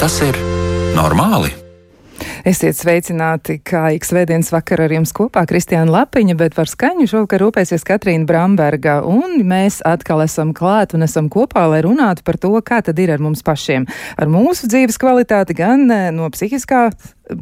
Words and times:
Vai 0.00 0.08
tas 0.08 0.22
ir 0.24 0.36
normāli? 0.96 1.59
Esiet 2.40 2.78
sveicināti, 2.78 3.58
kā 3.60 3.90
ik 3.92 4.06
svētdienas 4.08 4.48
vakar 4.54 4.80
ar 4.86 4.94
jums 4.94 5.10
kopā 5.16 5.42
Kristiāna 5.48 5.92
Lapiņa, 5.92 6.36
bet 6.40 6.56
par 6.56 6.70
skaņu 6.70 7.04
šovakar 7.10 7.42
rūpēsies 7.44 7.84
Katrīna 7.84 8.24
Bramberga, 8.28 9.00
un 9.04 9.42
mēs 9.44 9.82
atkal 9.84 10.24
esam 10.24 10.54
klāt 10.56 10.94
un 10.96 11.04
esam 11.04 11.28
kopā, 11.32 11.66
lai 11.68 11.82
runātu 11.84 12.24
par 12.24 12.40
to, 12.40 12.54
kā 12.64 12.80
tad 12.86 12.98
ir 13.02 13.12
ar 13.12 13.20
mums 13.20 13.44
pašiem, 13.44 13.84
ar 14.16 14.32
mūsu 14.32 14.72
dzīves 14.72 14.96
kvalitāti 15.00 15.58
gan 15.60 15.84
eh, 15.92 16.08
no 16.16 16.32
psihiskā 16.32 16.88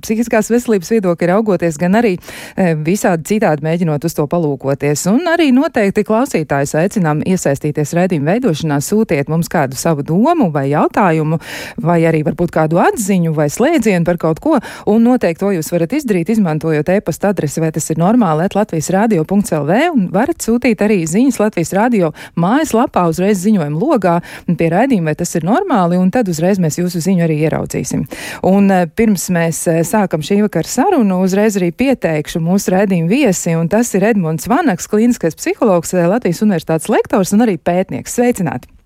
psihiskās 0.03 0.51
veselības 0.53 0.91
viedokļa 0.92 1.30
raugoties, 1.33 1.78
gan 1.80 1.97
arī 1.98 2.15
e, 2.17 2.73
visādi 2.84 3.27
citādi 3.33 3.65
mēģinot 3.65 4.05
uz 4.05 4.17
to 4.17 4.27
palūkoties. 4.30 5.06
Un 5.12 5.28
arī 5.30 5.51
noteikti 5.55 6.05
klausītājus 6.09 6.75
aicinām 6.83 7.23
iesaistīties 7.27 7.95
raidījuma 7.97 8.34
veidošanā, 8.34 8.80
sūtiet 8.84 9.30
mums 9.33 9.51
kādu 9.53 9.78
savu 9.78 10.05
domu 10.06 10.51
vai 10.55 10.69
jautājumu, 10.73 11.41
vai 11.84 12.01
arī 12.09 12.23
varbūt 12.27 12.55
kādu 12.55 12.80
atziņu 12.83 13.34
vai 13.37 13.48
slēdzienu 13.53 14.06
par 14.09 14.20
kaut 14.20 14.42
ko, 14.45 14.59
un 14.88 15.05
noteikti 15.05 15.42
to 15.42 15.51
jūs 15.55 15.70
varat 15.73 15.92
izdarīt, 15.98 16.30
izmantojot 16.33 16.88
e-pasta 16.95 17.33
adresi, 17.33 17.60
vai 17.62 17.70
tas 17.74 17.88
ir 17.92 18.01
normāli, 18.01 18.47
et 18.47 18.56
Latvijas 18.56 18.91
radio.lv, 18.95 19.80
un 19.95 20.06
varat 20.14 20.45
sūtīt 20.45 20.83
arī 20.84 21.02
ziņas 21.09 21.41
Latvijas 21.42 21.74
radio 21.77 22.12
mājaslapā 22.41 23.05
uzreiz 23.11 23.42
ziņojumu 23.45 23.83
logā 23.83 24.19
pie 24.48 24.70
raidījuma, 24.73 25.12
vai 25.12 25.19
tas 25.20 25.34
ir 25.37 25.47
normāli, 25.48 25.98
un 26.00 26.12
tad 26.14 26.31
uzreiz 26.33 26.61
mēs 26.62 26.81
jūsu 26.81 27.03
ziņu 27.05 27.27
arī 27.27 27.39
ieraudzīsim. 27.48 28.06
Un 28.48 28.72
e, 28.72 28.81
pirms 28.89 29.28
mēs 29.34 29.61
e, 29.69 29.77
sākam 29.89 30.25
šī 30.25 30.41
vakara 30.47 30.72
sarunu, 30.72 31.20
uzreiz 31.27 31.61
arī 31.61 31.70
pieteikšu 31.77 32.42
mūsu 32.44 32.75
redzējumu 32.75 33.12
viesi, 33.12 33.55
un 33.59 33.69
tas 33.72 33.92
ir 33.98 34.09
Edmunds 34.12 34.48
Vanaks, 34.50 34.89
klīniskais 34.91 35.39
psihologs, 35.39 35.94
Latvijas 35.98 36.42
universitātes 36.47 36.91
lektors 36.92 37.36
un 37.36 37.44
arī 37.47 37.59
pētnieks. 37.61 38.16
Sveicināti! 38.19 38.78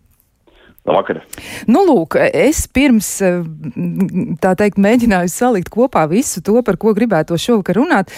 Labvakar. 0.82 1.20
Nu, 1.70 1.84
lūk, 1.86 2.16
es 2.34 2.64
pirms 2.66 3.06
tā 4.42 4.50
teikt 4.58 4.80
mēģināju 4.82 5.30
salikt 5.30 5.68
kopā 5.70 6.08
visu 6.10 6.40
to, 6.42 6.56
par 6.66 6.74
ko 6.82 6.90
gribētu 6.96 7.36
šovakar 7.38 7.78
runāt, 7.78 8.10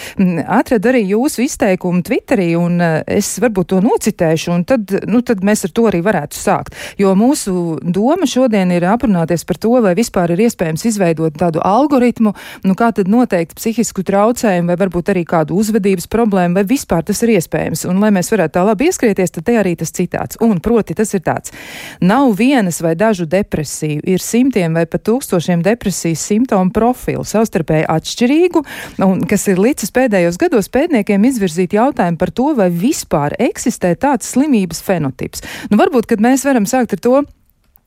atradu 0.49 0.89
arī 0.89 1.03
jūsu 1.11 1.43
izteikumu 1.45 2.01
Twitterī, 2.05 2.47
un 2.57 2.81
es 2.81 3.29
varbūt 3.43 3.69
to 3.69 3.81
nocitēšu, 3.85 4.49
un 4.55 4.63
tad, 4.65 4.95
nu, 5.05 5.21
tad 5.21 5.43
mēs 5.45 5.67
ar 5.67 5.73
to 5.77 5.85
arī 5.91 5.99
varētu 6.07 6.39
sākt. 6.39 6.73
Jo 6.97 7.11
mūsu 7.13 7.77
doma 7.85 8.25
šodien 8.25 8.73
ir 8.73 8.87
aprunāties 8.89 9.45
par 9.45 9.61
to, 9.61 9.75
vai 9.85 9.93
vispār 9.97 10.33
ir 10.33 10.41
iespējams 10.47 10.87
izveidot 10.89 11.37
tādu 11.37 11.61
algoritmu, 11.61 12.33
nu, 12.65 12.73
kā 12.73 12.89
tad 12.97 13.13
noteikt 13.13 13.53
psihisku 13.61 14.01
traucējumu, 14.09 14.73
vai 14.73 14.79
varbūt 14.81 15.13
arī 15.13 15.21
kādu 15.29 15.61
uzvedības 15.61 16.09
problēmu, 16.09 16.57
vai 16.57 16.65
vispār 16.73 17.05
tas 17.05 17.21
ir 17.21 17.35
iespējams. 17.37 17.85
Un, 17.93 18.01
lai 18.01 18.09
mēs 18.17 18.33
varētu 18.33 18.57
tā 18.57 18.65
labi 18.65 18.89
ieskrieties, 18.89 19.37
tad 19.37 19.45
te 19.51 19.61
arī 19.61 19.77
tas 19.77 19.93
citāts. 19.93 20.41
Un, 20.41 20.57
proti, 20.65 20.97
tas 20.97 21.13
ir 21.13 21.21
tāds. 21.29 21.53
Nav 22.01 22.33
viena 22.33 22.54
vienas 22.55 22.81
vai 22.81 22.95
dažu 22.95 23.25
depresiju, 23.25 23.99
ir 24.07 24.23
simtiem 24.23 24.75
vai 24.77 24.85
pat 24.87 25.03
tūkstošiem 25.09 25.63
depresijas 25.65 26.23
simptomu 26.23 26.71
profilu, 26.71 27.25
savstarpēji 27.27 27.87
atšķirīgu, 27.91 28.61
un 29.03 29.23
kas 29.27 29.47
ir 29.51 29.59
līdzis 29.59 29.91
pēdējos 29.95 30.39
gados 30.39 30.71
pētniekiem 30.71 31.27
izvirzīt 31.27 31.75
jautājumu 31.75 32.19
par 32.21 32.31
to, 32.31 32.53
vai 32.55 32.69
vispār 32.71 33.35
eksistē 33.43 33.95
tāds 33.99 34.31
slimības 34.31 34.79
fenotips. 34.85 35.43
Nu, 35.71 35.79
varbūt, 35.81 36.07
kad 36.11 36.23
mēs 36.23 36.47
varam 36.47 36.67
sākt 36.69 36.95
ar 36.95 37.03
to, 37.03 37.25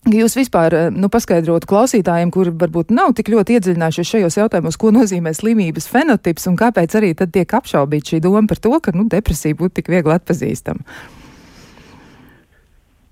Jūs 0.08 0.36
vispār 0.38 0.72
nu, 0.94 1.08
paskaidrotu 1.10 1.66
klausītājiem, 1.68 2.30
kuri 2.32 2.52
varbūt 2.56 2.92
nav 2.94 3.10
tik 3.18 3.28
ļoti 3.32 3.56
iedziļinājušies 3.58 4.12
šajos 4.12 4.36
jautājumos, 4.38 4.78
ko 4.80 4.92
nozīmē 4.94 5.34
slimības 5.36 5.90
fenotips 5.90 6.46
un 6.48 6.56
kāpēc 6.56 6.94
arī 6.96 7.10
tad 7.18 7.34
tiek 7.34 7.50
apšaubīta 7.58 8.14
šī 8.14 8.20
doma 8.24 8.46
par 8.48 8.62
to, 8.62 8.72
ka 8.80 8.94
nu, 8.94 9.08
depresija 9.10 9.58
būtu 9.58 9.80
tik 9.80 9.90
viegli 9.92 10.14
atpazīstama. 10.14 10.86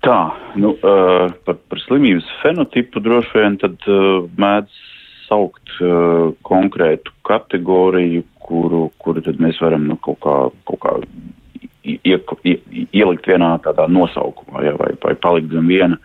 Tā, 0.07 0.19
nu, 0.55 0.71
uh, 0.87 1.25
par, 1.43 1.57
par 1.67 1.79
slimības 1.83 2.27
fenotipu 2.39 3.01
droši 3.03 3.33
vien 3.35 3.57
tad 3.59 3.81
uh, 3.91 4.21
mēdz 4.39 4.77
saukt 5.27 5.73
uh, 5.83 6.29
konkrētu 6.47 7.11
kategoriju, 7.27 8.23
kuru, 8.47 8.85
kuru 9.03 9.23
tad 9.25 9.41
mēs 9.43 9.59
varam 9.59 9.83
nu, 9.89 9.97
kaut 10.05 10.21
kā, 10.23 10.35
kaut 10.69 10.79
kā 10.85 10.93
ie, 11.83 11.97
ie, 12.07 12.55
ielikt 12.95 13.27
vienā 13.27 13.57
tādā 13.65 13.89
nosaukumā, 13.91 14.63
ja, 14.69 14.77
vai, 14.79 14.93
vai 15.03 15.11
palikt 15.27 15.51
zem 15.51 15.67
viena, 15.73 15.99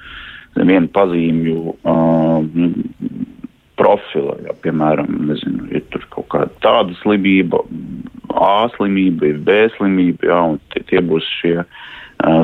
zem 0.59 0.75
viena 0.75 0.91
pazīmju 0.99 1.77
uh, 1.77 2.43
profila, 3.79 4.35
ja, 4.49 4.59
piemēram, 4.67 5.15
nezinu, 5.31 5.71
ir 5.71 5.87
tur 5.95 6.11
kaut 6.11 6.27
kāda 6.35 6.51
tāda 6.65 6.99
slimība, 7.05 7.63
A 8.43 8.67
slimība, 8.75 9.31
B 9.47 9.63
slimība, 9.77 10.27
ja, 10.27 10.43
un 10.51 10.61
tie, 10.75 10.83
tie 10.91 11.07
būs 11.07 11.27
šie 11.39 11.61
uh, 11.63 11.81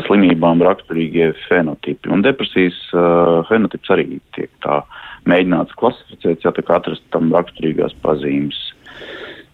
slimībām 0.06 0.62
raksturīgie 0.64 1.32
fenotipi. 1.46 2.10
Un 2.12 2.24
depresijas 2.26 2.78
uh, 2.94 3.44
fenotips 3.48 3.92
arī 3.94 4.06
tiek 4.36 4.50
tā 4.64 4.80
mēģināts 5.28 5.76
klasificēt, 5.78 6.44
ja 6.44 6.52
tā 6.54 6.64
kā 6.66 6.78
atrast 6.78 7.04
tam 7.14 7.30
raksturīgās 7.34 7.94
pazīmes. 8.02 8.58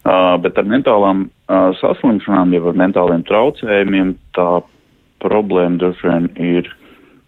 Uh, 0.05 0.37
bet 0.45 0.59
ar 0.61 0.69
mentālām 0.69 1.27
uh, 1.27 1.73
saslimšanām, 1.81 2.53
jau 2.57 2.71
ar 2.71 2.81
mentāliem 2.81 3.25
traucējumiem, 3.29 4.15
tā 4.37 4.49
problēma 5.25 5.81
droši 5.81 6.11
vien 6.11 6.29
ir 6.45 6.69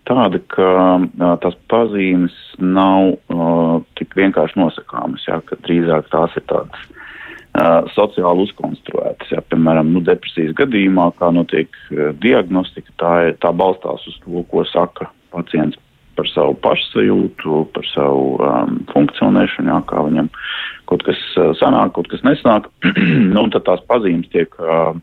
tāda, 0.08 0.40
ka 0.52 0.68
uh, 1.00 1.36
tās 1.42 1.56
pazīmes 1.72 2.36
nav 2.60 3.16
uh, 3.32 3.80
tik 3.96 4.12
vienkārši 4.18 4.60
nosakāmas, 4.60 5.24
jā, 5.28 5.40
ka 5.48 5.58
drīzāk 5.64 6.12
tās 6.12 6.36
ir 6.36 6.44
tādas 6.52 6.95
sociāli 7.94 8.46
uzkonstruētas. 8.46 9.32
Ja, 9.32 9.42
piemēram, 9.50 9.92
nu, 9.94 10.02
depresijas 10.04 10.54
gadījumā, 10.58 11.10
kā 11.20 11.30
notiek 11.32 11.72
diagnostika, 12.20 12.92
tā, 13.00 13.12
tā 13.40 13.52
balstās 13.56 14.04
uz 14.10 14.18
to, 14.24 14.42
ko 14.50 14.64
saka 14.68 15.10
pacients 15.32 15.78
par 16.16 16.28
savu 16.32 16.54
pašsajūtu, 16.64 17.58
par 17.76 17.84
savu 17.90 18.38
um, 18.40 18.78
funkcionēšanu, 18.92 19.68
jā, 19.72 19.80
kā 19.90 20.04
viņam 20.06 20.30
kaut 20.88 21.04
kas 21.04 21.20
sanāk, 21.60 21.92
kaut 21.96 22.08
kas 22.12 22.24
nesanāk. 22.24 22.70
nu, 23.34 23.44
tad 23.52 23.66
tās 23.68 23.84
pazīmes 23.90 24.30
tiek 24.32 24.56
uh, 24.62 24.96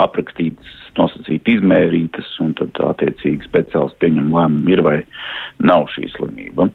aprakstītas, 0.00 0.78
nosacīti 0.98 1.58
izmērītas, 1.58 2.30
un 2.44 2.54
tad 2.58 2.78
attiecīgi 2.92 3.48
speciāls 3.48 3.96
pieņem 4.02 4.30
lēmumu, 4.32 4.72
ir 4.72 4.84
vai 4.86 4.96
nav 5.64 5.88
šī 5.94 6.08
slimība. 6.14 6.68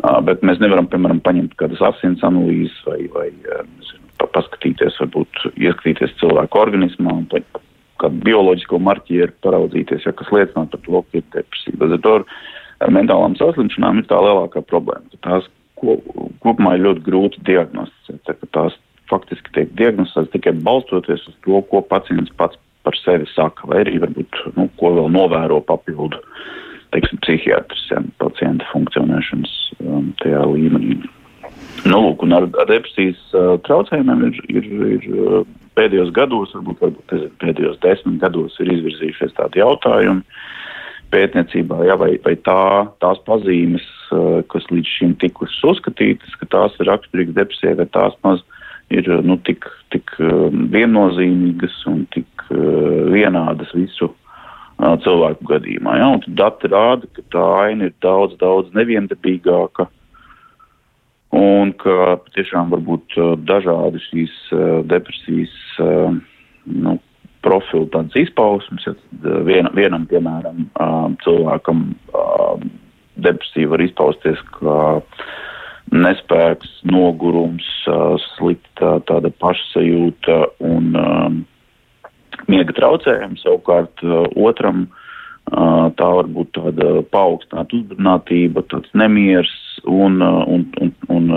Uh, 0.00 0.18
bet 0.26 0.44
mēs 0.46 0.60
nevaram, 0.62 0.88
piemēram, 0.90 1.22
paņemt 1.24 1.56
kādas 1.60 1.82
asins 1.92 2.24
analīzes 2.26 2.76
vai, 2.88 3.04
vai 3.14 3.28
nezinu, 3.38 4.09
paskatīties, 4.34 4.98
varbūt 5.00 5.44
ieskatīties 5.56 6.16
cilvēku 6.20 6.60
organismā 6.60 7.14
un 7.22 7.26
kādu 8.00 8.24
bioloģisko 8.24 8.80
marķieru 8.80 9.36
paraudzīties, 9.44 10.06
ja 10.06 10.12
kas 10.16 10.30
liecina 10.34 10.66
par 10.72 10.82
to, 10.84 11.02
ka 11.02 11.20
ir 11.20 11.26
depresija. 11.34 11.76
Līdz 11.80 11.96
ar 11.98 12.04
to 12.06 12.14
ar 12.80 12.94
mentālām 12.96 13.36
saslimšanām 13.38 14.00
ir 14.00 14.08
tā 14.10 14.20
lielākā 14.24 14.62
problēma. 14.68 15.20
Tās 15.26 15.48
ko, 15.80 15.98
kopumā 16.44 16.76
ir 16.76 16.86
ļoti 16.86 17.04
grūti 17.06 17.44
diagnosticēt. 17.48 18.24
Tā, 18.28 18.50
tās 18.56 18.78
faktiski 19.10 19.52
tiek 19.56 19.72
diagnosticētas 19.78 20.32
tikai 20.34 20.54
balstoties 20.64 21.26
uz 21.28 21.36
to, 21.44 21.60
ko 21.70 21.82
pacients 21.82 22.32
pats 22.40 22.58
par 22.86 22.96
sevi 22.96 23.28
saka, 23.34 23.68
vai 23.68 23.82
arī 23.82 23.98
varbūt, 24.00 24.38
nu, 24.56 24.68
ko 24.80 24.94
vēl 24.96 25.10
novēro 25.12 25.60
papildu, 25.68 26.20
teiksim, 26.94 27.20
psihiatrs, 27.26 27.82
ja, 27.92 28.00
pacienta 28.22 28.66
funkcionēšanas 28.72 29.56
um, 29.84 30.12
tajā 30.22 30.46
līmenī. 30.48 30.96
Nu, 31.88 32.00
lūk, 32.04 32.26
ar, 32.36 32.44
ar 32.60 32.68
depresijas 32.68 33.20
uh, 33.32 33.54
traucējumiem 33.64 34.26
ir, 34.28 34.38
ir, 34.52 34.66
ir 34.98 35.04
uh, 35.14 35.42
pēdējos 35.78 36.10
gados, 36.16 36.52
varbūt, 36.56 36.80
varbūt 36.82 37.14
nezinu, 37.14 37.36
pēdējos 37.40 37.78
desmit 37.84 38.18
gados 38.20 38.58
ir 38.60 38.72
izvirzījušies 38.74 39.36
tādi 39.38 39.62
jautājumi 39.62 40.24
pētniecībā, 41.10 41.80
ja, 41.88 41.96
vai, 41.98 42.12
vai 42.22 42.36
tā, 42.46 42.60
tās 43.02 43.22
pazīmes, 43.26 43.86
uh, 44.12 44.42
kas 44.52 44.68
līdz 44.70 44.92
šim 44.98 45.14
tikušas 45.22 45.62
uzskatītas, 45.72 46.34
ka 46.42 46.50
tās 46.52 46.76
ir 46.78 46.90
raksturīgas 46.90 47.38
depresijai, 47.38 47.78
vai 47.80 47.88
tās 47.96 48.18
maz 48.26 48.44
ir 48.92 49.08
nu, 49.24 49.38
tik, 49.46 49.64
tik 49.94 50.12
viennozīmīgas 50.74 51.78
un 51.88 52.02
tik 52.12 52.44
uh, 52.50 53.08
vienādas 53.14 53.72
visu 53.78 54.10
uh, 54.10 54.98
cilvēku 55.06 55.48
gadījumā. 55.54 55.96
Ja, 55.96 56.12
dati 56.42 56.68
rāda, 56.74 57.08
ka 57.16 57.24
tā 57.32 57.46
aina 57.64 57.88
ir 57.88 57.96
daudz, 58.04 58.36
daudz 58.42 58.68
neviendabīgāka 58.76 59.88
un 61.36 61.72
ka 61.78 62.16
tiešām 62.34 62.72
var 62.72 62.82
būt 62.86 63.14
dažādi 63.46 64.02
šīs 64.08 64.34
depresijas 64.90 65.54
nu, 66.66 66.96
profilu 67.44 67.86
tādas 67.92 68.16
izpausmes. 68.18 68.86
Ja 68.86 68.94
vien, 69.46 69.70
vienam, 69.76 70.06
piemēram, 70.10 70.66
cilvēkam 71.24 71.86
depresija 73.20 73.70
var 73.70 73.84
izpausties 73.84 74.42
kā 74.58 74.80
nespēks, 75.90 76.70
nogurums, 76.86 77.66
slikta 78.36 78.98
tāda 79.08 79.32
pašsajūta 79.42 80.36
un 80.66 80.92
miega 82.50 82.76
traucējumi. 82.76 83.40
Savukārt 83.42 84.04
otram 84.36 84.88
tā 85.50 86.10
var 86.18 86.28
būt 86.30 86.52
tāda 86.58 87.00
paaugstināta 87.10 87.80
uzbrunātība, 87.80 88.62
tāds 88.70 88.92
nemieris 88.94 89.54
un, 89.84 90.20
un, 90.22 90.64
un, 90.80 90.94
un, 91.08 91.30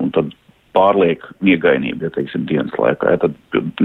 un 0.00 0.12
tad 0.14 0.32
pārliek 0.76 1.24
miegainība, 1.44 2.06
ja 2.08 2.14
teiksim, 2.14 2.46
dienas 2.50 2.74
laikā. 2.78 3.14
Ja, 3.14 3.20
tad, 3.24 3.34
tad, 3.52 3.82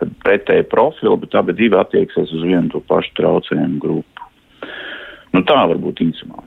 tad 0.00 0.16
pretēji 0.26 0.66
profili, 0.72 1.14
bet 1.22 1.36
abi 1.38 1.54
divi 1.58 1.78
attieksies 1.78 2.32
uz 2.34 2.42
vienu 2.46 2.72
to 2.72 2.82
pašu 2.90 3.14
traucējumu 3.20 3.80
grupu. 3.82 4.28
Nu, 5.34 5.42
tā 5.46 5.60
varbūt 5.70 6.02
īsumā. 6.04 6.44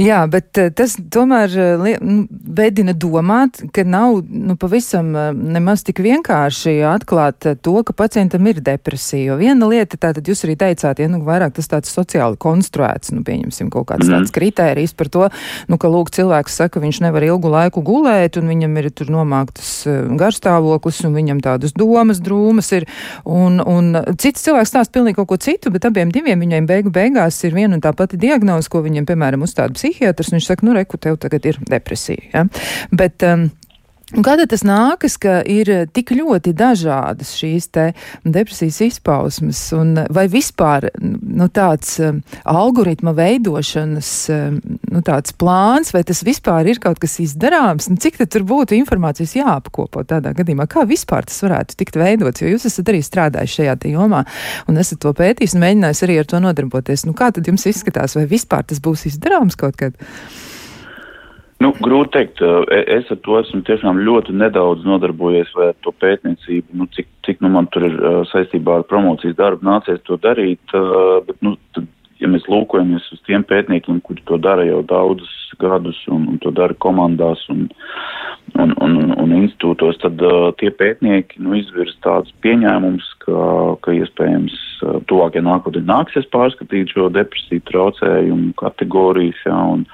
Jā, 0.00 0.20
bet 0.30 0.58
eh, 0.60 0.70
tas 0.74 0.96
tomēr 1.12 1.54
eh, 1.58 1.98
nu, 2.04 2.26
vedina 2.30 2.94
domāt, 2.96 3.62
ka 3.74 3.84
nav 3.86 4.20
nu, 4.28 4.56
pavisam 4.60 5.12
eh, 5.16 5.30
nemaz 5.56 5.84
tik 5.86 6.00
vienkārši 6.04 6.78
atklāt 6.90 7.46
to, 7.64 7.74
ka 7.86 7.94
pacientam 7.96 8.46
ir 8.50 8.60
depresija. 8.64 9.32
Jo 9.32 9.38
viena 9.40 9.68
lieta, 9.70 9.98
tātad 10.00 10.28
jūs 10.28 10.44
arī 10.46 10.56
teicāt, 10.60 11.00
ja 11.02 11.08
nu, 11.10 11.22
vairāk 11.26 11.56
tas 11.56 11.70
tāds 11.70 11.92
sociāli 11.92 12.38
konstruēts, 12.40 13.12
nu, 13.16 13.24
pieņemsim 13.26 13.70
kaut 13.72 13.88
kāds 13.90 14.06
mm. 14.06 14.14
tāds 14.14 14.34
kritērijs 14.36 14.94
par 14.98 15.10
to, 15.12 15.28
nu, 15.70 15.80
ka, 15.80 15.90
lūk, 15.92 16.12
cilvēks 16.14 16.58
saka, 16.60 16.82
viņš 16.82 17.02
nevar 17.06 17.26
ilgu 17.26 17.50
laiku 17.52 17.82
gulēt, 17.86 18.38
un 18.40 18.52
viņam 18.52 18.76
ir 18.82 18.90
tur 18.94 19.10
nomāktas 19.14 19.72
garstāvoklis, 20.20 21.02
un 21.08 21.16
viņam 21.16 21.42
tādas 21.44 21.74
domas 21.76 22.20
drūmas 22.22 22.70
ir, 22.76 22.88
un, 23.24 23.58
un 23.62 23.92
cits 24.20 24.44
cilvēks 24.46 24.74
stāsta 24.74 24.98
pilnīgi 24.98 25.18
kaut 25.20 25.30
ko 25.32 25.40
citu, 25.40 25.72
bet 25.74 25.88
abiem 25.88 26.12
diviem 26.14 26.42
viņiem 26.42 26.68
beigu 26.68 26.92
beigās 26.94 27.38
ir 27.46 27.56
viena 27.56 27.78
un 27.78 27.84
tā 27.84 27.92
pati 27.96 28.20
diagnoze, 28.20 28.70
ko 28.72 28.82
viņiem, 28.84 29.08
piemēram, 29.08 29.45
uzstāda 29.46 29.76
psihiatrs, 29.78 30.32
viņš 30.34 30.50
saka, 30.50 30.66
nu, 30.66 30.74
reku, 30.76 31.00
tev 31.00 31.18
tagad 31.22 31.46
ir 31.48 31.60
depresija. 31.70 32.30
Ja? 32.34 32.44
Bet, 32.94 33.24
um, 33.26 33.48
Kāda 34.06 34.44
tas 34.46 34.62
nākas, 34.62 35.16
ka 35.18 35.40
ir 35.50 35.66
tik 35.90 36.12
ļoti 36.14 36.52
dažādas 36.54 37.32
šīs 37.34 37.64
depresijas 38.22 38.78
izpausmes, 38.86 39.58
un 39.74 39.98
vai 40.14 40.28
vispār 40.30 40.86
nu, 41.02 41.48
tāds 41.50 41.96
um, 41.98 42.20
algoritma 42.46 43.10
veidošanas 43.18 44.12
um, 44.30 44.60
nu, 44.94 45.02
plāns, 45.42 45.90
vai 45.90 46.04
tas 46.06 46.22
vispār 46.22 46.70
ir 46.70 46.78
kaut 46.78 47.02
kas 47.02 47.18
izdarāms, 47.24 47.90
un 47.90 47.98
cik 47.98 48.22
tur 48.30 48.46
būtu 48.46 48.78
informācijas 48.78 49.34
jāapkopo 49.40 50.06
tādā 50.06 50.36
gadījumā, 50.38 50.68
kā 50.70 50.86
vispār 50.86 51.26
tas 51.26 51.42
varētu 51.42 51.74
tikt 51.74 51.98
veidots, 51.98 52.46
jo 52.46 52.54
jūs 52.54 52.70
esat 52.70 52.94
arī 52.94 53.02
strādājuši 53.02 53.58
šajā 53.58 53.78
jomā 53.90 54.22
un 54.70 54.78
esat 54.78 55.02
to 55.02 55.16
pētījis 55.18 55.58
un 55.58 55.66
mēģinājis 55.66 56.06
arī 56.06 56.22
ar 56.22 56.30
to 56.30 56.44
nodarboties. 56.46 57.08
Nu, 57.10 57.18
kā 57.18 57.34
tad 57.34 57.50
jums 57.50 57.66
izskatās, 57.66 58.14
vai 58.14 58.28
vispār 58.30 58.70
tas 58.70 58.78
būs 58.78 59.08
izdarāms 59.10 59.58
kaut 59.58 59.82
kad? 59.82 59.98
Nu, 61.64 61.70
grūti 61.72 62.12
teikt, 62.12 62.40
es 62.92 63.08
ar 63.12 63.18
to 63.24 63.38
esmu 63.40 63.62
tiešām 63.64 64.02
ļoti 64.04 64.34
nedaudz 64.36 64.84
nodarbojies 64.84 65.54
vai 65.56 65.70
ar 65.70 65.76
to 65.86 65.92
pētniecību, 66.04 66.76
nu, 66.76 66.86
cik, 66.92 67.08
cik 67.24 67.40
nu 67.40 67.48
man 67.54 67.68
tur 67.72 67.86
ir 67.88 67.94
saistībā 68.28 68.80
ar 68.80 68.88
promocijas 68.90 69.38
darbu 69.38 69.64
nācies 69.64 70.02
to 70.04 70.18
darīt, 70.20 70.74
bet, 71.24 71.38
nu, 71.40 71.54
tad, 71.72 71.88
ja 72.20 72.28
mēs 72.28 72.44
lūkojamies 72.52 73.06
uz 73.12 73.22
tiem 73.28 73.44
pētniekiem, 73.48 74.02
kuri 74.04 74.20
to 74.28 74.36
dara 74.40 74.66
jau 74.68 74.82
daudzus 74.84 75.32
gadus 75.60 75.98
un, 76.12 76.26
un 76.34 76.40
to 76.44 76.52
dara 76.52 76.76
komandās 76.84 77.40
un, 77.52 77.64
un, 78.60 78.74
un, 78.84 78.98
un, 79.00 79.14
un 79.24 79.34
institūtos, 79.38 79.96
tad 80.02 80.20
tie 80.60 80.68
pētnieki 80.76 81.40
nu, 81.44 81.54
izvirs 81.56 81.96
tādus 82.04 82.34
pieņēmumus, 82.44 83.08
ka, 83.24 83.46
ka 83.80 83.96
iespējams 83.96 84.58
tuvākajā 85.08 85.44
nākotnē 85.46 85.86
nāksies 85.88 86.28
pārskatīt 86.36 86.92
šo 86.92 87.08
depresiju 87.16 87.64
traucējumu 87.72 88.52
kategorijas. 88.60 89.40
Ja, 89.48 89.56
un, 89.76 89.86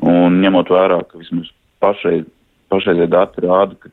Un 0.00 0.40
ņemot 0.40 0.70
vērā, 0.72 1.00
ka 1.08 1.20
vismaz 1.20 1.50
pašreiz, 1.82 2.24
pašreizie 2.72 3.08
dati 3.10 3.42
rāda, 3.44 3.76
ka 3.80 3.90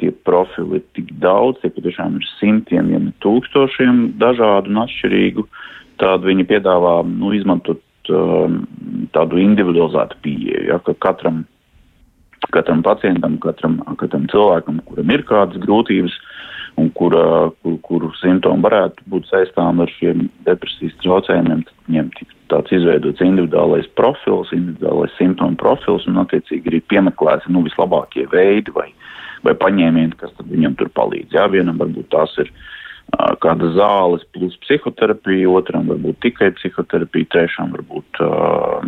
tie 0.00 0.12
profili 0.28 0.80
ir 0.80 0.84
tik 0.96 1.10
daudz, 1.22 1.60
tie 1.60 1.72
patiešām 1.72 2.18
ir 2.20 2.28
simtiem, 2.36 2.92
ja 2.92 3.00
ne 3.00 3.12
tūkstošiem 3.24 4.18
dažādu 4.20 4.72
un 4.72 4.82
atšķirīgu, 4.84 5.46
tad 6.00 6.24
viņi 6.28 6.46
piedāvā 6.48 6.98
nu, 7.08 7.32
izmantot 7.36 7.82
um, 8.12 8.62
tādu 9.16 9.40
individualizētu 9.40 10.20
pieeju, 10.24 10.64
ja, 10.70 10.80
ka 10.84 10.96
katram, 11.04 11.44
katram 12.52 12.84
pacientam, 12.86 13.38
katram, 13.42 13.80
katram 14.00 14.28
cilvēkam, 14.32 14.82
kuram 14.88 15.12
ir 15.12 15.24
kādas 15.28 15.60
grūtības, 15.64 16.16
un 16.76 16.90
kura, 16.92 17.50
kur, 17.62 17.76
kuru 17.88 18.10
simptomi 18.20 18.64
varētu 18.64 19.06
būt 19.10 19.28
saistām 19.30 19.80
ar 19.80 19.92
šiem 19.96 20.26
depresijas 20.48 20.96
traucējumiem, 21.02 21.64
tad 21.64 21.88
viņiem 21.88 22.10
tik 22.18 22.34
tāds 22.52 22.74
izveidots 22.76 23.24
individuālais 23.24 23.88
profils, 23.98 24.52
individuālais 24.54 25.14
simptomu 25.16 25.58
profils 25.60 26.06
un 26.10 26.20
attiecīgi 26.22 26.72
arī 26.72 26.82
piemeklēts 26.92 27.48
nu, 27.50 27.64
vislabākie 27.66 28.26
veidi 28.32 28.74
vai, 28.76 28.90
vai 29.46 29.56
paņēmieni, 29.58 30.18
kas 30.20 30.34
viņam 30.44 30.76
tur 30.80 30.92
palīdz. 30.96 31.32
Jā, 31.36 31.48
vienam 31.52 31.80
varbūt 31.80 32.10
tās 32.12 32.36
ir 32.42 32.52
uh, 32.52 33.32
kāda 33.42 33.72
zāles 33.78 34.26
plus 34.36 34.56
psihoterapija, 34.66 35.48
otram 35.56 35.88
varbūt 35.92 36.20
tikai 36.28 36.52
psihoterapija, 36.60 37.32
trešam 37.32 37.72
varbūt 37.78 38.22
uh, 38.26 38.84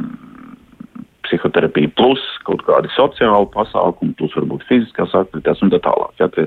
psihoterapija 1.28 1.92
plus 1.96 2.22
kaut 2.46 2.62
kādi 2.68 2.90
sociāli 2.94 3.48
pasākumi, 3.54 4.16
plus 4.18 4.36
varbūt 4.36 4.64
fiziskās 4.68 5.16
aktivitātes 5.16 5.64
un 5.64 5.72
tā 5.74 5.80
tālāk. 5.84 6.14
Jā, 6.20 6.30
tie, 6.36 6.46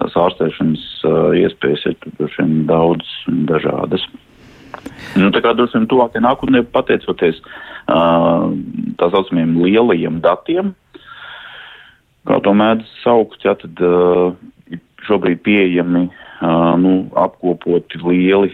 tās 0.00 0.16
ārstēšanas 0.18 0.84
iespējas 1.42 1.86
ir 1.90 1.96
droši 2.18 2.42
vien 2.42 2.66
daudz 2.70 3.08
un 3.30 3.42
dažādas. 3.50 4.04
Nu, 5.18 5.28
tā 5.34 5.42
kā 5.44 5.52
droši 5.56 5.78
vien 5.78 5.88
tuvākajā 5.90 6.24
nākotnē, 6.24 6.64
pateicoties 6.72 7.42
tā 7.86 9.10
saucamiem 9.12 9.58
lielajiem 9.64 10.20
datiem, 10.24 10.72
kā 12.28 12.38
to 12.44 12.54
mēdz 12.56 12.88
saukt, 13.02 13.44
ja, 13.44 13.56
tad 13.58 13.82
šobrīd 15.06 15.42
pieejami 15.42 16.06
nu, 16.82 16.92
apkopoti 17.18 18.00
lieli 18.02 18.52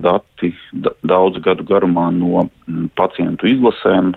dati 0.00 0.52
da, 0.72 0.92
daudz 1.06 1.40
gadu 1.44 1.64
garumā 1.68 2.10
no 2.12 2.46
pacientu 2.98 3.48
izlasēm, 3.48 4.12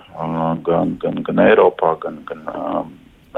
gan, 0.66 0.96
gan, 1.00 1.22
gan 1.24 1.44
Eiropā, 1.44 1.94
gan, 2.02 2.20
gan 2.28 2.44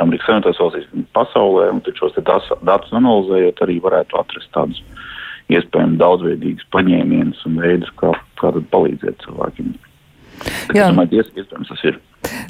Amerikas 0.00 0.28
Savienotās 0.28 0.60
valstīs, 0.62 0.88
gan 0.92 1.06
pasaulē, 1.16 1.68
un 1.74 1.80
šos 1.98 2.16
datus 2.24 2.92
analizējot 2.96 3.62
arī 3.66 3.78
varētu 3.84 4.20
atrast 4.20 4.52
tādus 4.56 4.82
iespējami 5.50 5.98
daudzveidīgus 6.00 6.68
paņēmienus 6.74 7.42
un 7.48 7.58
veidus, 7.62 7.90
kā, 8.00 8.12
kā 8.40 8.52
palīdzēt 8.72 9.24
cilvēkiem. 9.26 9.72
Jā, 10.72 10.86
es 10.86 10.94
domāju, 10.94 11.24
iespējams 11.36 11.72
tas 11.72 11.84
ir. 11.90 11.98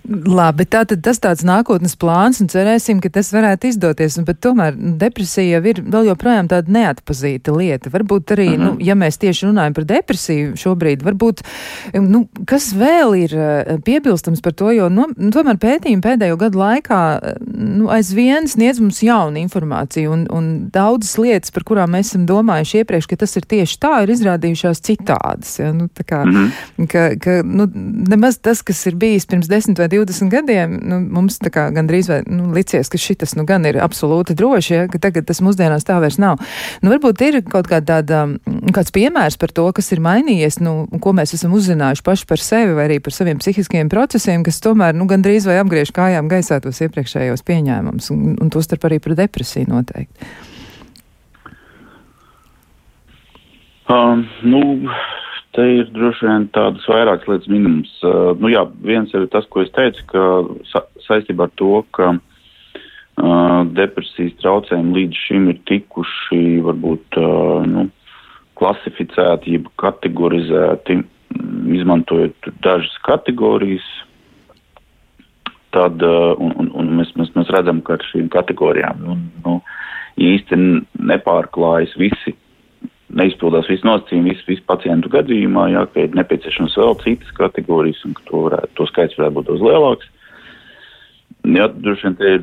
Labi, 0.09 0.65
tātad 0.69 1.01
tas 1.05 1.21
tāds 1.23 1.45
nākotnes 1.47 1.95
plāns 1.99 2.41
un 2.43 2.49
cerēsim, 2.51 2.99
ka 3.03 3.11
tas 3.13 3.31
varētu 3.33 3.71
izdoties, 3.71 4.19
un, 4.19 4.27
bet 4.29 4.41
tomēr 4.45 4.75
depresija 5.01 5.59
jau 5.59 5.71
ir 5.71 5.81
vēl 5.87 6.11
joprojām 6.11 6.51
tāda 6.51 6.73
neatpazīta 6.75 7.55
lieta. 7.55 7.93
Varbūt 7.93 8.35
arī, 8.35 8.49
mm 8.51 8.57
-hmm. 8.57 8.65
nu, 8.65 8.85
ja 8.87 8.95
mēs 8.95 9.21
tieši 9.23 9.47
runājam 9.47 9.75
par 9.75 9.85
depresiju 9.85 10.57
šobrīd, 10.57 11.05
varbūt, 11.07 11.43
nu, 11.95 12.27
kas 12.47 12.73
vēl 12.75 13.15
ir 13.25 13.35
eh, 13.35 13.79
piebilstams 13.85 14.41
par 14.41 14.53
to, 14.53 14.71
jo, 14.71 14.89
nu, 14.89 15.07
tomēr 15.17 15.57
pētījumi 15.57 16.03
pēdējo 16.03 16.37
gadu 16.37 16.59
laikā, 16.59 17.01
eh, 17.23 17.35
nu, 17.57 17.89
aizvien 17.89 18.49
sniedz 18.49 18.81
mums 18.81 19.03
jaunu 19.03 19.39
informāciju, 19.39 20.13
un, 20.13 20.27
un 20.31 20.71
daudzas 20.73 21.19
lietas, 21.19 21.51
par 21.51 21.65
kurām 21.65 21.91
mēs 21.91 22.13
esam 22.13 22.27
domājuši 22.27 22.83
iepriekš, 22.83 23.07
ka 23.07 23.17
tas 23.17 23.37
ir 23.37 23.43
tieši 23.43 23.79
tā, 23.79 24.03
ir 24.03 24.11
izrādījušās 24.11 24.81
citādas. 24.81 25.59
Ja? 25.59 25.73
Nu, 25.73 25.89
tā 25.89 26.05
kā, 26.05 26.25
mm 26.25 26.35
-hmm. 26.37 26.87
ka, 26.87 27.09
ka, 27.21 27.43
nu, 27.45 27.71
nemaz 28.09 28.39
tas, 28.39 28.63
kas 28.63 28.87
ir 28.87 28.95
bijis 28.95 29.27
pirms 29.27 29.49
desmit 29.49 29.71
10 29.71 29.79
vai 29.79 29.89
20 29.91 30.31
gadiem, 30.33 30.77
nu, 30.91 31.01
mums 31.19 31.39
kā 31.53 31.69
gandrīz 31.75 32.11
vai 32.11 32.21
nu, 32.27 32.51
licies, 32.55 32.91
ka 32.91 33.01
šitas 33.01 33.37
nu 33.39 33.45
gan 33.49 33.67
ir 33.69 33.81
absolūti 33.83 34.37
droši, 34.39 34.75
ja, 34.75 34.87
ka 34.91 35.01
tagad 35.03 35.29
tas 35.29 35.43
mūsdienās 35.45 35.87
tā 35.89 35.99
vairs 36.03 36.19
nav. 36.23 36.41
Nu, 36.85 36.93
varbūt 36.93 37.25
ir 37.27 37.41
kaut 37.47 37.71
kāda 37.71 38.01
tāda, 38.01 38.23
mm, 38.31 38.73
kāds 38.77 38.95
piemērs 38.95 39.39
par 39.41 39.55
to, 39.57 39.67
kas 39.77 39.91
ir 39.95 40.03
mainījies, 40.05 40.61
nu, 40.65 40.87
ko 41.03 41.15
mēs 41.17 41.35
esam 41.37 41.55
uzzinājuši 41.57 42.07
paši 42.07 42.29
par 42.31 42.45
sevi 42.45 42.77
vai 42.77 42.87
arī 42.89 43.01
par 43.03 43.17
saviem 43.17 43.41
psihiskiem 43.43 43.91
procesiem, 43.93 44.45
kas 44.47 44.63
tomēr, 44.65 44.95
nu, 44.97 45.09
gandrīz 45.11 45.49
vai 45.49 45.59
apgriež 45.63 45.95
kājām 45.97 46.31
gaisā 46.31 46.61
tos 46.63 46.81
iepriekšējos 46.87 47.45
pieņēmumus, 47.47 48.13
un, 48.15 48.39
un 48.41 48.53
to 48.53 48.63
starp 48.65 48.89
arī 48.89 49.01
par 49.03 49.19
depresiju 49.19 49.71
noteikti. 49.73 50.31
Um, 53.91 54.23
nu, 54.47 54.61
Te 55.57 55.65
ir 55.67 55.89
droši 55.91 56.29
vien 56.29 56.45
tādas 56.55 56.85
vairākas 56.87 57.27
lietas 57.27 57.51
minimums. 57.51 57.91
Uh, 58.07 58.33
nu 58.39 58.53
jā, 58.53 58.63
viens 58.87 59.11
ir 59.17 59.27
tas, 59.33 59.49
ko 59.51 59.65
es 59.65 59.73
teicu, 59.75 60.05
ka 60.13 60.27
sa 60.71 60.85
saistībā 61.09 61.49
ar 61.49 61.55
to, 61.59 61.81
ka 61.97 62.13
uh, 62.15 63.63
depresijas 63.75 64.37
traucējumi 64.43 64.95
līdz 64.99 65.23
šim 65.27 65.49
ir 65.51 65.59
tikuši 65.67 66.61
varbūt 66.67 67.19
uh, 67.19 67.67
nu, 67.67 67.89
klasificēti, 68.61 69.57
jeb 69.57 69.67
kategorizēti, 69.81 71.01
izmantojot 71.81 72.51
dažas 72.63 72.95
kategorijas, 73.07 73.89
tad 75.75 76.03
uh, 76.07 76.37
un, 76.39 76.55
un, 76.63 76.71
un 76.79 76.95
mēs, 77.01 77.11
mēs, 77.19 77.33
mēs 77.35 77.51
redzam, 77.57 77.83
ka 77.83 77.97
ar 77.99 78.07
šīm 78.13 78.31
kategorijām 78.31 79.03
nu, 79.03 79.19
nu, 79.43 79.57
īsti 80.21 80.59
nepārklājas 81.11 81.97
visi 81.99 82.37
neizpildās 83.17 83.69
visi 83.71 83.87
nosacījumi 83.87 84.35
visu, 84.35 84.47
visu 84.49 84.65
pacientu 84.69 85.11
gadījumā, 85.13 85.67
jā, 85.75 85.85
ka 85.93 86.05
ir 86.05 86.17
nepieciešams 86.19 86.77
vēl 86.79 86.97
citas 87.05 87.35
kategorijas 87.39 88.03
un 88.07 88.17
ka 88.17 88.27
to, 88.31 88.47
varētu, 88.49 88.73
to 88.79 88.89
skaits 88.91 89.19
varētu 89.19 89.39
būt 89.39 89.51
daudz 89.51 89.67
lielāks. 89.67 90.11
Jā, 91.49 91.71
droši 91.73 92.05
vien 92.05 92.17
te 92.19 92.31
ir 92.37 92.43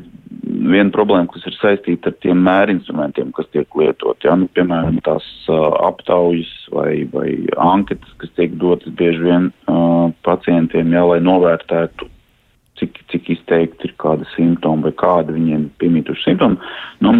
viena 0.72 0.90
problēma, 0.90 1.28
kas 1.30 1.44
ir 1.46 1.54
saistīta 1.54 2.10
ar 2.10 2.16
tiem 2.24 2.40
mērinstrumentiem, 2.42 3.30
kas 3.36 3.46
tiek 3.54 3.76
lietot. 3.78 4.18
Jā, 4.26 4.34
nu, 4.40 4.48
piemēram, 4.56 4.98
tās 5.06 5.26
uh, 5.46 5.68
aptaujas 5.86 6.50
vai, 6.74 7.04
vai 7.12 7.30
anketas, 7.62 8.10
kas 8.18 8.32
tiek 8.38 8.56
dotas 8.58 8.94
bieži 8.98 9.22
vien 9.22 9.50
uh, 9.70 10.08
pacientiem, 10.26 10.90
jā, 10.96 11.04
lai 11.12 11.20
novērtētu, 11.22 12.08
cik, 12.80 12.98
cik 13.12 13.30
izteikti 13.36 13.86
ir 13.88 13.94
kāda 14.02 14.26
simptoma 14.34 14.88
vai 14.88 14.94
kāda 14.98 15.36
viņiem 15.36 15.68
piemītuši 15.78 16.26
simptomi. 16.26 16.58
Nu, 17.04 17.14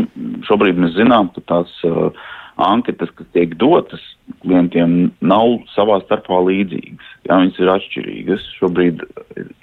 šobrīd 0.50 0.82
mēs 0.82 0.98
zinām, 0.98 1.30
ka 1.36 1.46
tās 1.46 1.70
uh, 1.86 2.10
anketas, 2.58 3.10
kas 3.14 3.28
tiek 3.34 3.54
dotas 3.60 4.02
klientiem, 4.42 5.12
nav 5.20 5.58
savā 5.74 6.00
starpā 6.04 6.40
līdzīgas. 6.46 7.12
Jā, 7.28 7.38
viņas 7.38 7.60
ir 7.62 7.72
atšķirīgas. 7.74 8.48
Šobrīd 8.58 9.04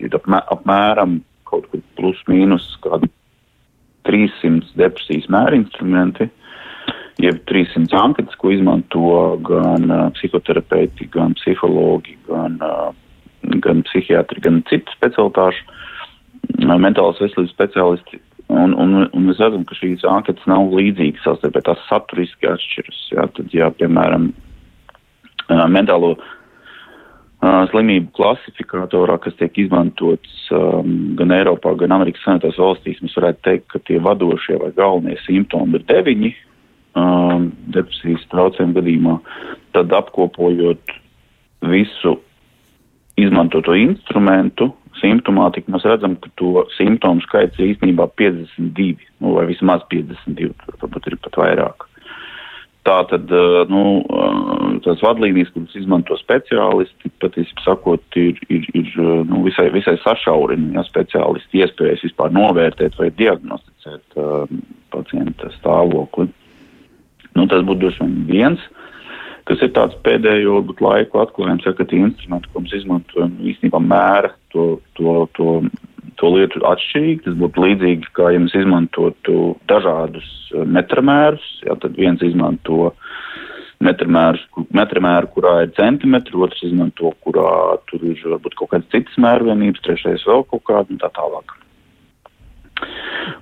ir 0.02 0.18
apmē, 0.18 0.42
apmēram 0.56 1.20
kaut 1.50 1.68
kur 1.72 1.84
plus 2.00 2.20
mīnus 2.30 2.66
kādi 2.84 3.10
300 4.08 4.76
depresijas 4.80 5.28
mēra 5.34 5.58
instrumenti, 5.58 6.28
jeb 7.22 7.40
300 7.50 7.98
anketas, 8.00 8.38
ko 8.40 8.52
izmanto 8.54 9.16
gan 9.46 9.90
uh, 9.90 10.06
psihoterapeiti, 10.18 11.10
gan 11.14 11.34
psihologi, 11.40 12.18
gan, 12.30 12.60
uh, 12.62 12.92
gan 13.64 13.82
psihiatri, 13.88 14.44
gan 14.46 14.62
citu 14.70 14.94
specialitāšu 14.98 15.66
uh, 15.66 16.78
mentālas 16.78 17.22
veselības 17.24 17.54
speciālisti. 17.56 18.22
Un, 18.54 18.76
un, 18.78 19.08
un 19.10 19.26
mēs 19.26 19.40
redzam, 19.42 19.64
ka 19.66 19.78
šīs 19.78 20.04
anketas 20.06 20.46
nav 20.50 20.70
līdzīgas 20.76 21.24
savstarpēji, 21.26 21.66
tās 21.66 21.86
saturiski 21.90 22.50
atšķiras. 22.52 23.00
Jā, 23.16 23.26
tad, 23.34 23.54
jā, 23.56 23.72
piemēram, 23.80 24.28
mentālo 25.74 26.12
uh, 26.16 26.28
slimību 27.72 28.12
klasifikatorā, 28.18 29.18
kas 29.24 29.38
tiek 29.40 29.58
izmantots 29.66 30.50
um, 30.54 31.16
gan 31.18 31.34
Eiropā, 31.36 31.74
gan 31.80 31.96
Amerikas 31.98 32.24
Savienotās 32.26 32.60
valstīs, 32.62 33.02
mēs 33.04 33.18
varētu 33.18 33.44
teikt, 33.48 33.68
ka 33.74 33.82
tie 33.90 33.98
vadošie 34.04 34.60
vai 34.62 34.72
galvenie 34.78 35.18
simptomi 35.26 35.80
ir 35.80 35.88
deviņi 35.90 36.32
um, 37.02 37.50
depresijas 37.74 38.30
traucējumu 38.34 38.78
gadījumā. 38.80 39.18
Tad 39.78 39.94
apkopojot 40.04 40.96
visu 41.66 42.18
izmantoto 43.20 43.76
instrumentu, 43.78 44.72
simptomātiku, 45.00 45.72
mēs 45.76 45.88
redzam, 45.88 46.16
ka 46.20 46.32
to 46.40 46.66
simptomu 46.76 47.24
skaits 47.26 47.60
ir 47.60 47.74
īstenībā 47.74 48.08
52, 48.20 48.96
nu, 49.24 49.36
vai 49.38 49.46
vismaz 49.50 49.84
52, 49.92 50.54
varbūt 50.82 51.12
ir 51.12 51.20
pat 51.24 51.40
vairāk. 51.42 51.88
Tā 52.86 53.00
tad 53.10 53.32
nu, 53.72 53.82
tās 54.86 55.02
vadlīnijas, 55.02 55.50
kuras 55.56 55.74
izmanto 55.80 56.14
speciālisti, 56.20 57.10
patiesībā 57.24 57.64
sakot, 57.66 58.04
ir, 58.22 58.38
ir, 58.54 58.68
ir 58.78 58.92
nu, 59.26 59.42
visai, 59.48 59.72
visai 59.74 59.96
sašaurina 60.04 60.78
ja, 60.78 60.84
speciālisti 60.86 61.64
iespējas 61.64 62.06
vispār 62.06 62.36
novērtēt 62.36 63.00
vai 63.02 63.10
diagnosticēt 63.18 64.20
uh, 64.22 64.46
pacienta 64.94 65.50
stāvokli. 65.58 66.30
Nu, 67.36 67.48
tas 67.50 67.66
būtu 67.66 67.88
droši 67.88 68.06
vien 68.06 68.20
viens, 68.30 68.70
kas 69.50 69.62
ir 69.62 69.74
tāds 69.76 69.98
pēdējo 70.06 70.60
varbūt, 70.60 70.82
laiku 70.82 71.22
atklājums, 71.22 71.66
ja, 71.68 71.76
ka 71.78 71.86
tie 71.90 72.02
instrumenti, 72.02 72.50
ko 72.52 72.64
mēs 72.64 72.78
izmantojam, 72.80 73.36
īstenībā 73.54 73.82
mēra 73.84 74.34
to, 74.54 74.76
to, 74.98 75.18
to 75.38 75.60
to 76.20 76.32
lietu 76.32 76.62
atšķirīgi. 76.68 77.24
Tas 77.26 77.38
būtu 77.40 77.64
līdzīgi, 77.64 78.12
kā 78.18 78.32
ja 78.34 78.42
mēs 78.42 78.56
izmantotu 78.58 79.56
dažādus 79.70 80.28
eh, 80.54 80.64
metramērus. 80.78 81.48
Jā, 81.68 81.78
tad 81.82 81.98
viens 82.00 82.24
izmanto 82.26 82.94
metramēru, 83.86 85.30
kurā 85.36 85.56
ir 85.66 85.74
centimetri, 85.78 86.38
otrs 86.42 86.64
izmanto, 86.66 87.12
kurā 87.26 87.76
tur 87.90 88.06
ir 88.08 88.22
varbūt 88.24 88.56
kaut 88.58 88.72
kādas 88.72 88.88
citas 88.94 89.18
mērvienības, 89.22 89.84
trešais 89.86 90.24
vēl 90.26 90.46
kaut 90.50 90.64
kāda 90.70 90.96
un 90.96 91.02
tā 91.02 91.12
tālāk. 91.18 91.58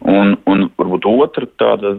Un, 0.09 0.33
un 0.49 0.65
varbūt 0.79 1.05
otra 1.09 1.47
tāda, 1.61 1.95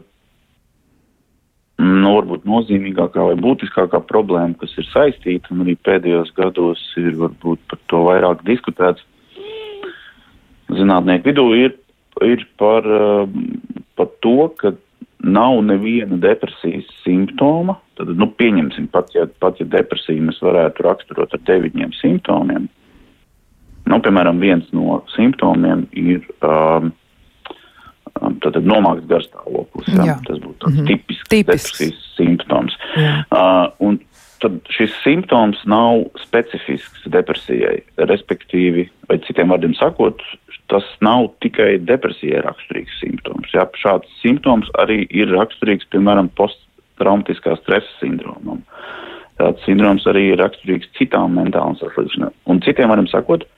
nu, 1.83 2.11
varbūt 2.15 2.45
nozīmīgākā 2.47 3.25
vai 3.31 3.35
būtiskākā 3.41 4.01
problēma, 4.09 4.55
kas 4.61 4.75
ir 4.79 4.87
saistīta 4.93 5.51
un 5.55 5.65
arī 5.65 5.75
pēdējos 5.87 6.31
gados 6.37 6.83
ir 7.01 7.17
varbūt 7.19 7.63
par 7.71 7.81
to 7.91 8.05
vairāk 8.07 8.45
diskutēts, 8.47 9.03
zinātnieku 10.71 11.31
vidū 11.31 11.49
ir, 11.59 11.75
ir 12.23 12.47
par, 12.61 12.87
eh, 12.87 13.27
par 13.97 14.11
to, 14.23 14.49
ka 14.61 14.75
nav 15.25 15.63
neviena 15.65 16.17
depresijas 16.21 16.87
simptoma. 17.03 17.79
Tad, 17.97 18.11
nu, 18.19 18.29
pieņemsim, 18.29 18.89
pat 18.93 19.15
ja, 19.15 19.27
pat 19.41 19.61
ja 19.61 19.67
depresiju 19.67 20.29
mēs 20.29 20.41
varētu 20.43 20.85
raksturot 20.85 21.35
ar 21.35 21.41
deviņiem 21.49 21.95
simptomiem. 22.01 22.69
Nu, 23.87 24.01
piemēram, 24.01 24.41
viens 24.41 24.69
no 24.73 25.03
simptomiem 25.15 25.87
ir 25.93 26.25
um, 26.41 26.93
tātad 28.45 28.67
nomākts 28.69 29.09
garstāvoklis. 29.11 29.93
Ja? 29.95 30.19
Tas 30.27 30.41
būtu 30.43 30.71
mm 30.71 30.75
-hmm. 30.77 30.87
tipisks, 30.87 31.29
tipisks 31.29 31.71
depresijas 31.79 32.11
simptoms. 32.17 32.77
Jā. 32.97 33.15
Uh, 33.31 33.71
un 33.79 34.01
tad 34.45 34.61
šis 34.69 34.93
simptoms 35.03 35.61
nav 35.65 36.05
specifisks 36.21 37.07
depresijai, 37.07 37.79
respektīvi, 37.97 38.89
vai 39.09 39.19
citiem 39.25 39.49
vārdiem 39.55 39.75
sakot, 39.79 40.21
tas 40.73 40.85
nav 41.05 41.31
tikai 41.45 41.79
depresijai 41.79 42.43
raksturīgs 42.45 42.99
simptoms. 43.01 43.55
Jā, 43.57 43.65
šāds 43.81 44.11
simptoms 44.21 44.69
arī 44.83 45.05
ir 45.11 45.33
raksturīgs, 45.33 45.89
piemēram, 45.95 46.29
posttraumatiskā 46.37 47.57
stresa 47.63 47.89
sindromam. 48.01 48.63
Tāds 49.41 49.65
sindroms 49.67 50.05
arī 50.11 50.29
ir 50.33 50.43
raksturīgs 50.43 50.93
citām 50.99 51.39
mentālām 51.39 51.79
saslimšanām. 51.81 52.35
Un 52.47 52.61
citiem 52.63 52.93
varam 52.93 53.09
sakot, 53.11 53.49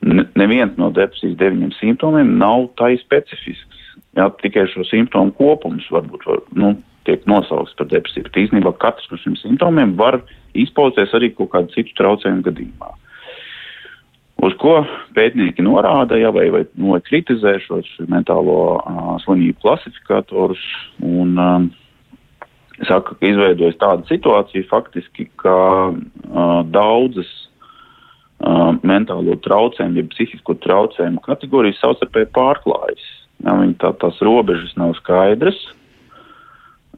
neviens 0.00 0.78
no 0.80 0.88
depresijas 0.96 1.36
deviņiem 1.42 1.74
simptomiem 1.76 2.38
nav 2.40 2.70
tai 2.80 2.94
specifisks. 3.02 3.79
Jā, 4.18 4.26
tikai 4.42 4.66
šo 4.72 4.84
simptomu 4.88 5.34
kopums 5.38 5.86
varbūt 5.92 6.24
var, 6.26 6.40
nu, 6.58 6.74
tiek 7.06 7.22
nosaukts 7.30 7.76
par 7.78 7.88
depresiju. 7.90 8.26
Bet 8.26 8.38
īstenībā 8.44 8.72
katrs 8.82 9.10
no 9.10 9.18
šiem 9.20 9.36
simptomiem 9.38 9.94
var 9.98 10.20
izpausties 10.58 11.14
arī 11.16 11.30
kaut 11.36 11.52
kādu 11.54 11.72
citu 11.76 11.94
traucējumu 11.98 12.44
gadījumā. 12.48 12.90
Uz 14.40 14.54
ko 14.60 14.78
pētnieki 15.16 15.62
norāda, 15.64 16.16
ja, 16.16 16.30
vai, 16.32 16.46
vai 16.52 16.62
no, 16.72 16.94
nu, 16.94 17.00
kritizē 17.04 17.58
šos 17.66 17.88
mentālo 18.08 18.56
uh, 18.78 19.12
slimību 19.26 19.60
klasifikatorus 19.60 20.62
un 21.04 21.36
um, 21.36 21.68
saka, 22.88 23.18
ka 23.18 23.28
izveidojas 23.28 23.76
tāda 23.82 24.08
situācija 24.08 24.68
faktiski, 24.70 25.28
ka 25.42 25.56
uh, 25.92 26.62
daudzas 26.72 27.28
uh, 28.40 28.72
mentālo 28.80 29.36
traucējumu, 29.44 30.00
ja 30.00 30.12
psihisko 30.14 30.56
traucējumu 30.64 31.20
kategorijas 31.26 31.82
savstarpēji 31.84 32.32
pārklājas. 32.36 33.10
Ja, 33.40 33.56
tā, 33.80 33.92
tās 34.00 34.18
robežas 34.24 34.74
nav 34.76 34.92
skaidras, 34.98 35.58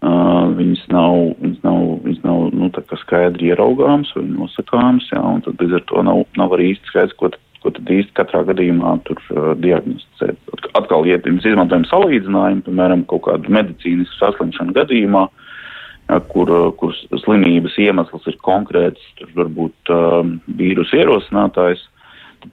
Uh, 0.02 0.48
viņas 0.58 0.80
nav, 0.90 1.12
viņas 1.38 1.60
nav, 1.62 1.82
viņas 2.02 2.24
nav 2.26 2.38
nu, 2.58 2.68
skaidri 3.04 3.52
ieraugāmas 3.52 4.08
vai 4.16 4.24
nosakāmas, 4.26 5.04
jā, 5.12 5.20
un 5.22 5.44
tad 5.44 5.60
līdz 5.62 5.76
ar 5.78 5.84
to 5.86 6.02
nav, 6.08 6.24
nav 6.40 6.54
arī 6.56 6.72
īsti 6.72 6.90
skaidrs, 6.90 7.14
ko, 7.20 7.30
ko 7.62 7.70
tad 7.76 7.92
īsti 7.94 8.16
katrā 8.18 8.40
gadījumā 8.48 8.96
tur 9.06 9.20
uh, 9.30 9.52
diagnosticēt. 9.62 10.40
Atkal, 10.80 11.06
ja 11.06 11.20
mēs 11.22 11.46
izmantojam 11.46 11.86
salīdzinājumu, 11.86 12.64
piemēram, 12.66 13.06
kaut 13.12 13.28
kādu 13.28 13.54
medicīnisku 13.54 14.18
saslimšanu 14.18 14.74
gadījumā, 14.80 15.22
jā, 16.10 16.18
kur, 16.34 16.50
kur 16.82 16.98
slimības 17.22 17.78
iemesls 17.86 18.26
ir 18.26 18.40
konkrēts, 18.42 19.06
tur 19.20 19.30
varbūt 19.38 19.94
uh, 19.94 20.18
vīrusu 20.58 20.98
ierosinātājs, 20.98 21.86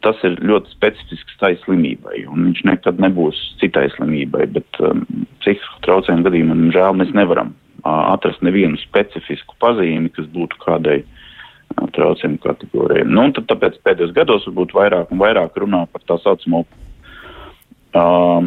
tas 0.04 0.20
ir 0.28 0.38
ļoti 0.46 0.72
specifisks 0.74 1.38
tai 1.42 1.54
slimībai, 1.64 2.24
un 2.30 2.50
viņš 2.50 2.62
nekad 2.70 3.00
nebūs 3.02 3.38
citai 3.62 3.88
slimībai, 3.96 4.46
bet 4.56 4.82
um, 4.86 5.06
psihisku 5.42 5.82
traucējumu 5.86 6.26
gadījumā, 6.28 6.58
diemžēl, 6.60 6.98
mēs 7.00 7.14
nevaram 7.18 7.54
uh, 7.54 8.14
atrast 8.14 8.44
nevienu 8.46 8.80
specifisku 8.82 9.58
pazīmi, 9.64 10.12
kas 10.16 10.30
būtu 10.34 10.60
kādai 10.64 11.00
uh, 11.04 11.88
traucējumu 11.96 12.42
kategorijai. 12.46 13.08
Nu, 13.10 13.28
tad 13.36 13.50
tāpēc 13.52 13.80
pēdējos 13.86 14.16
gados 14.18 14.48
varbūt 14.50 14.76
vairāk 14.78 15.14
un 15.14 15.24
vairāk 15.24 15.58
runā 15.64 15.86
par 15.94 16.06
tā 16.10 16.20
saucamo 16.24 16.64
uh, 16.66 18.42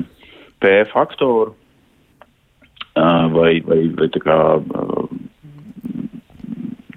P 0.62 0.76
faktoru, 0.92 1.56
uh, 2.94 3.26
vai, 3.34 3.56
vai, 3.66 3.82
vai 3.99 4.08
tā 4.14 4.22
kā 4.22 4.38
uh, 4.62 5.06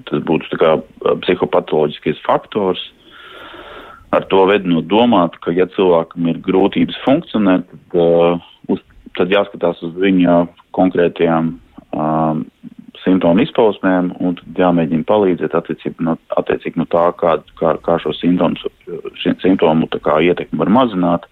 tas 0.05 0.21
būtu 0.25 0.59
kā 0.61 0.75
psihopatoloģiskais 1.25 2.21
faktors, 2.25 2.81
ar 4.15 4.25
to 4.31 4.45
vedinot 4.49 4.87
domāt, 4.91 5.37
ka 5.43 5.53
ja 5.55 5.67
cilvēkam 5.75 6.29
ir 6.31 6.41
grūtības 6.45 6.97
funkcionēt, 7.05 7.67
tad, 7.71 7.99
uh, 7.99 8.47
uz, 8.71 8.81
tad 9.17 9.33
jāskatās 9.33 9.81
uz 9.85 9.93
viņa 9.99 10.41
konkrētajām 10.75 11.53
uh, 11.55 12.41
simptomu 13.03 13.45
izpausmēm 13.45 14.13
un 14.23 14.37
tad 14.39 14.61
jāmēģina 14.65 15.07
palīdzēt 15.09 15.55
attiecīgi 15.57 16.05
no, 16.07 16.17
attiecīgi 16.39 16.81
no 16.81 16.87
tā, 16.91 17.07
kā, 17.19 17.37
kā, 17.59 17.75
kā 17.85 17.97
šo 18.01 18.13
simptomu, 18.17 18.71
simptomu 19.43 19.89
kā, 19.95 20.19
ietekmi 20.29 20.61
var 20.63 20.73
mazināt. 20.81 21.27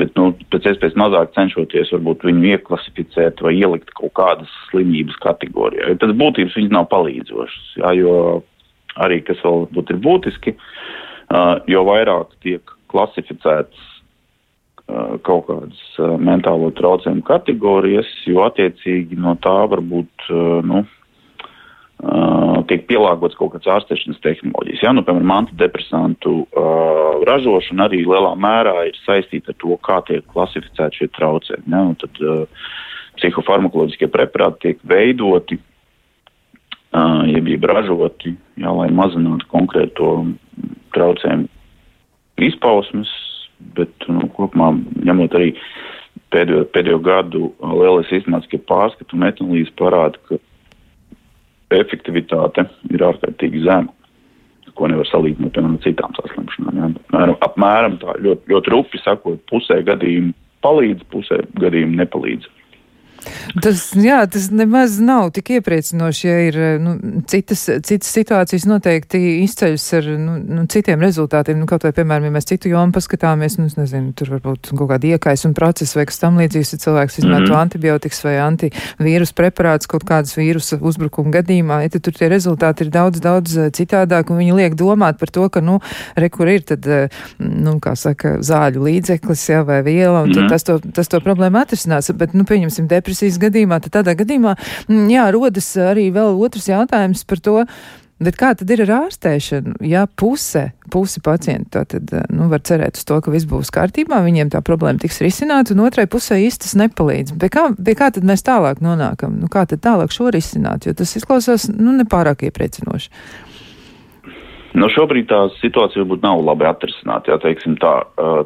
Bet, 0.00 0.14
nu, 0.16 0.30
pēc 0.52 0.70
iespējas 0.70 0.96
mazāk 0.96 1.34
cenšoties 1.34 1.90
varbūt 1.92 2.22
viņu 2.24 2.54
ieklasificēt 2.54 3.42
vai 3.44 3.52
ielikt 3.58 3.90
kaut 3.98 4.14
kādas 4.16 4.52
slimības 4.70 5.18
kategorijā. 5.20 5.92
Tas 6.00 6.14
būtības 6.16 6.56
viņas 6.56 6.72
nav 6.72 6.86
palīdzošas, 6.92 7.66
jā, 7.82 7.90
jo 7.98 8.14
arī, 9.04 9.18
kas 9.26 9.42
vēl 9.44 9.66
būtu 9.74 9.98
būtiski, 10.00 10.56
Uh, 10.56 11.09
jo 11.70 11.82
vairāk 11.86 12.34
tiek 12.44 12.72
klasificēts 12.90 13.82
uh, 14.90 15.18
kaut 15.26 15.46
kādas 15.48 15.82
uh, 16.00 16.16
mentālo 16.18 16.72
traucējumu 16.76 17.22
kategorijas, 17.26 18.10
jo 18.26 18.42
attiecīgi 18.46 19.18
no 19.20 19.36
tā 19.42 19.58
varbūt 19.70 20.30
nu, 20.66 20.84
tiek 22.70 22.86
pielāgots 22.88 23.36
kaut 23.36 23.52
kāds 23.52 23.68
ārstēšanas 23.68 24.22
tehnoloģijas. 24.24 24.84
Ja? 24.86 24.92
Nu, 24.96 25.02
piemēram, 25.04 25.32
antidepresantu 25.34 26.32
uh, 26.46 27.18
ražošana 27.28 27.90
arī 27.90 28.04
lielā 28.08 28.30
mērā 28.40 28.86
ir 28.88 28.96
saistīta 29.04 29.52
ar 29.52 29.58
to, 29.60 29.76
kā 29.84 29.98
tiek 30.08 30.24
klasificēti 30.32 31.02
šie 31.02 31.10
traucējumi. 31.18 31.74
Ja? 31.74 31.82
Un 31.90 31.98
tad 32.00 32.22
uh, 32.24 32.62
psihofarmakoloģiskie 33.20 34.08
preparāti 34.14 34.62
tiek 34.64 34.80
veidoti 34.88 35.60
uh, 35.60 35.69
jeb, 37.30 37.48
jeb 37.48 37.66
ražoti, 37.70 38.34
jā, 38.60 38.72
lai 38.74 38.88
mazinātu 38.94 39.46
konkrēto 39.52 40.10
traucējumu 40.94 41.48
izpausmes, 42.40 43.10
bet 43.76 44.08
nu, 44.08 44.26
kopumā 44.36 44.72
ņemot 45.04 45.36
arī 45.36 45.52
pēdējo, 46.32 46.64
pēdējo 46.74 47.00
gadu 47.04 47.50
lielais 47.60 48.10
izmērskie 48.20 48.60
pārskatu 48.68 49.18
metanolīzes 49.20 49.74
parāda, 49.78 50.20
ka 50.28 50.40
efektivitāte 51.76 52.66
ir 52.90 53.04
ārkārtīgi 53.06 53.64
zema, 53.66 53.92
ko 54.74 54.88
nevar 54.88 55.08
salīdzināt 55.10 55.52
piemēram 55.54 55.76
ar 55.76 55.84
citām 55.84 56.14
saslimšanām. 56.16 56.78
Ja. 56.78 56.88
Apmēram, 57.10 57.36
apmēram 57.46 57.98
tā 58.00 58.14
ļoti, 58.24 58.54
ļoti 58.54 58.72
rupi 58.72 59.02
sakot, 59.02 59.42
pusē 59.50 59.80
gadījumu 59.86 60.32
palīdz, 60.64 61.04
pusē 61.12 61.42
gadījumu 61.60 61.98
nepalīdz. 62.00 62.48
Tas, 63.62 63.90
jā, 63.98 64.20
tas 64.30 64.48
nemaz 64.54 64.98
nav 65.02 65.30
tik 65.34 65.50
iepriecinoši, 65.56 66.26
ja 66.26 66.36
ir 66.46 66.58
nu, 66.82 66.94
citas, 67.30 67.64
citas 67.86 68.10
situācijas 68.14 68.66
noteikti 68.68 69.20
izceļas 69.44 69.86
ar 69.98 70.08
nu, 70.20 70.36
nu, 70.40 70.64
citiem 70.70 71.02
rezultātiem. 71.02 71.58
Nu, 71.60 71.68
kaut 71.70 71.84
vai, 71.86 71.92
piemēram, 71.96 72.28
ja 72.28 72.34
mēs 72.34 72.48
citu 72.48 72.70
jomu 72.72 72.94
paskatāmies, 72.96 73.58
nu, 73.60 73.68
nezinu, 73.76 74.14
tur 74.16 74.32
varbūt 74.36 74.72
kaut 74.72 74.90
kāda 74.92 75.12
iekaisuma 75.14 75.56
procesa 75.56 75.98
vai 75.98 76.06
kas 76.10 76.20
tam 76.22 76.38
līdzīgs, 76.40 76.74
ja 76.74 76.82
cilvēks 76.84 77.20
izmanto 77.20 77.50
mm 77.50 77.52
-hmm. 77.52 77.60
antibiotikas 77.60 78.24
vai 78.24 78.36
antivīrus 78.44 79.34
preparātus 79.36 79.90
kaut 79.90 80.06
kādas 80.08 80.36
vīrusa 80.38 80.78
uzbrukuma 80.80 81.34
gadījumā, 81.40 81.82
ja 81.84 81.92
tur 81.98 82.14
tie 82.16 82.30
rezultāti 82.32 82.86
ir 82.86 82.90
daudz, 82.94 83.20
daudz 83.20 83.56
eh, 83.56 83.70
citādāk, 83.70 84.30
un 84.30 84.40
viņi 84.40 84.56
liek 84.56 84.74
domāt 84.78 85.18
par 85.18 85.30
to, 85.30 85.48
ka, 85.48 85.60
nu, 85.60 85.80
re, 86.16 86.28
kur 86.28 86.48
ir 86.48 86.62
tad, 86.62 86.86
eh, 86.86 87.08
nu, 87.38 87.78
kā 87.82 87.96
saka, 87.96 88.38
zāļu 88.38 88.86
līdzeklis, 88.86 89.48
jā, 89.50 89.64
vai 89.66 89.82
viela, 89.82 90.22
un 90.22 90.30
mm 90.30 90.34
-hmm. 90.34 90.48
tas 90.48 90.62
to, 90.64 90.78
tas 90.78 91.08
to 91.08 91.20
problēmu 91.20 91.60
atrisinās, 91.60 92.10
bet, 92.12 92.34
nu, 92.34 92.44
pieņemsim, 92.44 92.86
depresija 92.86 93.09
depresijas 93.10 93.40
gadījumā, 93.42 93.80
tad 93.82 94.00
tādā 94.00 94.14
gadījumā, 94.18 94.54
mm, 94.88 95.08
jā, 95.10 95.24
rodas 95.34 95.72
arī 95.82 96.10
vēl 96.14 96.38
otrs 96.38 96.70
jautājums 96.70 97.26
par 97.26 97.42
to, 97.42 97.64
Bet 98.20 98.36
kā 98.36 98.50
tad 98.52 98.68
ir 98.68 98.82
ar 98.84 98.90
ārstēšanu? 99.06 99.78
Ja 99.88 100.02
puse, 100.04 100.74
puse 100.92 101.22
pacientu 101.24 101.80
tad, 101.88 102.10
nu, 102.28 102.50
var 102.52 102.60
cerēt 102.68 103.00
uz 103.00 103.06
to, 103.08 103.16
ka 103.24 103.32
viss 103.32 103.48
būs 103.48 103.72
kārtībā, 103.72 104.18
viņiem 104.26 104.50
tā 104.52 104.60
problēma 104.60 105.00
tiks 105.00 105.22
risināta, 105.24 105.72
un 105.72 105.80
otrai 105.86 106.04
pusē 106.04 106.36
īsti 106.36 106.66
tas 106.66 106.76
nepalīdz. 106.82 107.32
Pie 107.40 107.48
kā, 107.48 107.62
pie 107.72 107.94
kā 107.96 108.10
tad 108.12 108.28
mēs 108.28 108.44
tālāk 108.44 108.84
nonākam? 108.84 109.40
Nu, 109.40 109.48
kā 109.48 109.64
tad 109.64 109.80
tālāk 109.88 110.12
šo 110.12 110.28
risināt? 110.36 110.84
Jo 110.84 110.92
tas 111.00 111.16
izklausās, 111.16 111.70
nu, 111.72 111.96
nepārāk 111.96 112.44
iepriecinoši. 112.50 113.08
Nu, 114.70 114.86
šobrīd 114.86 115.26
tā 115.30 115.38
situācija 115.58 116.04
varbūt 116.04 116.22
nav 116.22 116.44
labi 116.46 116.66
atrisināta. 116.68 117.32
Jā, 117.32 117.38
teiksim 117.42 117.74
tā, 117.82 117.90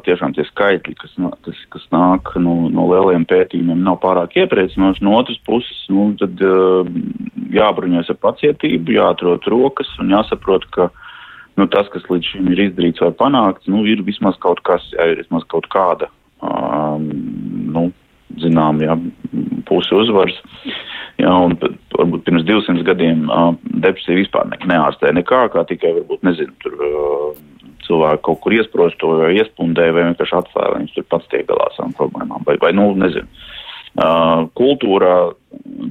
tiešām 0.07 0.33
tie 0.33 0.45
skaitļi, 0.47 0.95
kas, 0.97 1.13
kas, 1.45 1.59
kas 1.75 1.83
nāk 1.93 2.31
no, 2.41 2.55
no 2.73 2.87
lieliem 2.89 3.27
pētījumiem, 3.29 3.83
nav 3.85 3.99
pārāk 4.01 4.33
iepriecinoši. 4.41 5.03
No 5.05 5.19
otras 5.19 5.37
puses, 5.45 5.83
nu, 5.93 6.07
tad 6.17 6.41
jābruņojas 7.53 8.09
ar 8.15 8.19
pacietību, 8.25 8.95
jāatrod 8.97 9.45
rokas 9.53 9.91
un 10.01 10.15
jāsaprot, 10.15 10.65
ka 10.73 10.89
nu, 11.59 11.69
tas, 11.69 11.91
kas 11.93 12.09
līdz 12.09 12.31
šim 12.33 12.49
ir 12.53 12.63
izdarīts 12.69 13.05
vai 13.05 13.11
panākts, 13.21 13.69
nu, 13.69 13.85
ir 13.85 14.01
vismaz 14.07 14.39
kaut 14.41 14.63
kas, 14.65 14.87
jā, 14.97 15.11
ir 15.13 15.21
vismaz 15.21 15.45
kaut 15.51 15.69
kāda, 15.73 16.09
um, 16.41 17.05
nu, 17.75 17.87
zinām, 18.41 18.81
jā, 18.83 18.97
pusi 19.69 19.95
uzvaras. 19.95 20.37
Jā, 21.15 21.31
un 21.31 21.55
varbūt 21.95 22.25
pirms 22.27 22.43
200 22.43 22.83
gadiem 22.83 23.29
depresija 23.63 24.19
vispār 24.19 24.49
ne, 24.51 24.59
neārstēja 24.67 25.15
nekā, 25.15 25.45
kā 25.53 25.63
tikai, 25.69 25.93
varbūt, 26.01 26.25
nezinu, 26.27 26.55
tur 26.63 26.75
cilvēki 27.85 28.23
kaut 28.25 28.41
kur 28.43 28.55
iesprostoja 28.57 29.31
iespundēja 29.39 29.95
vai 29.95 30.07
vienkārši 30.09 30.37
atklāja, 30.39 30.73
vai 30.73 30.81
viņš 30.83 30.95
tur 30.97 31.07
pats 31.13 31.29
tiek 31.31 31.45
galā 31.49 31.69
savām 31.75 31.93
problēmām. 31.97 32.43
Vai, 32.47 32.57
vai 32.61 32.73
nu, 32.75 32.89
nezinu. 32.99 33.29
Kultūrā 33.95 35.15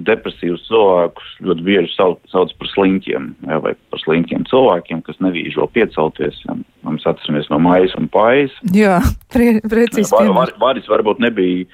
depresīvus 0.05 0.67
cilvēkus 0.69 1.29
ļoti 1.47 1.65
bieži 1.65 1.93
sauc, 1.95 2.19
sauc 2.29 2.51
par 2.61 2.69
sliņķiem, 2.75 3.29
jā, 3.49 3.59
vai 3.65 3.73
par 3.93 4.03
sliņķiem 4.03 4.45
cilvēkiem, 4.51 5.01
kas 5.07 5.21
nevīžo 5.25 5.65
piecelties. 5.73 6.43
Mēs 6.85 7.07
atceramies 7.09 7.49
no 7.49 7.59
maisa 7.65 7.97
un 7.97 8.11
pājas. 8.13 8.53
Jā, 8.77 8.99
pre, 9.33 9.55
precīzi. 9.65 10.13
Var, 10.13 10.29
var, 10.37 10.53
varis 10.61 10.91
varbūt 10.91 11.23
nebija 11.25 11.65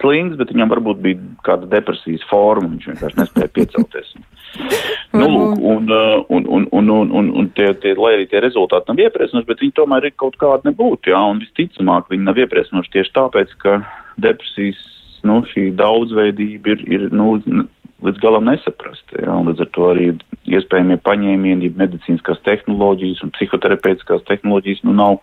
slings, 0.00 0.34
bet 0.40 0.50
viņam 0.52 0.72
varbūt 0.74 1.04
bija 1.04 1.20
kāda 1.46 1.70
depresijas 1.70 2.24
forma, 2.30 2.72
viņš 2.74 2.90
vienkārši 2.90 3.20
nespēja 3.22 3.52
piecelties. 3.60 4.10
nu, 5.20 5.28
lūk, 5.30 5.62
un, 5.70 5.88
un, 5.92 6.50
un, 6.58 6.66
un, 6.72 6.90
un, 6.96 7.14
un, 7.20 7.30
un 7.40 7.48
tie, 7.54 7.70
tie, 7.82 7.94
lai 7.98 8.16
arī 8.16 8.26
tie 8.30 8.42
rezultāti 8.42 8.90
nav 8.90 9.06
iepriecinoši, 9.06 9.48
bet 9.48 9.62
viņi 9.62 9.76
tomēr 9.78 10.08
ir 10.08 10.18
kaut 10.18 10.38
kādi 10.40 10.70
nebūtu, 10.70 11.12
jā, 11.14 11.22
un 11.30 11.40
visticamāk 11.44 12.10
viņi 12.12 12.26
nav 12.26 12.42
iepriecinoši 12.42 12.94
tieši 12.98 13.16
tāpēc, 13.16 13.56
ka 13.62 13.78
depresijas, 14.22 14.82
nu, 15.26 15.40
šī 15.52 15.70
daudzveidība 15.78 16.74
ir, 16.74 16.84
ir, 16.96 17.06
nu, 17.14 17.36
līdz 18.04 18.20
galam 18.22 18.46
nesaprasta, 18.50 19.22
un 19.32 19.50
līdz 19.50 19.64
ar 19.64 19.70
to 19.74 19.88
arī 19.92 20.10
iespējamie 20.52 20.98
paņēmieni, 21.06 21.72
medicīniskās 21.78 22.42
tehnoloģijas 22.46 23.24
un 23.24 23.32
psihoterapeitiskās 23.36 24.24
tehnoloģijas, 24.28 24.84
nu, 24.86 24.94
nav 24.96 25.18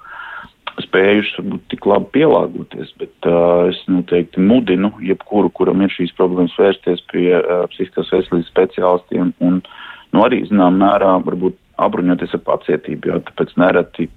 spējuši 0.82 1.38
varbūt 1.38 1.68
tik 1.70 1.86
labi 1.86 2.10
pielāgoties, 2.16 2.96
bet 2.98 3.28
uh, 3.30 3.70
es 3.70 3.78
noteikti 3.92 4.42
mudinu 4.42 4.89
jebkuru, 5.06 5.52
kuram 5.54 5.84
ir 5.86 5.94
šīs 5.94 6.16
problēmas, 6.18 6.56
vērsties 6.58 7.04
pie 7.12 7.28
uh, 7.38 7.68
psihiskās 7.70 8.10
veselības 8.16 8.50
speciālistiem 8.50 9.36
un 9.46 9.62
nu, 9.62 10.26
arī, 10.26 10.42
zinām, 10.50 10.82
mērā 10.82 11.13
varbūt 11.28 11.60
apbruņoties 11.84 12.34
ar 12.39 12.44
pacietību, 12.48 13.12
jo 13.12 13.22
tāpēc 13.30 13.54
nereti, 13.62 14.10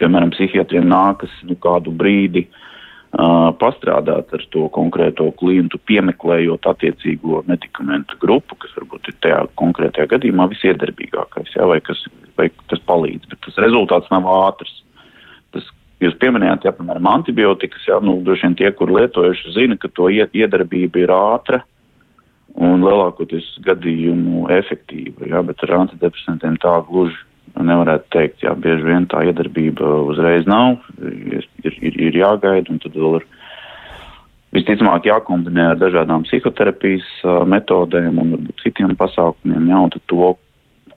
piemēram, 0.00 0.34
psihiatriem 0.34 0.90
nākas 0.90 1.38
nu, 1.46 1.54
kādu 1.62 1.94
brīdi 1.94 2.48
uh, 2.48 2.60
pastrādāt 3.60 4.32
ar 4.34 4.44
to 4.50 4.68
konkrēto 4.74 5.28
klientu, 5.38 5.78
piemeklējot 5.86 6.66
attiecīgo 6.66 7.44
medikamentu 7.46 8.18
grupu, 8.20 8.56
kas 8.58 8.72
varbūt 8.78 9.10
ir 9.10 9.18
tajā 9.22 9.40
konkrētajā 9.60 10.08
gadījumā 10.16 10.48
visiedarbīgākais, 10.50 11.54
jā, 11.54 11.66
vai, 11.70 11.80
kas, 11.84 12.00
vai 12.38 12.48
tas 12.70 12.82
palīdz, 12.88 13.28
bet 13.30 13.42
tas 13.46 13.60
rezultāts 13.62 14.10
nav 14.14 14.26
ātrs. 14.30 14.80
Jūs 16.02 16.16
pieminējāt, 16.20 16.66
ja, 16.66 16.72
piemēram, 16.74 17.06
antibiotikas, 17.08 17.84
jā, 17.86 17.96
nu, 18.04 18.18
droši 18.26 18.48
vien 18.48 18.56
tie, 18.58 18.70
kur 18.76 18.90
lietojuši, 18.92 19.52
zina, 19.54 19.76
ka 19.80 19.88
to 19.94 20.10
iedarbība 20.10 21.00
ir 21.00 21.12
ātra 21.14 21.62
un 22.60 22.82
lielākoties 22.84 23.46
gadījumu 23.64 24.48
efektīva, 24.52 25.30
jā, 25.30 25.40
bet 25.46 25.62
ar 25.64 25.78
antidepresantiem 25.78 26.58
tā 26.60 26.74
gluži 26.90 27.16
nevarētu 27.60 28.10
teikt, 28.14 28.42
jā, 28.42 28.54
bieži 28.58 28.86
vien 28.86 29.06
tā 29.10 29.22
iedarbība 29.28 29.88
uzreiz 30.10 30.46
nav, 30.50 30.80
ir, 31.00 31.46
ir, 31.62 31.98
ir 32.08 32.18
jāgaida 32.18 32.72
un 32.72 32.80
tad 32.82 32.96
vēl 32.98 33.20
ir 33.20 33.26
visticamāk 34.54 35.06
jākombinē 35.08 35.72
ar 35.72 35.78
dažādām 35.80 36.26
psihoterapijas 36.26 37.06
metodēm 37.50 38.18
un 38.22 38.34
varbūt 38.36 38.64
citiem 38.64 38.94
pasākumiem, 38.98 39.70
jā, 39.70 39.84
un 39.86 39.94
tad 39.94 40.04
to 40.10 40.34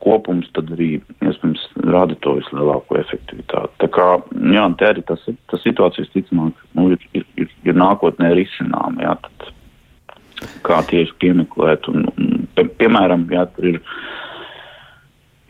kopums 0.04 0.50
tad 0.54 0.70
arī, 0.76 1.00
iespējams, 1.26 1.64
rada 1.90 2.16
to 2.22 2.36
vislielāko 2.38 3.00
efektivitāti. 3.02 3.74
Tā 3.82 3.90
kā, 3.94 4.08
jā, 4.54 4.66
te 4.80 4.90
arī 4.92 5.04
tas, 5.08 5.24
tas 5.52 5.64
situācijas, 5.66 6.12
ticamāk, 6.14 6.66
nu, 6.78 6.92
ir, 6.94 7.08
ir, 7.18 7.26
ir, 7.42 7.54
ir 7.66 7.78
nākotnē 7.78 8.34
risinām, 8.38 9.00
jā, 9.02 9.16
tad 9.26 9.50
kā 10.68 10.84
tieši 10.92 11.16
piemeklēt, 11.22 11.90
un, 11.90 12.06
un 12.14 12.46
pie, 12.56 12.68
piemēram, 12.84 13.26
jā, 13.34 13.48
tur 13.56 13.72
ir, 13.72 13.82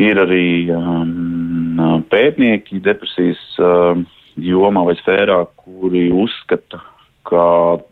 ir 0.01 0.19
arī 0.21 0.49
um, 0.73 2.03
pētnieki 2.12 2.81
depresijas 2.86 3.41
um, 3.62 4.05
jomā 4.38 4.86
vai 4.88 4.95
sfērā, 4.99 5.39
kuri 5.63 6.07
uzskata, 6.13 6.81
ka 7.27 7.45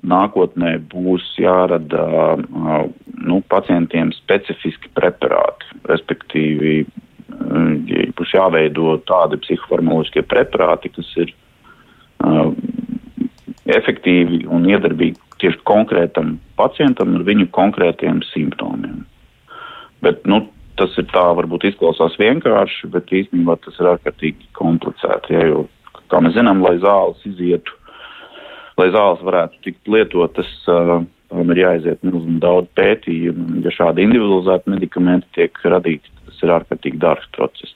nākotnē 0.07 0.77
būs 0.93 1.25
jārada 1.41 2.37
nu, 2.39 3.41
pacientiem 3.51 4.13
specifiski 4.15 4.91
preparāti, 4.95 5.67
respektīvi 5.89 6.85
būs 8.15 8.31
jāveido 8.31 8.95
tādi 9.09 9.41
psihofarmoloģiskie 9.43 10.23
preparāti, 10.29 10.93
kas 10.95 11.09
ir 11.19 11.33
uh, 12.23 12.53
efektīvi 13.75 14.45
un 14.47 14.69
iedarbīgi 14.69 15.19
tieši 15.41 15.59
konkrētam 15.67 16.37
pacientam 16.59 17.17
ar 17.17 17.25
viņu 17.27 17.49
konkrētiem 17.55 18.21
simptomiem. 18.31 19.03
Bet, 20.05 20.23
nu, 20.29 20.45
tas 20.79 20.93
ir 21.01 21.07
tā, 21.13 21.23
varbūt 21.38 21.69
izklausās 21.71 22.17
vienkārši, 22.19 22.91
bet 22.93 23.13
īstenībā 23.21 23.57
tas 23.63 23.79
ir 23.79 23.93
ārkārtīgi 23.93 24.51
komplicēti. 24.57 25.35
Ja, 25.35 25.47
jo, 25.49 25.65
kā 26.11 26.21
mēs 26.23 26.38
zinām, 26.38 26.63
lai 26.65 26.77
zāles 26.83 27.23
izietu 27.27 27.73
lai 28.79 28.89
zāles 28.93 29.23
varētu 29.23 29.61
tikt 29.63 29.89
lietotas, 29.91 30.51
tam 30.65 31.53
ir 31.53 31.61
jāaiziet 31.61 32.03
milzīgi 32.05 32.41
daudz 32.43 32.69
pētījumu. 32.77 33.63
Ja 33.65 33.73
šādi 33.73 34.05
individualizēti 34.05 34.73
medikamenti 34.73 35.31
tiek 35.39 35.59
radīti, 35.63 36.11
tas 36.27 36.43
ir 36.43 36.53
ārkārtīgi 36.59 37.01
dārgs 37.01 37.31
process. 37.38 37.75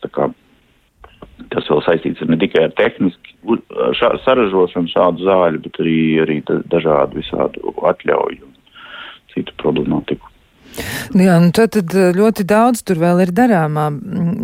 Tas 1.49 1.67
vēl 1.71 1.81
saistīts 1.85 2.23
ne 2.27 2.37
tikai 2.39 2.65
ar 2.67 2.73
tehniski 2.77 3.35
šā, 3.97 4.11
saražošanu 4.25 4.91
šādu 4.91 5.25
zāļu, 5.27 5.61
bet 5.65 5.79
arī, 5.81 5.99
arī 6.23 6.39
dažādu 6.71 7.21
visādu 7.21 7.75
atļauju 7.89 8.43
un 8.43 8.57
citu 9.33 9.55
problemātiku. 9.61 10.28
Jā, 11.17 11.39
nu 11.41 11.49
tad, 11.55 11.73
tad 11.73 11.93
ļoti 12.15 12.45
daudz 12.47 12.83
tur 12.85 12.99
vēl 13.01 13.23
ir 13.25 13.33
darāmā. 13.35 13.89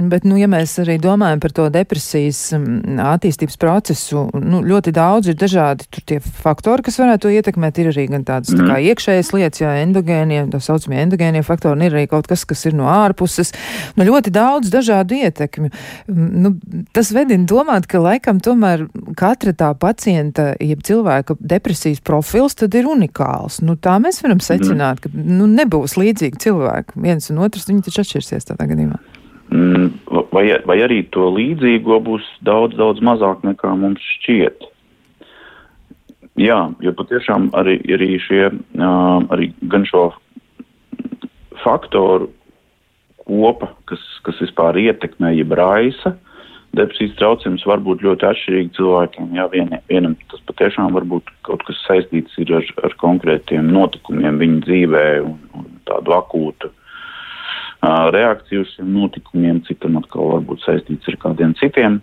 Bet, 0.09 0.25
nu, 0.27 0.37
ja 0.39 0.47
mēs 0.51 0.75
arī 0.81 0.97
domājam 1.01 1.41
par 1.43 1.53
to 1.55 1.67
depresijas 1.73 2.39
mm, 2.57 2.99
attīstības 3.15 3.57
procesu, 3.61 4.25
nu, 4.33 4.61
ļoti 4.65 4.93
daudz 4.95 5.31
ir 5.31 5.37
dažādi 5.39 5.87
tur 5.89 6.05
tie 6.09 6.19
faktori, 6.21 6.85
kas 6.85 6.99
varētu 7.01 7.27
to 7.27 7.33
ietekmēt. 7.33 7.81
Ir 7.81 7.91
arī 7.91 8.07
gan 8.11 8.25
tādas 8.27 8.53
mm. 8.53 8.59
tā 8.59 8.65
kā 8.65 8.77
mhm. 8.77 8.87
iekšējas 8.91 9.31
lietas, 9.35 9.61
jā, 9.61 9.73
endogēnie, 9.83 10.41
tā 10.53 10.61
saucamie 10.63 11.01
endogēnie 11.03 11.43
faktori, 11.45 11.77
un 11.77 11.85
ir 11.85 11.97
arī 11.97 12.05
kaut 12.11 12.29
kas, 12.29 12.45
kas 12.47 12.65
ir 12.69 12.77
no 12.77 12.89
ārpuses. 12.91 13.53
Nu, 13.97 14.07
ļoti 14.07 14.33
daudz 14.35 14.71
dažādu 14.73 15.19
ietekmi. 15.21 15.71
Mm, 16.09 16.29
nu, 16.45 16.53
tas 16.95 17.13
vedina 17.15 17.47
domāt, 17.49 17.89
ka 17.91 18.01
laikam 18.01 18.41
tomēr 18.43 18.87
katra 19.17 19.53
tā 19.57 19.71
pacienta, 19.79 20.51
jeb 20.63 20.81
cilvēka 20.85 21.37
depresijas 21.39 22.01
profils 22.05 22.57
tad 22.57 22.75
ir 22.77 22.89
unikāls. 22.89 23.61
Nu, 23.65 23.77
tā 23.77 23.97
mēs 24.01 24.21
varam 24.25 24.41
mhm. 24.41 24.47
secināt, 24.49 25.01
mm. 25.01 25.05
ka 25.05 25.37
nu, 25.39 25.49
nebūs 25.61 25.97
līdzīgi 25.99 26.24
cilvēki. 26.41 26.99
Viens 27.01 27.29
un 27.31 27.41
otrs, 27.45 27.67
viņi 27.69 27.85
taču 27.87 28.03
atšķirsies 28.03 28.49
tādā 28.49 28.67
gadījumā. 28.71 28.99
Mm, 29.53 29.91
vai, 30.33 30.45
vai 30.65 30.77
arī 30.81 31.03
to 31.13 31.29
līdzīgo 31.35 31.99
būs 32.05 32.25
daudz, 32.47 32.77
daudz 32.79 33.03
mazāk 33.05 33.45
nekā 33.45 33.75
mums 33.77 34.03
šķiet. 34.17 34.65
Jā, 36.41 36.59
jo 36.83 36.91
patiešām 36.97 37.51
arī, 37.55 37.77
arī 37.95 38.17
šie, 38.19 38.49
arī 39.31 39.53
gan 39.71 39.85
šo 39.87 40.09
faktoru 41.63 42.27
kopa, 43.25 43.71
kas, 43.89 44.01
kas 44.25 44.41
vispār 44.43 44.77
ietekmē, 44.81 45.31
jeb 45.37 45.53
raisa, 45.55 46.15
depresijas 46.77 47.15
traucējums 47.19 47.65
var 47.67 47.83
būt 47.85 48.03
ļoti 48.05 48.27
atšķirīgi 48.29 48.73
cilvēkiem. 48.77 49.29
Jā, 49.37 49.45
vien, 49.51 49.75
vienam 49.89 50.15
tas 50.31 50.41
patiešām 50.49 50.95
var 50.95 51.05
būt 51.09 51.29
kaut 51.47 51.63
kas 51.67 51.79
saistīts 51.87 52.37
ar, 52.45 52.65
ar 52.85 52.97
konkrētiem 53.01 53.69
notikumiem 53.73 54.41
viņa 54.41 54.63
dzīvē 54.67 55.05
un, 55.25 55.37
un 55.57 55.69
tādu 55.89 56.15
akūtu 56.17 56.71
reakciju 58.15 58.63
uz 58.63 58.71
šiem 58.73 58.93
notikumiem, 58.95 59.61
citam 59.67 59.99
atkal 59.99 60.31
varbūt 60.35 60.63
saistīts 60.63 61.09
ar 61.11 61.17
kādiem 61.21 61.53
citiem 61.59 61.99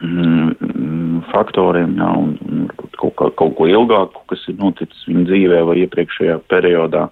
mm, 0.00 1.24
faktoriem, 1.32 1.96
jā, 1.98 2.10
un, 2.20 2.32
un 2.48 2.64
kaut, 2.96 3.14
kā, 3.18 3.28
kaut 3.36 3.54
ko 3.58 3.68
ilgāku, 3.68 4.24
kas 4.30 4.44
ir 4.48 4.58
noticis 4.60 5.06
viņa 5.08 5.26
dzīvē 5.28 5.60
vai 5.68 5.78
iepriekšējā 5.84 6.38
periodā. 6.52 7.08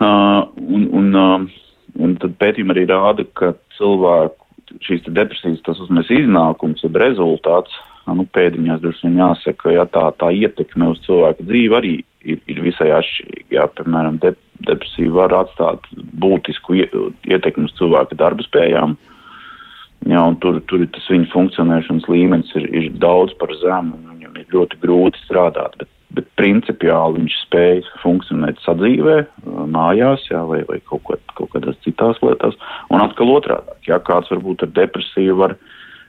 Uh, 0.00 0.48
un, 0.56 0.86
un, 0.96 1.08
uh, 1.14 1.64
un 2.00 2.14
tad 2.22 2.36
pētījumi 2.40 2.72
arī 2.74 2.86
rāda, 2.88 3.26
ka 3.36 3.52
cilvēku 3.76 4.39
šīs 4.86 5.06
depresijas, 5.08 5.62
tas 5.66 5.80
uzmēs 5.82 6.10
iznākums, 6.14 6.84
jeb 6.84 6.98
rezultāts, 7.00 7.74
nu, 8.10 8.26
pēdiņās 8.34 8.80
droši 8.82 9.06
vien 9.06 9.20
jāsaka, 9.20 9.74
ja 9.74 9.84
tā, 9.86 10.08
tā 10.18 10.30
ietekme 10.34 10.90
uz 10.92 11.00
cilvēku 11.04 11.46
dzīvi 11.46 11.76
arī 11.78 11.92
ir, 12.26 12.40
ir 12.50 12.62
visai 12.64 12.90
atšķirīga. 12.96 13.46
Jā, 13.54 13.66
piemēram, 13.78 14.18
de, 14.22 14.34
depresija 14.66 15.12
var 15.14 15.34
atstāt 15.42 15.86
būtisku 16.22 16.80
ietekmi 16.80 17.68
uz 17.68 17.76
cilvēka 17.78 18.18
darba 18.18 18.46
spējām. 18.46 18.96
Jā, 20.08 20.24
tur, 20.40 20.62
tur 20.70 20.86
tas 20.94 21.06
viņa 21.12 21.28
funkcionēšanas 21.34 22.08
līmenis 22.08 22.52
ir, 22.56 22.68
ir 22.72 22.92
daudz 23.02 23.34
par 23.40 23.52
zemu, 23.60 23.98
un 23.98 24.14
viņam 24.14 24.38
ir 24.40 24.54
ļoti 24.54 24.80
grūti 24.80 25.20
strādāt, 25.26 25.76
bet, 25.80 25.90
bet 26.16 26.28
principiāli 26.38 27.20
viņš 27.20 27.36
spēj 27.44 27.82
funkcionēt 28.02 28.60
sadzīvē, 28.64 29.16
mājās, 29.70 30.24
jā, 30.30 30.40
vai, 30.48 30.62
vai 30.68 30.80
kaut, 30.82 31.04
ko, 31.06 31.18
kaut 31.38 31.52
kādās 31.54 31.78
citās 31.84 32.18
lietās. 32.24 32.56
Un 32.90 33.04
atkal 33.04 33.30
otrādāk, 33.36 33.78
ja 33.86 34.00
kāds 34.02 34.32
varbūt 34.32 34.66
ar 34.66 34.72
depresiju 34.78 35.38
var, 35.38 35.54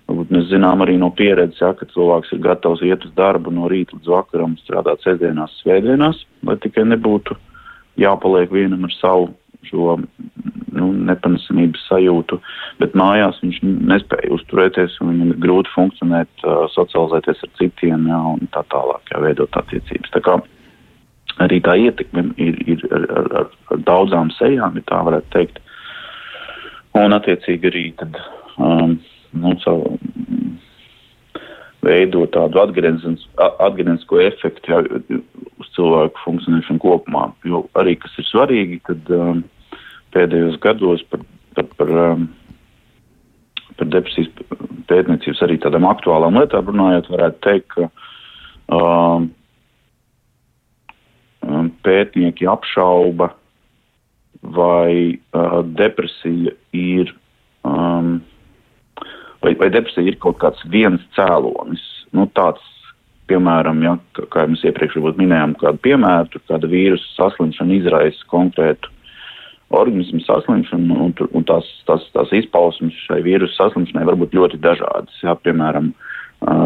varbūt 0.10 0.34
mēs 0.34 0.50
zinām 0.50 0.82
arī 0.86 0.98
no 1.02 1.12
pieredzes, 1.14 1.62
ja, 1.62 1.74
ka 1.78 1.88
cilvēks 1.94 2.34
ir 2.34 2.42
gatavs 2.48 2.82
iet 2.88 3.06
uz 3.06 3.14
darbu 3.18 3.54
no 3.54 3.70
rīta 3.72 3.98
līdz 3.98 4.14
vakaram, 4.16 4.58
strādāt 4.64 5.06
sestdienās, 5.06 5.60
svētdienās, 5.62 6.26
lai 6.48 6.58
tikai 6.66 6.88
nebūtu 6.90 7.38
jāpaliek 8.02 8.52
vienam 8.54 8.88
ar 8.88 8.98
savu 8.98 9.30
šo 9.70 9.98
nu, 10.72 10.88
nepanesamības 11.10 11.84
sajūtu, 11.90 12.40
bet 12.82 12.96
mājās 12.98 13.42
viņš 13.44 13.60
nespēja 13.92 14.32
uzturēties 14.36 14.98
un 15.02 15.12
viņam 15.14 15.34
ir 15.34 15.42
grūti 15.46 15.74
funkcionēt, 15.76 16.46
socializēties 16.76 17.44
ar 17.46 17.54
citiem 17.60 18.08
jā, 18.12 18.22
un 18.36 18.50
tā 18.56 18.64
tālāk, 18.74 19.14
jā, 19.14 19.22
veidot 19.26 19.62
attiecības. 19.62 20.14
Tā 20.16 20.24
kā 20.26 20.38
arī 21.44 21.62
tā 21.66 21.76
ietekme 21.80 22.30
ir, 22.42 22.58
ir 22.70 22.86
ar, 22.92 23.08
ar, 23.20 23.52
ar 23.74 23.84
daudzām 23.88 24.34
sejām, 24.38 24.80
ja 24.80 24.88
tā 24.90 25.04
varētu 25.08 25.32
teikt. 25.36 25.62
Un 26.98 27.16
attiecīgi 27.16 27.70
arī 27.70 27.86
tad, 28.00 28.18
um, 28.60 28.98
nu, 29.40 29.54
savu, 29.64 29.96
veido 31.82 32.26
tādu 32.34 32.62
atgriezenisko 32.62 34.22
efektu 34.22 34.74
jā, 34.74 34.82
uz 35.62 35.72
cilvēku 35.76 36.22
funkcionēšanu 36.26 36.82
kopumā. 36.84 37.30
Jo 37.48 37.64
arī, 37.80 37.96
kas 38.02 38.14
ir 38.22 38.28
svarīgi, 38.30 38.82
tad 38.88 39.12
um, 39.16 39.44
pēdējos 40.14 40.60
gados 40.62 41.04
par, 41.10 41.26
par, 41.58 41.70
par, 41.80 41.94
um, 42.06 42.28
par 43.80 43.92
depresijas 43.94 44.30
pētniecības 44.92 45.44
arī 45.46 45.58
tādām 45.64 45.88
aktuālām 45.90 46.38
lietām 46.40 46.70
runājot, 46.70 47.12
varētu 47.16 47.44
teikt, 47.48 47.76
ka 47.76 47.90
um, 48.78 49.30
um 51.48 51.72
pētnieki 51.86 52.50
apšauba, 52.50 53.32
vai 54.42 55.18
uh, 55.38 55.62
depresija 55.78 56.54
ir 56.78 57.14
um, 57.66 58.20
vai, 59.42 59.56
vai 59.60 59.70
depresija 59.74 60.06
ir 60.08 60.20
kaut 60.22 60.40
kāds 60.42 60.62
viens 60.72 61.04
cēlonis. 61.18 61.84
Nu, 62.16 62.28
tāds, 62.38 62.64
piemēram, 63.32 63.84
ja, 63.86 63.98
kā 64.34 64.46
mēs 64.50 64.64
iepriekš 64.68 65.00
minējām, 65.18 65.56
kādu 65.62 65.82
piemēru, 65.88 66.32
tur 66.34 66.44
kāda 66.50 66.70
vīrusu 66.72 67.16
saslimšana 67.16 67.78
izraisa 67.80 68.28
konkrētu 68.32 68.92
organismu 69.72 70.20
saslimšanu, 70.26 70.96
un, 70.96 71.14
un, 71.16 71.30
un 71.32 71.44
tās, 71.48 71.68
tās, 71.88 72.04
tās 72.12 72.32
izpausmes 72.36 72.96
šai 73.08 73.22
vīrusu 73.24 73.56
saslimšanai 73.56 74.08
var 74.10 74.18
būt 74.20 74.36
ļoti 74.36 74.60
dažādas. 74.64 75.16
Ja, 75.24 75.38
piemēram, 75.40 75.94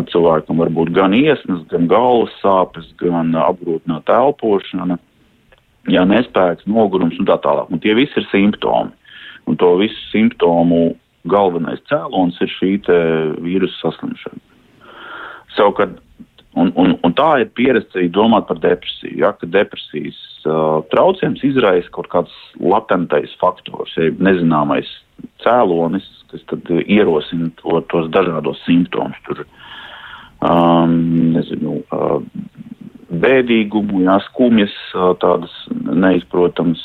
cilvēkam 0.10 0.64
var 0.64 0.72
būt 0.74 0.94
gan 0.96 1.14
iesnas, 1.14 1.62
gan 1.70 1.90
galvas 1.92 2.34
sāpes, 2.42 2.88
gan 3.02 3.36
apgrūtināta 3.38 4.18
elpošana, 4.24 4.98
ja 5.92 6.06
nespēks, 6.10 6.66
nogurums 6.66 7.20
un 7.22 7.30
tā 7.30 7.38
tālāk. 7.44 7.70
Un 7.70 7.84
tie 7.84 7.94
visi 7.98 8.18
ir 8.18 8.26
simptomi. 8.32 8.94
Un 9.46 9.58
to 9.62 9.76
visu 9.78 10.00
simptomu 10.10 10.96
galvenais 11.32 11.82
cēlonis 11.90 12.40
ir 12.44 12.52
šī 12.58 12.72
vīrusu 13.46 13.80
saslimšana. 13.82 14.42
Savukārt, 15.56 16.00
un, 16.60 16.72
un, 16.80 16.96
un 17.04 17.16
tā 17.16 17.30
ir 17.44 17.52
pieredze 17.58 18.00
arī 18.00 18.10
domāt 18.14 18.48
par 18.50 18.60
depresiju. 18.64 19.16
Ja, 19.22 19.32
ka 19.36 19.48
depresijas 19.50 20.20
uh, 20.48 20.82
traucējums 20.92 21.44
izraisa 21.48 21.92
kaut 21.96 22.10
kāds 22.12 22.36
latentais 22.60 23.36
faktors, 23.42 23.94
ja 24.00 24.12
nezināmais 24.24 24.90
cēlonis, 25.44 26.08
kas 26.32 26.44
tad 26.52 26.72
ierosina 26.84 27.52
to, 27.62 27.80
tos 27.92 28.10
dažādos 28.16 28.62
simptomus. 28.66 29.20
Tur, 29.28 29.46
um, 30.44 30.96
nezinu, 31.36 31.80
uh, 31.96 32.20
bēdīgumu, 33.10 34.02
jā, 34.06 34.18
skumjas, 34.30 34.74
tādas 35.22 35.54
neizprotams 35.72 36.82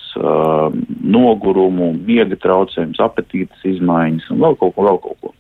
nogurumu, 1.00 1.92
miega 2.06 2.37
traucējums, 2.42 3.00
apetītes 3.00 3.64
izmaiņas 3.76 4.28
un 4.35 4.42
vēl 4.44 4.59
kaut 4.61 4.76
ko, 4.76 4.87
vēl 4.88 5.00
kaut 5.04 5.18
ko. 5.24 5.35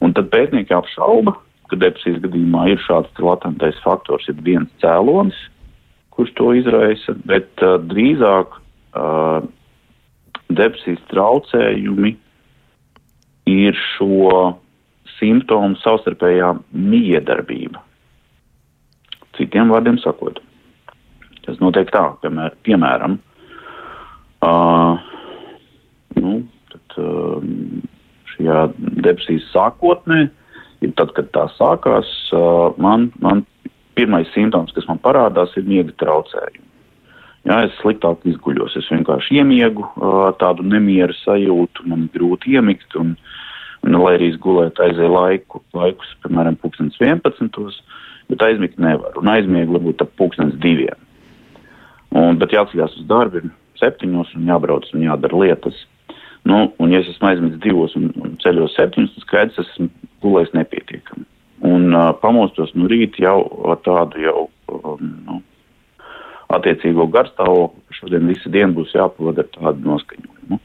Un 0.00 0.14
tad 0.16 0.30
pētnieki 0.32 0.74
apšauba, 0.74 1.36
ka 1.70 1.78
depresijas 1.78 2.20
gadījumā 2.24 2.66
ir 2.72 2.82
šāds 2.82 3.22
latentais 3.22 3.78
faktors, 3.84 4.26
ir 4.30 4.40
viens 4.46 4.70
cēlonis, 4.82 5.38
kurš 6.14 6.32
to 6.38 6.50
izraisa, 6.58 7.14
bet 7.28 7.62
uh, 7.64 7.76
drīzāk 7.90 8.56
uh, 8.56 9.44
depresijas 10.50 11.02
traucējumi 11.12 12.16
ir 13.50 13.78
šo 13.94 14.56
simptomu 15.18 15.78
savstarpējā 15.84 16.54
miedarbība. 16.72 17.82
Citiem 19.38 19.70
vārdiem 19.72 19.98
sakot, 20.02 20.40
tas 21.46 21.60
notiek 21.62 21.90
tā, 21.94 22.02
piemēr, 22.22 22.56
piemēram, 22.66 23.16
uh, 24.46 24.98
nu, 26.18 26.34
tad, 26.72 26.96
uh, 27.00 27.44
šajā 28.34 28.64
depresijas 29.06 29.46
sākotnē, 29.54 30.24
ir 30.84 30.96
tad, 30.98 31.14
kad 31.16 31.30
tā 31.36 31.46
sākās, 31.56 32.10
uh, 32.34 32.74
man, 32.82 33.10
man 33.22 33.44
pirmais 33.98 34.28
simptoms, 34.34 34.74
kas 34.76 34.88
man 34.90 35.00
parādās, 35.02 35.54
ir 35.58 35.68
miega 35.68 35.94
traucējumi. 36.02 36.66
Jā, 37.48 37.62
es 37.64 37.76
sliktāk 37.80 38.26
izguļos, 38.28 38.74
es 38.76 38.88
vienkārši 38.92 39.38
iemiegu 39.40 39.86
tādu 40.42 40.64
nemieru 40.68 41.14
sajūtu, 41.22 41.86
man 41.88 42.04
ir 42.04 42.18
grūti 42.18 42.52
iemigt, 42.52 42.92
un, 43.00 43.14
un 43.86 43.96
lai 43.96 44.18
arī 44.18 44.28
es 44.34 44.36
gulētu 44.44 44.84
aizēju 44.84 45.14
laiku, 45.14 45.62
laikus, 45.72 46.10
piemēram, 46.20 46.58
11 46.60 47.80
bet 48.30 48.42
aizmigt 48.46 48.78
nevar. 48.80 49.16
Un 49.20 49.30
aizmiegu 49.32 49.76
varbūt 49.76 50.04
ap 50.04 50.12
pūkstens 50.20 50.58
diviem. 50.62 50.98
Un, 52.10 52.38
bet 52.40 52.54
jāceļās 52.54 52.96
uz 52.98 53.08
darbu, 53.10 53.42
ir 53.42 53.50
septiņos 53.80 54.34
un 54.38 54.48
jābrauc 54.50 54.88
un 54.94 55.06
jādara 55.06 55.42
lietas. 55.44 55.84
Nu, 56.48 56.70
un, 56.80 56.92
ja 56.92 57.02
es 57.02 57.10
esmu 57.12 57.28
aizmidzis 57.28 57.60
divos 57.62 57.94
un, 57.98 58.08
un 58.22 58.38
ceļos 58.42 58.74
septiņus, 58.78 59.12
tad 59.16 59.26
skaidrs, 59.26 59.60
es 59.60 59.74
esmu 59.74 59.90
gulējis 60.24 60.56
nepietiekami. 60.56 61.26
Un 61.68 61.92
uh, 61.92 62.10
pamostos 62.22 62.72
no 62.74 62.88
rīta 62.88 63.20
jau 63.26 63.36
ar 63.68 63.80
tādu 63.84 64.22
jau 64.24 64.46
um, 64.72 65.10
nu, 65.26 65.40
attiecīgo 66.56 67.06
garstāvokli, 67.12 67.84
ka 67.86 67.98
šodien 67.98 68.30
visu 68.30 68.52
dienu 68.52 68.78
būs 68.78 68.96
jāpavada 68.96 69.44
ar 69.44 69.50
tādu 69.58 69.92
noskaņojumu. 69.92 70.60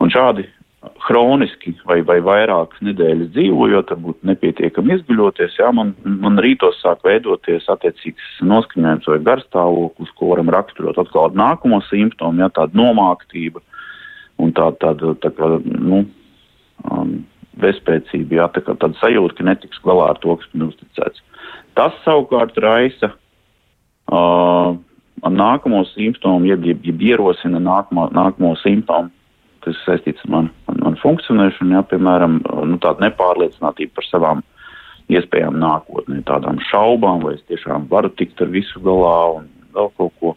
Un 0.00 0.14
šādi 0.14 0.46
hroniski 0.80 1.74
vai, 1.84 2.00
vai 2.06 2.18
vairākas 2.24 2.80
nedēļas 2.84 3.32
dzīvojot, 3.34 3.90
varbūt 3.92 4.22
nepietiekami 4.30 4.94
izguļoties, 4.96 5.58
jā, 5.60 5.68
man, 5.76 5.92
man 6.04 6.40
rītos 6.40 6.78
sāk 6.80 7.04
veidoties 7.04 7.68
attiecīgs 7.72 8.38
noskaņojums 8.48 9.10
vai 9.12 9.18
garstāvoklis, 9.28 10.14
ko 10.16 10.30
varam 10.32 10.52
raksturot 10.54 11.00
atkal 11.02 11.28
ar 11.28 11.36
nākamo 11.36 11.82
simptomu, 11.90 12.40
jā, 12.40 12.48
tāda 12.56 12.80
nomāktība 12.80 13.60
un 14.40 14.54
tā, 14.56 14.70
tāda, 14.80 15.12
tā 15.20 15.32
kā, 15.36 15.52
nu, 15.68 16.06
um, 16.88 17.14
bezspēcība, 17.60 18.40
jā, 18.40 18.48
tā 18.56 18.64
kā 18.64 18.78
tāda 18.80 18.96
sajūta, 19.02 19.36
ka 19.36 19.48
netiks 19.50 19.84
galā 19.84 20.14
ar 20.14 20.24
to, 20.24 20.38
kas 20.40 20.48
man 20.54 20.70
uzticēts. 20.70 21.20
Tas 21.76 21.96
savukārt 22.06 22.56
raisa 22.64 23.12
uh, 24.08 24.72
nākamo 25.28 25.84
simptomu, 25.92 26.48
jeb, 26.48 26.64
jeb, 26.64 26.88
jeb 26.88 27.08
ierosina 27.12 27.60
nākamo, 27.60 28.08
nākamo 28.16 28.56
simptomu 28.64 29.12
kas 29.64 29.78
saistīts 29.86 30.24
ar 30.26 30.32
manu, 30.34 30.54
man, 30.68 30.80
manu 30.84 31.00
funkcionēšanu, 31.02 31.76
jā, 31.76 31.82
piemēram, 31.92 32.40
nu, 32.70 32.78
tāda 32.82 33.06
nepārliecinātība 33.08 33.98
par 33.98 34.08
savām 34.08 34.42
iespējām 35.10 35.58
nākotnē, 35.60 36.22
tādām 36.28 36.60
šaubām, 36.70 37.24
vai 37.24 37.36
es 37.36 37.44
tiešām 37.50 37.88
varu 37.90 38.12
tikt 38.14 38.40
ar 38.42 38.50
visu 38.52 38.82
galā 38.84 39.16
un 39.40 39.48
vēl 39.74 39.92
kaut 39.98 40.16
ko. 40.20 40.34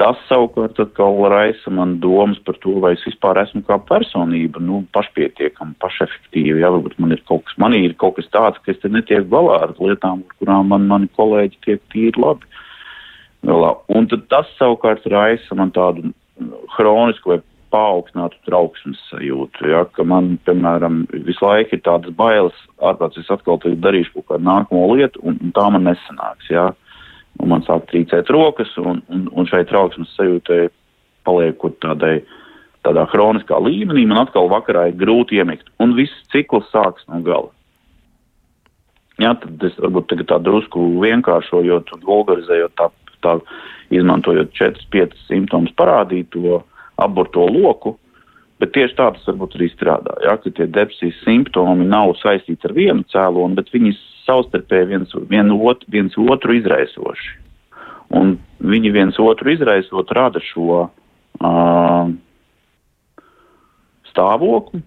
Tas 0.00 0.18
savukārt 0.26 0.80
atkal 0.82 1.20
raisa 1.30 1.70
man 1.70 1.98
domas 2.02 2.40
par 2.42 2.56
to, 2.62 2.72
vai 2.82 2.94
es 2.96 3.04
vispār 3.06 3.38
esmu 3.44 3.60
kā 3.68 3.76
personība, 3.86 4.58
nu, 4.64 4.80
pašpietiekama, 4.96 5.76
pašefektīva. 5.84 6.58
Jā, 6.64 6.72
varbūt 6.74 6.96
man 7.02 7.14
ir 7.14 7.22
kaut 7.28 7.44
kas, 7.46 7.58
manī 7.60 7.84
ir 7.86 7.94
kaut 8.00 8.16
kas 8.16 8.26
tāds, 8.34 8.58
ka 8.64 8.72
es 8.72 8.80
te 8.82 8.90
netieku 8.90 9.28
galā 9.30 9.60
ar 9.68 9.76
lietām, 9.78 10.24
ar 10.24 10.40
kurām 10.40 10.72
man 10.72 10.88
mani 10.90 11.10
kolēģi 11.18 11.60
tiek 11.66 11.84
tīri 11.94 12.18
labi. 12.18 12.48
Galā. 13.46 13.76
Un 13.90 14.08
tad 14.10 14.26
tas 14.30 14.50
savukārt 14.58 15.06
raisa 15.10 15.54
man 15.58 15.70
tādu 15.74 16.10
hronisku 16.76 17.34
vai 17.34 17.40
paaugstinātu 17.72 18.38
trauksmes 18.46 19.00
sajūtu. 19.10 19.66
Ja, 19.72 19.84
ka 19.96 20.04
man, 20.08 20.36
piemēram, 20.46 21.02
visu 21.26 21.46
laiku 21.46 21.76
ir 21.76 21.82
tādas 21.86 22.14
bailes, 22.18 22.58
ārprāts 22.84 23.20
es 23.20 23.30
atkal 23.32 23.60
darīšu 23.62 24.14
kaut 24.18 24.28
kādu 24.30 24.48
nākamo 24.48 24.84
lietu, 24.94 25.22
un, 25.24 25.38
un 25.40 25.54
tā 25.56 25.66
man 25.72 25.88
nesanāks. 25.88 26.50
Ja. 26.52 26.70
Un 27.40 27.48
man 27.48 27.64
sāk 27.64 27.88
trīcēt 27.88 28.28
rokas, 28.30 28.70
un, 28.78 29.00
un, 29.08 29.24
un 29.32 29.48
šai 29.48 29.64
trauksmes 29.68 30.12
sajūtai 30.18 30.66
paliekot 31.26 31.78
tādai, 31.82 32.20
tādā 32.84 33.06
hroniskā 33.08 33.56
līmenī, 33.62 34.04
man 34.10 34.24
atkal 34.24 34.50
vakarā 34.52 34.90
ir 34.90 34.98
grūti 35.00 35.38
iemigt, 35.40 35.70
un 35.80 35.94
viss 35.96 36.24
cikls 36.34 36.68
sāks 36.74 37.06
no 37.08 37.22
gala. 37.24 37.50
Jā, 39.22 39.34
tad 39.38 39.64
es 39.68 39.76
varbūt 39.80 40.08
tagad 40.10 40.28
tā 40.30 40.38
drusku 40.42 40.82
vienkāršojot 41.02 41.92
un 41.94 42.04
vulgarizējot 42.08 42.74
tā, 42.80 42.88
tā 43.24 43.36
izmantojot 43.94 44.52
4-5 44.58 45.16
simptomus 45.28 45.74
parādīt 45.78 46.30
to 46.34 46.62
aborto 47.00 47.46
loku, 47.48 47.96
bet 48.62 48.74
tieši 48.76 48.96
tā 48.98 49.08
tas 49.16 49.28
varbūt 49.28 49.56
arī 49.58 49.68
strādā. 49.72 50.16
Ja, 50.24 50.36
ka 50.38 50.50
tie 50.50 50.68
depresijas 50.70 51.18
simptomi 51.24 51.86
nav 51.88 52.14
saistīti 52.20 52.68
ar 52.68 52.76
vienu 52.76 53.06
cēloni, 53.12 53.58
bet 53.58 53.72
viņi 53.74 53.94
savstarpēji 54.26 54.90
viens, 54.92 55.14
vien 55.30 55.50
ot, 55.56 55.86
viens 55.90 56.14
otru 56.20 56.56
izraisoši. 56.58 57.38
Un 58.12 58.36
viņi 58.60 58.92
viens 58.92 59.18
otru 59.22 59.54
izraisot 59.54 60.10
rada 60.12 60.40
šo 60.44 60.84
uh, 60.84 62.10
stāvokli, 64.12 64.82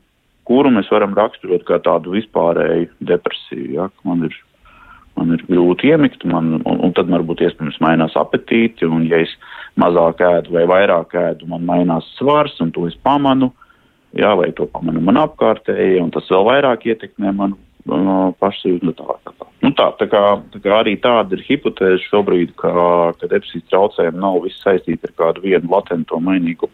kuru 0.46 0.72
mēs 0.74 0.92
varam 0.94 1.16
raksturot 1.18 1.66
kā 1.68 1.80
tādu 1.84 2.14
vispārēju 2.14 2.92
depresiju. 3.10 3.72
Ja, 3.80 3.90
man 4.06 4.28
ir 4.30 4.38
man 5.26 5.40
ir 5.40 5.44
grūti 5.50 5.90
iemigt, 5.90 6.24
man, 6.30 6.60
un, 6.62 6.80
un 6.86 6.94
tad 6.96 7.10
varbūt 7.12 7.42
iespējams 7.46 7.82
mainās 7.84 8.16
apetīti, 8.20 8.86
un 8.86 9.08
ja 9.10 9.24
es 9.26 9.34
mazāk 9.82 10.22
ēdu 10.24 10.54
vai 10.56 10.66
vairāk 10.70 11.16
ēdu, 11.20 11.50
man 11.50 11.66
mainās 11.68 12.08
svars, 12.20 12.56
un 12.64 12.72
to 12.76 12.86
es 12.90 12.96
pamanu, 13.04 13.52
jā, 14.16 14.32
vai 14.38 14.52
to 14.56 14.70
pamanu 14.72 15.04
man 15.04 15.20
apkārtēji, 15.26 16.00
un 16.04 16.14
tas 16.14 16.30
vēl 16.32 16.46
vairāk 16.48 16.86
ietekmē 16.92 17.34
manu 17.36 17.58
uh, 17.58 18.32
pašsajūtu. 18.40 18.96
Tā, 18.96 19.18
tā. 19.26 19.50
Nu, 19.66 19.74
tā, 19.74 19.90
tā, 20.00 20.08
kā, 20.12 20.24
tā 20.54 20.62
kā 20.62 20.80
arī 20.84 20.96
tāda 21.02 21.38
ir 21.38 21.46
hipotēze 21.48 22.04
šobrīd, 22.10 22.54
ka, 22.62 22.72
ka 23.20 23.30
depresijas 23.32 23.66
traucējumi 23.72 24.22
nav 24.22 24.44
viss 24.46 24.62
saistīti 24.64 25.10
ar 25.10 25.16
kādu 25.18 25.46
vienu 25.48 25.72
latento 25.72 26.20
mainīgu 26.22 26.70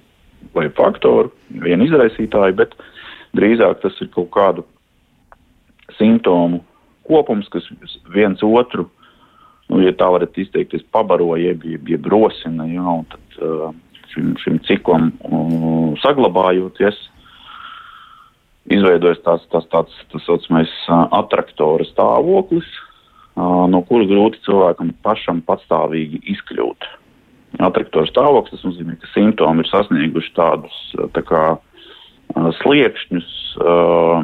vai 0.56 0.68
faktoru, 0.76 1.32
vienu 1.64 1.88
izraisītāju, 1.88 2.58
bet 2.60 2.76
drīzāk 3.38 3.80
tas 3.84 3.98
ir 4.04 4.12
kaut 4.12 4.30
kādu 4.36 4.66
simptomu 5.98 6.62
kopums, 7.12 7.52
kas 7.52 7.68
viens 8.16 8.42
otru, 8.48 8.88
nu, 9.72 9.80
ja 9.84 9.94
tā 9.96 10.10
varat 10.12 10.38
izteikties, 10.40 10.84
pabaro, 10.96 11.34
jeb, 11.40 11.64
jeb, 11.68 11.90
jeb 11.96 12.12
rosina, 12.12 12.68
jā, 12.72 12.84
un 12.84 13.08
tad 13.12 13.42
uh, 13.44 13.72
šim, 14.14 14.36
šim 14.44 14.60
ciklam 14.68 15.12
uh, 15.28 15.92
saglabājoties, 16.04 17.00
izveidojas 18.72 19.22
tās, 19.26 19.44
tās 19.52 19.68
tāds, 19.72 20.00
tas 20.14 20.26
saucamais 20.28 20.72
uh, 20.88 21.06
atraktora 21.22 21.88
stāvoklis, 21.90 22.68
uh, 23.36 23.68
no 23.72 23.84
kura 23.88 24.08
grūti 24.10 24.44
cilvēkam 24.48 24.94
pašam 25.06 25.44
patstāvīgi 25.48 26.24
izkļūt. 26.36 26.90
Atraktora 27.62 28.08
stāvoklis, 28.08 28.60
tas 28.60 28.68
nozīmē, 28.70 28.96
ka 29.00 29.12
simptomi 29.12 29.64
ir 29.64 29.70
sasnieguši 29.72 30.32
tādus 30.38 30.78
tā 31.16 31.24
kā 31.28 31.46
sliekšņus, 32.62 33.32
uh, 33.60 34.22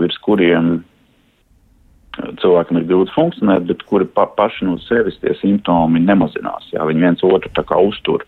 virs 0.00 0.16
kuriem 0.24 0.78
cilvēkam 2.40 2.80
ir 2.80 2.88
grūti 2.88 3.14
funkcionēt, 3.14 3.66
bet 3.68 3.84
kuri 3.88 4.06
pa, 4.08 4.26
paši 4.38 4.68
no 4.68 4.76
sevis 4.86 5.18
tie 5.20 5.34
simptomi 5.40 6.00
nemazinās. 6.04 6.70
Jā, 6.72 6.86
viņi 6.88 7.04
viens 7.04 7.24
otru 7.26 7.52
tā 7.56 7.64
kā 7.66 7.78
uztur. 7.82 8.24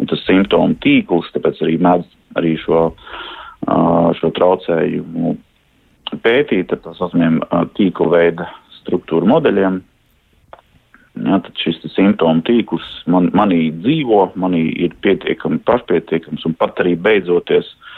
Un 0.00 0.08
tas 0.10 0.22
simptomu 0.26 0.76
tīkls, 0.82 1.30
tāpēc 1.34 1.60
arī 1.64 1.78
mēdz 1.82 2.08
arī 2.40 2.56
šo, 2.62 2.88
šo 4.18 4.32
traucējumu 4.38 5.36
pētīt 6.24 6.72
ar 6.74 6.82
tā 6.84 6.92
saucamiem 6.98 7.40
tīkla 7.76 8.10
veida 8.12 8.48
struktūru 8.80 9.28
modeļiem. 9.30 9.80
Jā, 11.22 11.38
tad 11.44 11.60
šis 11.60 11.82
simptomu 11.92 12.40
tīkls 12.48 12.88
man, 13.12 13.28
manī 13.36 13.66
dzīvo, 13.82 14.30
manī 14.40 14.64
ir 14.86 14.96
pietiekami 15.04 15.60
pašpietiekams 15.68 16.46
un 16.48 16.56
pat 16.56 16.80
arī 16.80 16.96
beidzoties 16.96 17.68
uh, 17.68 17.90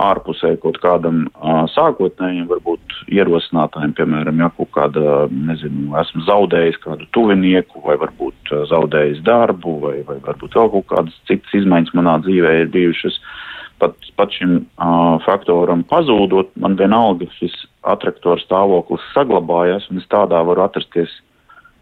ārpusē 0.00 0.54
kaut 0.62 0.78
kādam 0.82 1.22
uh, 1.28 1.64
sākotnējam, 1.72 2.48
varbūt 2.50 2.96
ierosinātājiem, 3.12 3.94
piemēram, 3.98 4.42
ja 4.42 4.50
kaut 4.56 4.70
kāda, 4.76 5.28
nezinu, 5.30 5.90
esmu 6.00 6.24
zaudējis 6.28 6.80
kādu 6.84 7.08
tuvinieku, 7.16 7.82
vai 7.86 7.96
varbūt 8.00 8.52
uh, 8.54 8.64
zaudējis 8.70 9.22
darbu, 9.26 9.76
vai, 9.84 9.96
vai 10.08 10.18
varbūt 10.24 10.58
vēl 10.58 10.72
kaut 10.74 10.90
kādas 10.92 11.16
citas 11.30 11.56
izmaiņas 11.62 11.96
manā 11.98 12.18
dzīvē 12.24 12.56
ir 12.64 12.74
bijušas. 12.74 13.20
Pat, 13.80 13.96
pat 14.18 14.34
šim 14.36 14.58
uh, 14.60 15.16
faktoram 15.24 15.86
pazūdot, 15.88 16.52
man 16.60 16.76
vienalga 16.76 17.30
šis 17.38 17.54
atraktora 17.88 18.42
stāvoklis 18.42 19.06
saglabājas, 19.14 19.86
un 19.88 20.02
es 20.02 20.08
tādā 20.12 20.42
varu 20.44 20.66
atrasties 20.66 21.14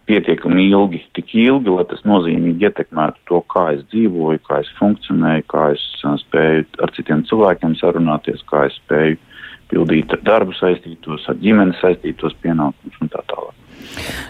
pietiekami 0.09 0.67
ilgi, 0.71 1.03
tik 1.17 1.35
ilgi, 1.37 1.73
lai 1.75 1.85
tas 1.91 2.01
nozīmīgi 2.09 2.69
ietekmētu 2.69 3.23
to, 3.29 3.43
kā 3.53 3.69
es 3.77 3.85
dzīvoju, 3.93 4.43
kā 4.49 4.63
es 4.65 4.73
funkcionēju, 4.81 5.47
kā 5.53 5.69
es 5.75 5.85
spēju 6.25 6.67
ar 6.85 6.95
citiem 6.97 7.25
cilvēkiem 7.29 7.77
sarunāties, 7.81 8.45
kā 8.49 8.67
es 8.71 8.77
spēju 8.83 9.21
pildīt 9.69 10.13
ar 10.17 10.25
darbu 10.25 10.57
saistītos, 10.57 11.29
ar 11.29 11.39
ģimeni 11.43 11.77
saistītos 11.83 12.37
pienākumus 12.43 13.03
un 13.05 13.13
tā 13.13 13.25
tālāk. 13.29 13.55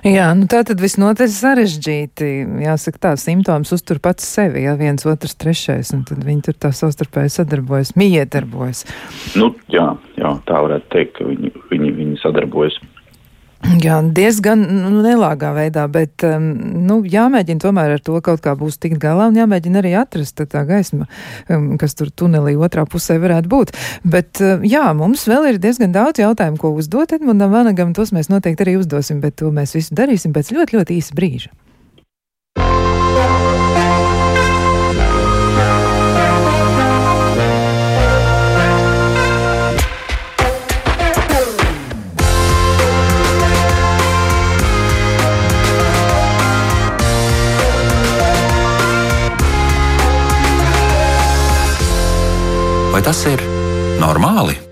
Jā, 0.07 0.29
nu 0.39 0.47
tā 0.51 0.61
tad 0.67 0.81
visnotaļ 0.83 1.31
sarežģīti. 1.35 2.29
Jāsaka, 2.63 3.01
tā 3.09 3.13
simptoms 3.21 3.73
uztur 3.75 4.01
pats 4.03 4.27
sevi, 4.27 4.63
ja 4.67 4.77
viens 4.79 5.07
otrs 5.09 5.35
trešais, 5.41 5.91
un 5.97 6.05
tad 6.09 6.23
viņi 6.27 6.45
tur 6.49 6.59
tā 6.67 6.71
savstarpēji 6.77 7.35
sadarbojas, 7.35 7.95
miedarbojas. 7.99 8.85
Nu, 9.39 9.51
jā, 9.73 9.91
jā, 10.21 10.33
tā 10.49 10.63
varētu 10.67 10.91
teikt, 10.95 11.17
ka 11.19 11.27
viņi, 11.29 11.53
viņi, 11.73 11.93
viņi 11.99 12.23
sadarbojas. 12.23 12.79
Jā, 13.59 13.97
diezgan 14.15 14.61
nu, 14.63 14.91
nelāgā 15.03 15.51
veidā, 15.57 15.89
bet 15.91 16.23
um, 16.27 16.47
nu, 16.87 17.01
jāmēģina 17.03 17.63
tomēr 17.65 17.97
ar 17.97 18.03
to 18.07 18.21
kaut 18.23 18.43
kā 18.45 18.55
būs 18.59 18.79
tikt 18.79 19.01
galā 19.03 19.27
un 19.33 19.39
jāmēģina 19.39 19.83
arī 19.83 19.97
atrast 19.99 20.39
tā 20.39 20.63
gaisma, 20.69 21.09
um, 21.51 21.73
kas 21.81 21.99
tur 21.99 22.13
tunelī 22.15 22.55
otrā 22.55 22.87
pusē 22.87 23.19
varētu 23.19 23.51
būt. 23.51 23.75
Bet 24.07 24.39
uh, 24.45 24.63
jā, 24.63 24.87
mums 24.95 25.27
vēl 25.27 25.53
ir 25.53 25.63
diezgan 25.63 25.91
daudz 25.95 26.23
jautājumu, 26.23 26.61
ko 26.63 26.71
uzdot 26.79 27.17
Edmundam 27.19 27.51
Vanagam, 27.55 27.97
tos 27.99 28.15
mēs 28.15 28.31
noteikti 28.31 28.63
arī 28.63 28.79
uzdosim, 28.79 29.19
bet 29.25 29.41
to 29.43 29.51
mēs 29.55 29.75
visu 29.75 29.99
darīsim 29.99 30.37
pēc 30.37 30.55
ļoti, 30.55 30.79
ļoti 30.79 31.03
īsa 31.03 31.19
brīža. 31.19 31.51
Vai 52.99 53.05
tas 53.07 53.21
ir 53.31 53.39
normāli? 54.03 54.68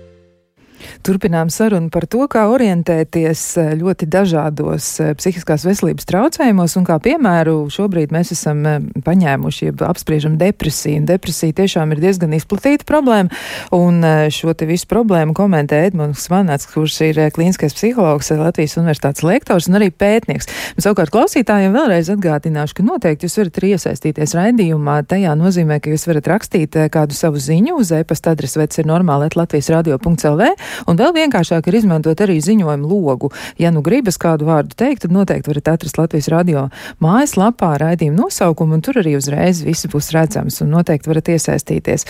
Turpinām 1.07 1.47
sarunu 1.47 1.87
par 1.87 2.03
to, 2.11 2.25
kā 2.27 2.41
orientēties 2.51 3.41
eh, 3.61 3.67
ļoti 3.79 4.09
dažādos 4.11 4.87
eh, 4.99 5.13
psihiskās 5.15 5.63
veselības 5.63 6.03
traucējumos, 6.09 6.73
un 6.75 6.83
kā 6.83 6.97
piemēru 6.99 7.69
šobrīd 7.71 8.11
mēs 8.11 8.33
esam 8.35 8.65
eh, 8.67 8.81
paņēmuši, 9.05 9.69
ja 9.69 9.75
apspriežam 9.87 10.35
depresiju. 10.41 11.05
Depresija 11.07 11.55
tiešām 11.61 11.93
ir 11.95 12.01
diezgan 12.03 12.35
izplatīta 12.35 12.83
problēma, 12.89 13.31
un 13.77 14.03
šo 14.33 14.51
te 14.57 14.67
visu 14.67 14.89
problēmu 14.91 15.31
komentē 15.37 15.79
Edmunds 15.85 16.25
Vanāts, 16.31 16.67
kurš 16.73 16.97
ir 17.05 17.21
klīniskais 17.31 17.77
psihologs, 17.77 18.33
Latvijas 18.35 18.75
universitātes 18.81 19.23
lektors 19.23 19.69
un 19.71 19.79
arī 19.79 19.87
pētnieks. 19.95 20.51
Un, 20.75 20.83
savukārt 20.83 21.13
klausītājiem 21.15 21.71
vēlreiz 21.77 22.11
atgādināšu, 22.17 22.81
ka 22.81 22.87
noteikti 22.89 23.29
jūs 23.29 23.39
varat 23.39 23.61
arī 23.61 23.71
iesaistīties 23.77 24.35
raidījumā. 24.41 24.97
Tajā 25.07 25.37
nozīmē, 25.39 25.79
ka 25.79 25.95
jūs 25.95 26.07
varat 26.11 26.27
rakstīt 26.33 26.75
kādu 26.91 27.15
savu 27.15 27.39
ziņu 27.39 27.79
uz 27.79 27.95
e-pasta 27.95 28.35
adresi, 28.35 28.59
vai 28.59 28.67
tas 28.67 28.83
ir 28.83 28.91
normāli, 28.91 29.31
Latvijas 29.37 29.71
radio.lv. 29.71 30.51
Un 30.97 31.03
vēl 31.03 31.13
vienkāršāk 31.13 31.67
ir 31.69 31.75
izmantot 31.77 32.21
arī 32.25 32.39
ziņojumu 32.41 32.87
logu. 32.89 33.27
Ja 33.61 33.69
nu 33.69 33.83
gribas 33.85 34.17
kādu 34.17 34.47
vārdu 34.47 34.73
teikt, 34.73 35.03
tad 35.03 35.13
noteikti 35.13 35.51
varat 35.51 35.69
atrast 35.75 35.99
Latvijas 35.99 36.29
radio 36.33 36.63
mājaslapā 37.03 37.75
raidījumu 37.83 38.23
nosaukumu, 38.23 38.79
un 38.79 38.81
tur 38.81 38.97
arī 39.03 39.13
uzreiz 39.19 39.61
viss 39.61 39.85
būs 39.91 40.09
redzams, 40.15 40.57
un 40.65 40.73
noteikti 40.73 41.11
varat 41.11 41.29
iesaistīties. 41.35 42.07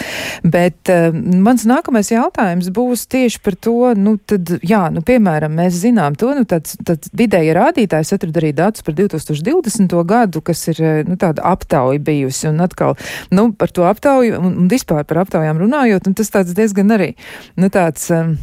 Bet 0.47 0.93
uh, 0.93 1.11
mans 1.11 1.67
nākamais 1.67 2.13
jautājums 2.13 2.71
būs 2.71 3.03
tieši 3.11 3.43
par 3.43 3.59
to, 3.59 3.75
nu, 3.99 4.15
tad, 4.23 4.55
jā, 4.63 4.85
nu, 4.95 5.03
piemēram, 5.03 5.59
mēs 5.59 5.83
zinām 5.83 6.15
to, 6.15 6.31
nu, 6.37 6.47
tāds, 6.47 6.79
tāds 6.87 7.11
vidēji 7.11 7.59
rādītājs 7.59 8.15
atrada 8.15 8.39
arī 8.39 8.55
datus 8.55 8.87
par 8.87 8.95
2020. 8.95 9.99
gadu, 10.07 10.45
kas 10.47 10.63
ir, 10.71 10.79
eh, 10.79 11.01
nu, 11.07 11.19
tāda 11.19 11.43
aptauja 11.43 11.99
bijusi, 11.99 12.47
un 12.53 12.63
atkal, 12.63 12.95
nu, 13.35 13.49
par 13.51 13.75
to 13.75 13.83
aptauju, 13.89 14.39
un, 14.39 14.61
un 14.63 14.71
vispār 14.71 15.03
par 15.03 15.25
aptaujām 15.25 15.59
runājot, 15.59 16.07
un 16.07 16.15
tas 16.15 16.31
tāds 16.31 16.55
diezgan 16.55 16.95
arī, 16.95 17.17
nu, 17.59 17.67
tāds. 17.67 18.07
Um, 18.15 18.37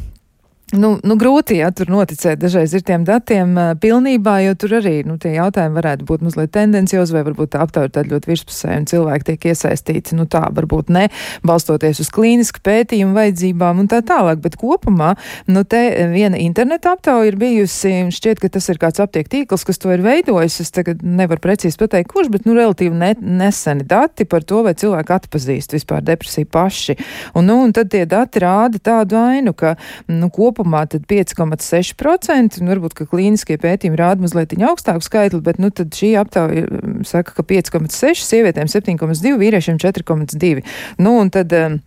Nu, 0.74 0.96
nu, 1.06 1.14
grūti, 1.14 1.60
ja 1.60 1.68
tur 1.70 1.90
noticēt 1.92 2.40
dažreiz 2.42 2.72
ir 2.74 2.82
tiem 2.86 3.04
datiem 3.06 3.52
uh, 3.54 3.72
pilnībā, 3.78 4.40
jo 4.42 4.54
tur 4.58 4.72
arī 4.80 4.94
nu, 5.06 5.14
tie 5.22 5.36
jautājumi 5.36 5.76
varētu 5.78 6.06
būt 6.08 6.24
mazliet 6.26 6.50
tendenciozi, 6.54 7.14
vai 7.14 7.22
varbūt 7.28 7.52
tā 7.52 7.60
aptauja 7.62 7.86
ir 7.86 7.92
tāda 7.94 8.10
ļoti 8.10 8.30
virspusēja 8.30 8.80
un 8.82 8.88
cilvēki 8.90 9.28
tiek 9.28 9.46
iesaistīti, 9.52 10.16
nu 10.18 10.26
tā 10.30 10.42
varbūt 10.56 10.90
ne, 10.94 11.04
balstoties 11.46 12.00
uz 12.02 12.10
klīnisku 12.14 12.62
pētījumu 12.66 13.14
vajadzībām 13.14 13.84
un 13.84 13.90
tā 13.92 14.00
tālāk, 14.06 14.40
bet 14.42 14.56
kopumā, 14.58 15.12
nu 15.46 15.62
te 15.62 15.82
viena 16.10 16.40
interneta 16.42 16.96
aptauja 16.96 17.30
ir 17.30 17.38
bijusi, 17.38 17.94
šķiet, 18.16 18.42
ka 18.42 18.50
tas 18.56 18.66
ir 18.72 18.82
kāds 18.82 19.04
aptiek 19.04 19.30
tīkls, 19.30 19.66
kas 19.68 19.78
to 19.78 19.94
ir 19.94 20.02
veidojis, 20.02 20.58
es 20.64 20.74
tagad 20.74 21.06
nevaru 21.06 21.44
precīzi 21.44 21.78
pateikt, 21.84 22.10
kurš, 22.10 22.32
bet 22.34 22.50
nu 22.50 22.58
relatīvi 22.58 22.98
ne, 22.98 23.12
neseni 23.22 23.86
dati 23.86 24.26
par 24.26 24.42
to, 24.42 24.64
vai 24.66 24.74
cilvēki 24.74 25.16
atpazīst 25.20 25.78
vispār 25.78 26.02
depresiju 26.02 26.50
paši. 26.50 26.98
Un, 27.38 27.46
nu, 27.46 27.60
un 27.62 27.76
tad 27.76 27.94
tie 27.94 28.02
dati 28.10 28.42
rāda 28.42 28.82
tādu 28.82 29.22
ainu, 29.22 29.54
ka, 29.54 29.76
nu, 30.10 30.32
kopumā 30.34 30.63
kopumā 30.64 30.84
5,6%, 30.88 32.60
un 32.60 32.72
varbūt, 32.72 32.94
ka 32.96 33.06
klīniskie 33.08 33.58
pētījumi 33.60 33.98
rāda 34.00 34.24
mazliet 34.24 34.54
augstāku 34.56 35.04
skaitli, 35.04 35.40
bet, 35.44 35.60
nu, 35.60 35.70
tad 35.70 35.92
šī 35.94 36.14
aptauja 36.20 36.64
mm, 36.64 37.04
saka, 37.04 37.34
ka 37.36 37.42
5,6, 37.44 38.24
sievietēm 38.24 38.70
7,2, 38.70 39.36
vīriešiem 39.40 39.78
4,2. 39.82 40.64
Nu, 40.98 41.18
un 41.20 41.30
tad, 41.34 41.52
um, 41.52 41.80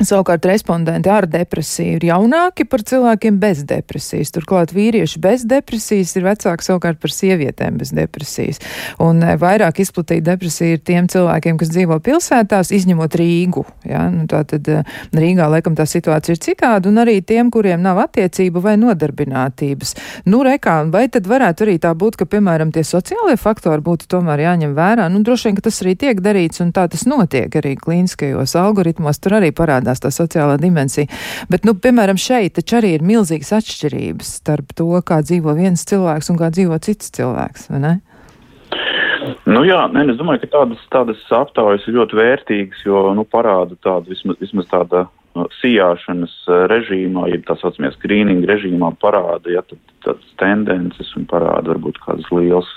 Savukārt 0.00 0.46
respondenti 0.48 1.10
ar 1.12 1.26
depresiju 1.28 1.98
ir 1.98 2.04
jaunāki 2.08 2.64
par 2.64 2.80
cilvēkiem 2.88 3.36
bez 3.40 3.58
depresijas. 3.68 4.30
Turklāt 4.32 4.70
vīrieši 4.72 5.20
bez 5.20 5.42
depresijas 5.44 6.14
ir 6.16 6.24
vecāki 6.24 6.64
savukārt 6.64 6.96
par 7.02 7.12
sievietēm 7.12 7.76
bez 7.76 7.92
depresijas. 7.92 8.62
Un 9.04 9.20
eh, 9.20 9.34
vairāk 9.40 9.82
izplatīta 9.84 10.30
depresija 10.30 10.78
ir 10.78 10.80
tiem 10.88 11.08
cilvēkiem, 11.12 11.58
kas 11.60 11.72
dzīvo 11.74 11.98
pilsētās, 12.06 12.72
izņemot 12.72 13.16
Rīgu. 13.20 13.66
Ja? 13.90 14.06
Nu, 14.14 14.24
tā 14.30 14.40
tad 14.48 14.70
eh, 14.72 14.88
Rīgā 15.12 15.50
laikam 15.52 15.76
tā 15.76 15.84
situācija 15.84 16.38
ir 16.38 16.40
citāda, 16.48 16.88
un 16.88 17.02
arī 17.04 17.18
tiem, 17.20 17.52
kuriem 17.52 17.84
nav 17.84 18.00
attiecību 18.06 18.64
vai 18.64 18.78
nodarbinātības. 18.80 19.94
Nu, 20.32 20.40
rekā, 20.48 20.78
vai 20.88 21.10
tad 21.12 21.28
varētu 21.28 21.68
arī 21.68 21.76
tā 21.82 21.92
būt, 21.92 22.16
ka, 22.22 22.28
piemēram, 22.30 22.72
tie 22.72 22.86
sociālie 22.88 23.36
faktori 23.36 23.84
būtu 23.84 24.08
tomēr 24.16 24.46
jāņem 24.46 24.72
vērā? 24.80 25.10
Nu, 25.12 25.20
droši 25.26 25.50
vien, 25.50 25.60
ka 25.60 25.68
tas 25.68 25.82
arī 25.84 25.96
tiek 26.06 26.24
darīts, 26.24 26.64
un 26.64 26.72
tā 26.72 26.88
tas 26.88 27.04
notiek 27.04 27.52
arī 27.60 27.76
klīniskajos 27.76 28.56
algoritmos. 28.64 29.20
Tur 29.20 29.36
arī 29.42 29.52
parādās 29.52 29.89
parādās 29.90 30.02
tā 30.02 30.10
sociālā 30.10 30.58
dimensija. 30.60 31.08
Bet, 31.50 31.64
nu, 31.64 31.74
piemēram, 31.74 32.18
šeit 32.18 32.54
taču 32.58 32.78
arī 32.78 32.94
ir 32.96 33.02
milzīgas 33.02 33.52
atšķirības 33.58 34.36
starp 34.40 34.74
to, 34.74 35.02
kā 35.02 35.22
dzīvo 35.22 35.54
viens 35.56 35.84
cilvēks 35.84 36.30
un 36.30 36.38
kā 36.38 36.50
dzīvo 36.50 36.78
cits 36.80 37.10
cilvēks, 37.10 37.70
vai 37.70 37.80
ne? 37.80 38.00
Nu 39.46 39.64
jā, 39.64 39.88
ne, 39.92 40.06
es 40.08 40.16
domāju, 40.16 40.40
ka 40.44 40.52
tādas, 40.58 40.80
tādas 40.90 41.20
aptaujas 41.30 41.86
ir 41.86 41.98
ļoti 41.98 42.16
vērtīgas, 42.16 42.84
jo 42.86 43.12
nu, 43.14 43.24
parāda 43.24 43.76
tādu 43.82 44.14
vismaz, 44.14 44.38
vismaz 44.40 44.66
tāda 44.70 45.04
uh, 45.06 45.46
sijāšanas 45.60 46.32
uh, 46.48 46.64
režīmā, 46.70 47.28
ja 47.28 47.40
tā 47.44 47.58
saucamie 47.60 47.92
skrīninga 47.98 48.48
režīmā 48.48 48.94
parāda, 49.02 49.52
ja 49.52 49.64
tādas 50.06 50.24
tendences 50.40 51.12
un 51.18 51.28
parāda 51.28 51.74
varbūt 51.74 52.00
kādas 52.06 52.30
liels 52.32 52.70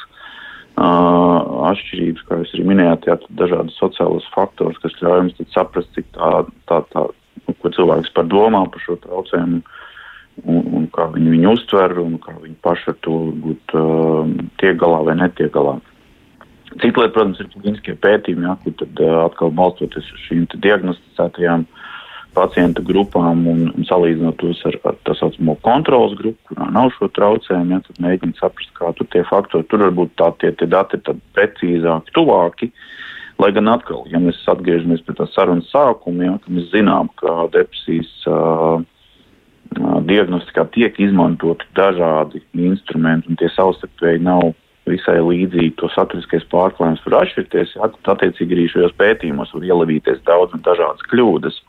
atšķirības, 1.69 2.25
kā 2.27 2.39
jūs 2.41 2.53
arī 2.55 2.65
minējāt, 2.71 3.07
jā, 3.09 3.17
dažādas 3.39 3.77
sociālas 3.79 4.27
faktors, 4.33 4.79
kas 4.83 4.97
ļauj 5.01 5.21
jums 5.21 5.53
saprast, 5.53 5.91
cik 5.95 6.09
tā, 6.17 6.31
tā, 6.69 6.81
tā 6.93 7.05
nu, 7.47 7.55
ko 7.61 7.71
cilvēks 7.75 8.13
par 8.15 8.27
domā 8.31 8.63
par 8.71 8.83
šo 8.85 8.97
traucējumu 9.03 9.61
un, 10.49 10.61
un 10.79 10.85
kā 10.95 11.07
viņi 11.13 11.35
viņu 11.35 11.55
uztver 11.57 11.97
un 12.01 12.17
kā 12.23 12.35
viņi 12.39 12.57
paši 12.65 12.91
ar 12.93 12.99
to 13.05 13.17
būt 13.45 13.75
uh, 13.77 14.35
tiek 14.61 14.79
galā 14.81 15.03
vai 15.09 15.17
netiek 15.19 15.53
galā. 15.53 15.77
Cita 16.73 17.03
lieta, 17.03 17.13
protams, 17.13 17.39
ir 17.39 17.51
klīniskie 17.53 17.93
pētījumi, 18.01 18.47
jā, 18.47 18.57
kur 18.63 18.77
tad 18.81 19.01
uh, 19.05 19.17
atkal 19.27 19.53
balstoties 19.53 20.09
uz 20.15 20.27
šīm 20.27 20.47
diagnosticētajām 20.57 21.67
uh, 21.67 21.82
pacientu 22.35 22.83
grupām 22.85 23.45
un, 23.49 23.61
un 23.73 23.87
salīdzinot 23.87 24.37
tos 24.41 24.61
ar, 24.69 24.77
ar 24.89 24.97
tā 25.07 25.15
saucamo 25.19 25.55
kontrolas 25.65 26.15
grupu, 26.19 26.39
kurā 26.49 26.69
nav 26.73 26.91
šo 26.97 27.09
traucējumu, 27.15 27.77
ja, 27.77 27.81
tad 27.87 28.01
mēģināt 28.03 28.41
saprast, 28.41 28.73
kā 28.77 28.91
tur 28.97 29.09
tie 29.13 29.23
faktori, 29.29 29.67
tur 29.71 29.85
varbūt 29.85 30.15
tā 30.21 30.31
tie, 30.41 30.53
tie 30.59 30.69
dati 30.69 30.99
ir 30.99 31.21
precīzāki, 31.37 32.15
tuvāki. 32.17 32.71
Lai 33.41 33.49
gan 33.55 33.71
atkal, 33.71 34.03
ja 34.13 34.21
mēs 34.21 34.37
atgriežamies 34.51 35.01
pie 35.05 35.15
tā 35.17 35.25
sarunas 35.33 35.69
sākuma, 35.73 36.27
ja, 36.27 36.33
ka 36.43 36.53
mēs 36.53 36.69
zinām, 36.73 37.09
ka 37.19 37.47
depresijas 37.53 38.11
uh, 38.29 38.83
diagnostikā 40.05 40.67
tiek 40.73 40.99
izmantoti 41.01 41.65
dažādi 41.77 42.43
instrumenti 42.53 43.31
un 43.31 43.39
tie 43.41 43.49
savstarpēji 43.55 44.21
nav 44.25 44.53
visai 44.89 45.19
līdzīgi, 45.23 45.75
to 45.79 45.87
saturiskais 45.93 46.45
pārklājums 46.51 47.03
var 47.07 47.21
atšķirties, 47.21 47.75
ja, 47.77 47.87
tad 47.89 48.17
attiecīgi 48.17 48.57
arī 48.57 48.65
šajos 48.71 48.95
pētījumos 48.99 49.53
var 49.55 49.67
ielevīties 49.69 50.23
daudz 50.27 50.55
un 50.57 50.63
dažādas 50.65 51.05
kļūdas. 51.11 51.61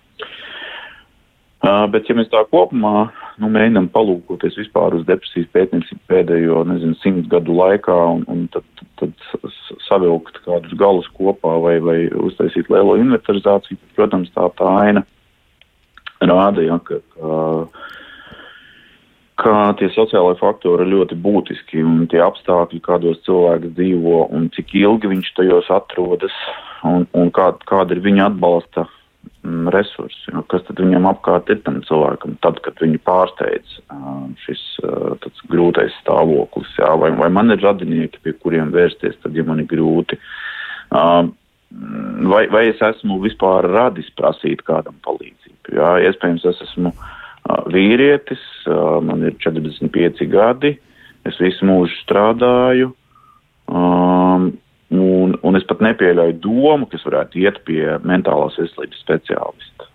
Bet, 1.64 2.09
ja 2.11 2.16
mēs 2.16 2.29
tā 2.29 2.42
kopumā 2.50 3.07
nu, 3.40 3.48
mēģinām 3.48 3.87
palūkoties 3.94 4.59
vispār 4.59 4.96
uz 4.98 5.07
depresijas 5.09 5.48
pētniecību 5.55 6.03
pēdējo, 6.11 6.61
nezinu, 6.68 6.96
simts 7.00 7.31
gadu 7.33 7.57
laikā 7.57 7.94
un, 8.16 8.24
un 8.29 8.42
tad, 8.53 8.66
tad, 9.00 9.14
savilkt 9.87 10.42
kādus 10.44 10.74
galus 10.81 11.09
kopā 11.16 11.55
vai, 11.64 11.79
vai 11.81 11.96
uztaisīt 12.27 12.68
lielo 12.72 12.98
inventarizāciju, 13.00 13.79
tad, 13.81 13.94
protams, 13.96 14.33
tā, 14.37 14.50
tā 14.59 14.72
aina 14.83 15.05
rāda, 16.20 16.66
ja, 16.66 16.77
ka, 16.85 17.00
ka, 17.16 17.38
ka 19.40 19.55
tie 19.81 19.88
sociālai 19.94 20.37
faktori 20.40 20.85
ir 20.85 20.92
ļoti 20.98 21.18
būtiski 21.24 21.81
un 21.87 22.05
tie 22.12 22.20
apstākļi, 22.27 22.83
kādos 22.85 23.22
cilvēks 23.24 23.72
dzīvo 23.79 24.27
un 24.37 24.50
cik 24.57 24.77
ilgi 24.83 25.14
viņš 25.14 25.33
tajos 25.38 25.72
atrodas 25.72 26.37
un, 26.85 27.09
un 27.16 27.33
kā, 27.33 27.55
kāda 27.64 27.96
ir 27.96 28.05
viņa 28.05 28.29
atbalsta 28.35 28.85
resursi, 29.44 30.33
jo 30.33 30.42
kas 30.48 30.64
tad 30.68 30.80
viņam 30.80 31.09
apkārt 31.11 31.50
ir 31.52 31.61
tam 31.66 31.80
cilvēkam, 31.85 32.37
tad, 32.44 32.61
kad 32.64 32.78
viņu 32.80 33.00
pārsteidz 33.04 33.78
šis 34.44 34.62
grūtais 35.52 35.92
stāvoklis, 36.00 36.70
jā, 36.78 36.90
vai, 37.00 37.11
vai 37.18 37.28
man 37.33 37.52
ir 37.52 37.61
radinieki, 37.64 38.22
pie 38.24 38.35
kuriem 38.40 38.72
vērsties, 38.74 39.18
tad, 39.22 39.37
ja 39.37 39.44
man 39.44 39.61
ir 39.61 39.68
grūti, 39.70 40.18
vai, 40.90 42.42
vai 42.54 42.64
es 42.70 42.80
esmu 42.88 43.20
vispār 43.24 43.68
radis 43.68 44.09
prasīt 44.16 44.64
kādam 44.64 44.96
palīdzību, 45.04 45.76
jā, 45.76 45.92
iespējams, 46.09 46.48
es 46.48 46.64
esmu 46.70 46.94
vīrietis, 47.74 48.44
man 49.04 49.28
ir 49.28 49.37
45 49.44 50.28
gadi, 50.33 50.76
es 51.28 51.40
visu 51.40 51.68
mūžu 51.68 52.00
strādāju, 52.00 52.94
Un, 54.92 55.33
un 55.40 55.57
es 55.57 55.64
pat 55.66 55.81
nepieļauju 55.83 56.37
domu, 56.44 56.87
kas 56.90 57.07
varētu 57.07 57.40
iet 57.40 57.62
pie 57.66 57.97
mentālās 58.05 58.59
veselības 58.61 59.01
speciālista. 59.01 59.89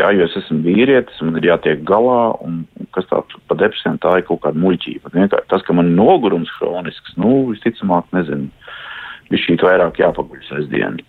Jā, 0.00 0.08
jo 0.16 0.24
es 0.24 0.36
esmu 0.38 0.62
vīrietis, 0.64 1.18
man 1.26 1.36
ir 1.36 1.50
jātiek 1.50 1.82
galā, 1.84 2.32
un, 2.40 2.62
un 2.80 2.88
kas 2.96 3.04
tā 3.10 3.20
pa 3.50 3.56
depresijām 3.60 3.98
tā 4.00 4.14
ir 4.16 4.24
kaut 4.30 4.40
kāda 4.46 4.56
muļķība. 4.62 5.12
Vienkārši 5.12 5.50
tas, 5.52 5.64
ka 5.66 5.76
man 5.76 5.90
ir 5.90 5.98
nogurums 5.98 6.48
hronisks, 6.56 7.12
nu, 7.20 7.50
visticamāk, 7.50 8.08
nezinu, 8.16 8.48
viņš 9.28 9.44
šī 9.44 9.58
vairāk 9.60 10.00
jāpaguļ 10.00 10.40
sestdienu. 10.48 11.04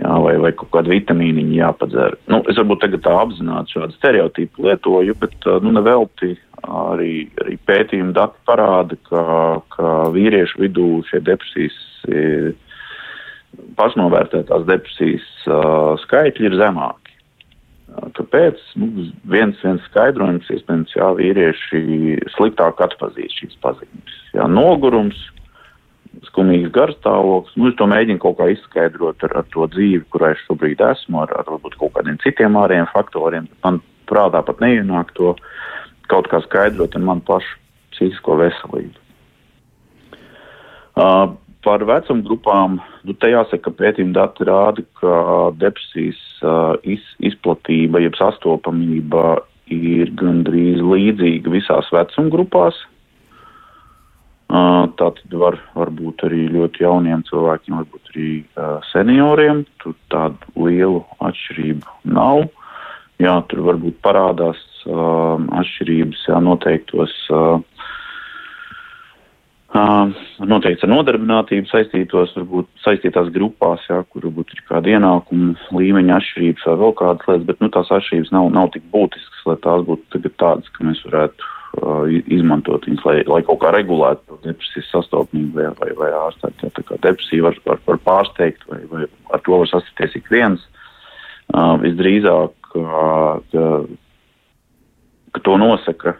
Jā, 0.00 0.14
vai, 0.24 0.38
vai 0.40 0.50
kaut 0.56 0.70
kādu 0.72 0.94
vitamīnu 0.94 1.44
jāpadzer. 1.52 2.16
Nu, 2.32 2.40
es 2.48 2.56
varbūt 2.56 2.80
tagad 2.86 3.02
tā 3.04 3.12
apzināti 3.20 3.76
šādu 3.76 3.96
stereotipu 3.98 4.64
lietoju, 4.66 5.14
bet 5.20 5.48
nu, 5.62 5.74
nevelti 5.76 6.32
arī, 6.64 7.28
arī 7.44 7.58
pētījuma 7.68 8.16
dati 8.16 8.40
parāda, 8.48 8.96
ka, 9.10 9.24
ka 9.76 9.94
vīriešu 10.14 10.64
vidū 10.64 10.88
šie 11.10 11.20
depresijas 11.26 11.76
pašnovērtētās 13.76 14.64
depresijas 14.68 15.28
uh, 15.46 15.92
skaitļi 16.06 16.48
ir 16.48 16.58
zemāki. 16.60 16.98
Kāpēc? 18.16 18.60
Nu, 18.80 18.88
viens, 19.28 19.58
viens 19.60 19.82
skaidrojums, 19.90 20.48
iespējams, 20.54 20.94
jā, 20.96 21.10
vīrieši 21.18 21.82
sliktāk 22.32 22.80
atpazīst 22.80 23.42
šīs 23.42 23.58
pazīmes. 23.64 24.14
Jā, 24.32 24.46
nogurums, 24.48 25.18
skumīgs 26.28 26.72
garstāvoklis. 26.74 27.56
Nu, 27.58 27.70
es 27.70 27.76
to 27.78 27.88
mēģinu 27.90 28.22
kaut 28.22 28.38
kā 28.40 28.48
izskaidrot 28.52 29.24
ar, 29.26 29.36
ar 29.42 29.48
to 29.54 29.66
dzīvi, 29.74 30.04
kurā 30.14 30.32
es 30.36 30.42
šobrīd 30.46 30.82
esmu, 30.92 31.22
ar, 31.24 31.34
ar 31.40 31.48
varbūt 31.50 31.78
kaut 31.80 31.94
kādiem 31.96 32.18
citiem 32.22 32.58
ārējiem 32.60 32.88
faktoriem. 32.92 33.48
Man 33.64 33.80
prātā 34.10 34.42
pat 34.46 34.62
neienāk 34.62 35.12
to 35.18 35.34
kaut 36.12 36.28
kā 36.30 36.42
skaidrot 36.44 36.96
ar 36.96 37.06
manu 37.06 37.24
pašu 37.26 37.58
psihisko 37.94 38.38
veselību. 38.40 38.98
Uh, 40.92 41.32
par 41.64 41.84
vecuma 41.88 42.24
grupām, 42.26 42.80
nu, 43.06 43.14
te 43.16 43.30
jāsaka, 43.32 43.70
ka 43.70 43.76
pētījuma 43.78 44.16
dati 44.16 44.44
rāda, 44.48 44.84
ka 45.00 45.14
depresijas 45.56 46.20
uh, 46.44 46.74
iz, 46.84 47.04
izplatība, 47.24 48.02
jeb 48.02 48.18
sastopamība 48.18 49.40
ir 49.72 50.10
gandrīz 50.18 50.82
līdzīga 50.84 51.52
visās 51.54 51.88
vecuma 51.94 52.32
grupās. 52.34 52.76
Tā 54.52 54.98
tad 55.00 55.20
var, 55.40 55.56
var 55.72 55.88
būt 55.96 56.26
arī 56.26 56.42
ļoti 56.52 56.84
jauniem 56.84 57.22
cilvēkiem, 57.24 57.78
varbūt 57.80 58.10
arī 58.12 58.32
senioriem. 58.90 59.62
Tur 59.80 59.94
tādu 60.12 60.66
lielu 60.66 61.00
atšķirību 61.24 62.12
nav. 62.12 62.44
Jā, 63.22 63.38
tur 63.48 63.62
varbūt 63.70 64.02
parādās 64.04 64.60
atšķirības 64.84 66.26
jā, 66.28 66.40
noteiktos 66.44 67.16
Noteikti 69.72 70.84
ar 70.84 70.90
nodarbinātību 70.90 71.70
saistītos, 71.70 72.34
varbūt 72.36 72.68
saistītās 72.84 73.30
grupās, 73.32 73.80
jā, 73.88 74.02
kur 74.12 74.26
varbūt 74.26 74.52
ir 74.52 74.60
kāda 74.68 74.92
ienākuma 74.98 75.54
līmeņa 75.72 76.18
atšķirības 76.18 76.66
vai 76.68 76.74
vēl 76.82 76.92
kādas 76.98 77.30
lietas, 77.30 77.46
bet 77.48 77.62
nu, 77.64 77.70
tās 77.72 77.92
atšķirības 77.96 78.34
nav, 78.36 78.50
nav 78.52 78.68
tik 78.74 78.84
būtiskas, 78.92 79.46
lai 79.48 79.56
tās 79.64 79.86
būtu 79.88 80.20
tādas, 80.28 80.68
ka 80.76 80.84
mēs 80.84 81.00
varētu 81.08 81.48
izmantot 82.28 82.84
viņas, 82.86 83.04
lai, 83.08 83.16
lai 83.28 83.40
kaut 83.46 83.62
kā 83.62 83.70
regulētu 83.72 84.38
depresijas 84.44 84.90
sastopamību 84.92 85.56
vai, 85.56 85.70
vai, 85.78 85.90
vai 85.96 86.10
ārstēt. 86.18 86.60
Tā 86.76 86.84
kā 86.84 86.98
depresija 87.00 87.46
var, 87.46 87.56
var, 87.64 87.80
var 87.86 88.00
pārsteigt 88.04 88.66
vai, 88.68 88.82
vai 88.90 89.06
ar 89.32 89.40
to 89.46 89.56
var 89.62 89.70
sasties 89.70 90.18
ik 90.20 90.28
viens. 90.32 90.66
Uh, 91.52 91.74
visdrīzāk, 91.82 92.52
uh, 92.80 93.40
ka, 93.52 93.64
ka 95.32 95.42
to 95.44 95.56
nosaka 95.60 96.16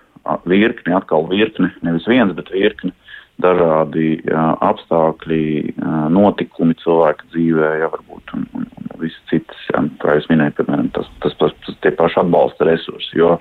virkni, 0.48 0.94
atkal 0.96 1.28
virkni, 1.30 1.70
nevis 1.84 2.08
viens, 2.08 2.32
bet 2.36 2.52
virkni 2.52 2.92
dažādi 3.40 4.20
jā, 4.26 4.44
apstākļi, 4.64 5.44
jā, 5.72 6.00
notikumi 6.12 6.76
cilvēka 6.82 7.28
dzīvē, 7.32 7.70
jā, 7.82 7.88
varbūt, 7.94 8.34
un, 8.36 8.46
un, 8.58 8.66
un 8.78 8.90
viss 9.00 9.18
citas, 9.30 9.58
jā, 9.70 9.82
kā 10.02 10.16
jūs 10.18 10.28
minējāt, 10.30 10.58
piemēram, 10.60 10.90
tas, 10.96 11.08
tas, 11.24 11.36
tas, 11.40 11.54
tas 11.66 11.78
tie 11.84 11.94
paši 11.98 12.20
atbalsta 12.22 12.68
resursi, 12.68 13.16
jo 13.18 13.34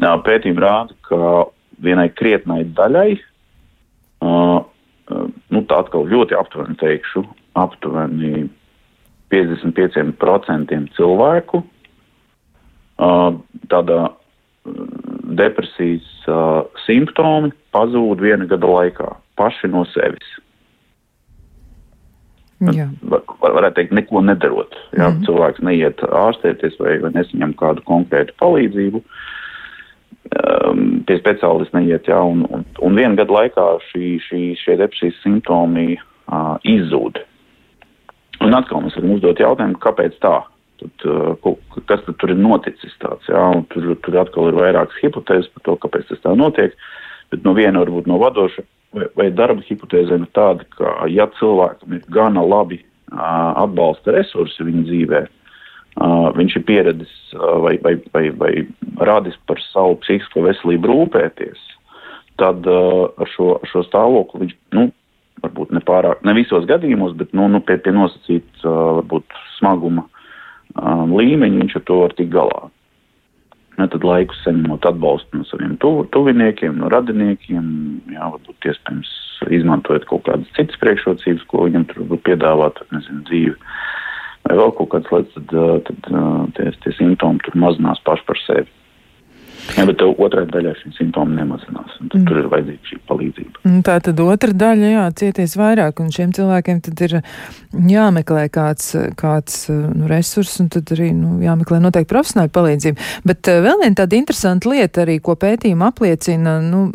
jā, 0.00 0.12
pētījumi 0.26 0.64
rāda, 0.64 0.96
ka 1.08 1.48
vienai 1.84 2.08
krietnai 2.18 2.62
daļai, 2.78 3.10
uh, 4.26 4.60
nu 5.54 5.64
tā 5.68 5.82
atkal 5.84 6.08
ļoti 6.08 6.36
aptuveni 6.36 6.78
teikšu, 6.80 7.24
aptuveni 7.58 8.46
55% 9.32 10.80
cilvēku 10.96 11.62
uh, 12.98 13.30
tādā 13.68 14.00
depresijas 15.36 16.28
uh, 16.28 16.66
simptomi 16.86 17.52
pazūd 17.74 18.22
viena 18.22 18.46
gada 18.48 18.68
laikā 18.68 19.08
paši 19.38 19.70
no 19.72 19.84
sevis. 19.92 20.36
Jā. 22.74 22.88
Var, 23.06 23.22
varētu 23.38 23.76
teikt, 23.76 23.94
neko 23.94 24.22
nedarot. 24.26 24.74
Jā, 24.90 25.08
mm 25.08 25.16
-hmm. 25.16 25.26
Cilvēks 25.26 25.62
neiet 25.62 26.02
ārstēties 26.02 26.78
vai, 26.80 26.98
vai 26.98 27.12
nesaņem 27.14 27.54
kādu 27.54 27.84
konkrētu 27.86 28.34
palīdzību. 28.42 29.02
Um, 30.28 31.04
pie 31.06 31.16
speciālista 31.18 31.78
neiet, 31.78 32.08
jā, 32.08 32.18
un, 32.18 32.44
un, 32.50 32.64
un 32.82 32.94
viena 32.94 33.14
gada 33.14 33.32
laikā 33.32 33.66
šī, 33.92 34.18
šī, 34.26 34.56
šie 34.58 34.76
depresijas 34.76 35.22
simptomi 35.22 35.96
uh, 35.96 36.58
izzūd. 36.64 37.22
Un 38.40 38.54
atkal 38.54 38.82
mēs 38.82 38.96
varam 38.96 39.14
uzdot 39.14 39.40
jautājumu, 39.40 39.78
kāpēc 39.78 40.18
tā? 40.20 40.42
Tad, 40.78 41.06
uh, 41.10 41.54
kas 41.90 42.04
tad 42.06 42.16
tur 42.20 42.30
ir 42.30 42.38
noticis 42.38 42.94
tāds, 43.02 43.26
jā, 43.26 43.44
tur, 43.72 43.88
tur 44.04 44.18
atkal 44.20 44.50
ir 44.50 44.58
vairākas 44.60 45.00
hipotēzes 45.02 45.50
par 45.54 45.64
to, 45.66 45.74
kāpēc 45.82 46.10
tas 46.10 46.20
tā 46.22 46.34
notiek, 46.38 46.76
bet 47.32 47.42
no 47.42 47.54
viena 47.56 47.82
varbūt 47.82 48.06
no 48.06 48.20
vadoša 48.22 48.62
vai, 48.94 49.08
vai 49.18 49.26
darba 49.34 49.64
hipotēzēm 49.66 50.26
ir 50.26 50.30
tāda, 50.38 50.66
ka 50.76 51.08
ja 51.10 51.26
cilvēkam 51.40 51.96
ir 51.96 52.04
gana 52.14 52.44
labi 52.46 52.78
uh, 52.78 53.64
atbalsta 53.64 54.14
resursi 54.14 54.66
viņa 54.68 54.84
dzīvē, 54.86 55.22
uh, 55.26 56.28
viņš 56.36 56.58
ir 56.60 56.64
pieredzis 56.68 57.16
vai, 57.34 57.74
vai, 57.82 57.96
vai, 58.14 58.28
vai 58.38 58.52
radis 59.10 59.38
par 59.50 59.58
savu 59.72 59.96
psihisko 60.04 60.44
veselību 60.46 60.92
rūpēties, 60.92 61.64
tad 62.38 62.68
ar, 62.70 63.32
šo, 63.34 63.56
šo 63.66 63.82
stāvokli 63.88 64.44
viņš, 64.44 64.54
nu, 64.78 64.86
varbūt 65.42 65.74
ne 65.74 65.82
pārāk, 65.86 66.22
ne 66.26 66.36
visos 66.38 66.70
gadījumos, 66.70 67.18
bet, 67.18 67.34
nu, 67.34 67.48
nu 67.50 67.58
pie, 67.66 67.80
pie 67.82 67.96
nosacīt, 67.98 68.46
uh, 68.62 69.00
varbūt 69.00 69.36
smaguma 69.58 70.06
um, 70.80 71.14
līmeņi, 71.18 71.62
viņš 71.62 71.78
ar 71.80 71.86
to 71.90 72.00
var 72.02 72.16
tikt 72.18 72.34
galā. 72.34 72.66
Ne, 73.78 73.86
tad 73.86 74.02
laikus 74.02 74.40
saņemot 74.42 74.86
atbalstu 74.88 75.38
no 75.38 75.46
saviem 75.46 75.76
tuv, 75.82 76.00
tuviniekiem, 76.14 76.80
no 76.80 76.90
radiniekiem, 76.90 77.68
jā, 78.10 78.30
varbūt 78.34 78.70
iespējams 78.72 79.12
izmantojot 79.54 80.08
kaut 80.10 80.24
kādas 80.26 80.50
citas 80.56 80.80
priekšrocības, 80.82 81.44
ko 81.46 81.68
viņam 81.68 81.86
tur 81.86 82.02
varbūt 82.02 82.24
piedāvāt, 82.26 82.82
nezinu, 82.90 83.22
dzīvi 83.30 83.54
vai 84.48 84.56
vēl 84.56 84.72
kaut 84.78 84.90
kādas 84.94 85.12
lietas, 85.12 85.46
tad, 85.52 85.86
tad 85.88 86.10
tie, 86.56 86.70
tie 86.84 86.94
simptomi 86.96 87.42
tur 87.44 87.58
mazinās 87.60 88.00
paši 88.06 88.26
par 88.28 88.40
sevi. 88.46 88.70
Jā, 89.76 89.84
bet 89.88 90.00
otrā 90.00 90.44
daļā 90.48 90.72
šī 90.78 90.90
simptomi 90.96 91.36
nemazinās, 91.36 91.98
mm. 92.00 92.24
tur 92.26 92.38
ir 92.40 92.46
vajadzīga 92.52 92.88
šī 92.88 92.96
palīdzība. 93.08 93.72
Tā 93.84 93.98
tad 94.04 94.20
otra 94.24 94.54
daļa, 94.56 94.90
jā, 94.94 95.04
cieties 95.20 95.56
vairāk, 95.60 96.00
un 96.00 96.08
šiem 96.14 96.32
cilvēkiem 96.36 96.80
tad 96.86 97.02
ir 97.04 97.14
jāmeklē 97.92 98.46
kāds, 98.52 98.94
kāds 99.18 99.66
nu, 99.68 100.08
resurs, 100.08 100.54
un 100.62 100.70
tad 100.72 100.88
arī 100.96 101.10
nu, 101.16 101.36
jāmeklē 101.44 101.82
noteikti 101.84 102.10
profesionāla 102.14 102.52
palīdzība. 102.54 103.08
Bet 103.28 103.50
uh, 103.52 103.60
vēl 103.66 103.82
viena 103.82 103.98
tāda 104.00 104.16
interesanta 104.18 104.72
lieta 104.72 105.04
arī, 105.04 105.18
ko 105.24 105.36
pētījuma 105.40 105.90
apliecina, 105.92 106.56
nu, 106.64 106.86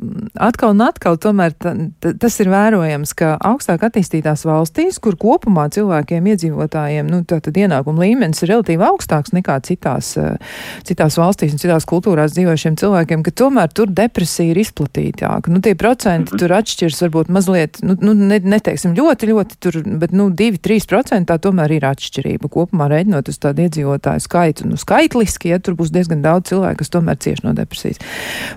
atkal 0.41 0.73
un 0.73 0.83
atkal 0.87 1.19
tomēr 1.21 1.53
ta, 1.53 1.75
ta, 2.01 2.15
tas 2.25 2.39
ir 2.41 2.49
vērojams, 2.53 3.13
ka 3.19 3.35
augstāk 3.51 3.85
attīstītās 3.85 4.47
valstīs, 4.49 4.97
kur 5.03 5.19
kopumā 5.21 5.67
cilvēkiem 5.73 6.31
iedzīvotājiem, 6.33 7.13
nu, 7.13 7.21
tātad 7.29 7.61
ienākuma 7.61 8.07
līmenis 8.07 8.41
ir 8.41 8.55
relatīvi 8.55 8.89
augstāks 8.89 9.35
nekā 9.37 9.61
citās, 9.69 10.15
uh, 10.17 10.57
citās 10.87 11.21
valstīs 11.21 11.53
un 11.53 11.61
citās 11.61 11.87
kultūrās 11.89 12.33
dzīvojušiem 12.33 12.62
šiem 12.63 12.77
cilvēkiem, 12.79 13.23
ka 13.25 13.33
tomēr 13.43 13.71
tur 13.75 13.91
depresija 13.91 14.53
ir 14.53 14.59
izplatītāka. 14.61 15.51
Nu, 15.53 15.61
tie 15.63 15.75
procenti 15.79 16.31
mm 16.31 16.35
-hmm. 16.35 16.39
tur 16.41 16.55
atšķiras 16.57 17.01
varbūt 17.05 17.31
mazliet, 17.33 17.79
nu, 17.83 17.95
nu 18.01 18.13
ne, 18.17 18.39
neteiksim 18.39 18.95
ļoti, 18.97 19.29
ļoti 19.31 19.59
tur, 19.59 19.79
bet, 20.01 20.11
nu, 20.11 20.29
2-3% 20.29 21.29
tā 21.29 21.37
tomēr 21.39 21.75
ir 21.77 21.87
atšķirība. 21.89 22.49
Kopumā 22.49 22.89
reiķinot 22.91 23.29
uz 23.29 23.39
tādu 23.39 23.67
iedzīvotāju 23.67 24.23
skaitu, 24.23 24.67
nu, 24.67 24.77
skaitliski, 24.77 25.49
ja 25.53 25.59
tur 25.59 25.75
būs 25.79 25.91
diezgan 25.93 26.21
daudz 26.21 26.49
cilvēku, 26.49 26.81
kas 26.83 26.89
tomēr 26.89 27.17
cieš 27.17 27.43
no 27.43 27.53
depresijas. 27.53 27.99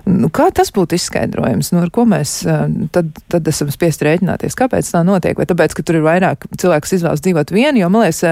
Nu, 0.05 0.29
kā 0.29 0.49
tas 0.51 0.71
būtu 0.71 0.95
izskaidrojams? 0.95 1.71
Nu, 1.71 1.81
ar 1.85 1.91
ko 1.91 2.05
mēs 2.05 2.41
tad, 2.91 3.11
tad 3.27 3.47
esam 3.47 3.71
spiest 3.71 4.01
rēķināties? 4.01 4.57
Kāpēc 4.57 4.91
tā 4.91 5.03
notiek? 5.03 5.37
Vai 5.37 5.45
tāpēc, 5.45 5.73
ka 5.73 5.83
tur 5.83 5.99
ir 5.99 6.07
vairāk 6.07 6.47
cilvēku, 6.57 6.87
kas 6.87 6.99
izvēlas 6.99 7.23
dzīvot 7.25 7.51
vienu, 7.51 7.79
jo, 7.81 7.89
man 7.89 8.07
liekas, 8.07 8.23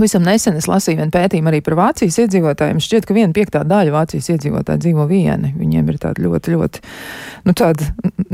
Visam 0.00 0.24
nesen 0.24 0.56
es 0.56 0.68
lasīju 0.70 1.02
vienu 1.02 1.12
pētījumu 1.12 1.50
arī 1.50 1.60
par 1.64 1.76
Vācijas 1.76 2.16
iedzīvotājiem. 2.22 2.80
Šķiet, 2.80 3.06
ka 3.08 3.16
viena 3.16 3.34
piektā 3.36 3.60
daļa 3.68 3.92
Vācijas 3.92 4.30
iedzīvotāji 4.32 4.80
dzīvo 4.86 5.04
vieni. 5.10 5.52
Viņiem 5.58 5.90
ir 5.92 5.98
tāda 6.00 6.24
ļoti, 6.24 6.54
ļoti, 6.54 6.82
nu, 7.48 7.54
tāda, 7.58 7.88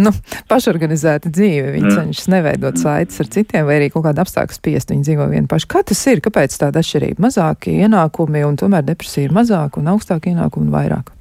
nu, 0.06 0.12
pašorganizēta 0.50 1.32
dzīve. 1.34 1.72
Viņi 1.74 1.88
mm. 1.88 1.96
cenšas 1.96 2.30
neveidot 2.30 2.78
saites 2.78 3.18
ar 3.24 3.30
citiem 3.34 3.66
vai 3.66 3.80
arī 3.80 3.90
kaut 3.94 4.06
kādu 4.06 4.22
apstākļu 4.22 4.59
spiest. 4.59 4.94
Viņi 4.94 5.09
dzīvo 5.09 5.26
vieni 5.32 5.50
paši. 5.50 5.70
Kā 5.74 5.82
tas 5.86 6.04
ir? 6.12 6.22
Kāpēc 6.24 6.54
tāda 6.62 6.82
atšķirība? 6.84 7.24
Mazāki 7.26 7.74
ienākumi 7.82 8.44
un 8.46 8.61
tomēr 8.61 8.86
depresija 8.86 9.26
ir 9.26 9.34
mazāka 9.34 9.82
un 9.82 9.90
augstāka 9.94 10.30
ienākuma 10.30 10.68
un 10.68 10.74
vairāk? 10.76 11.14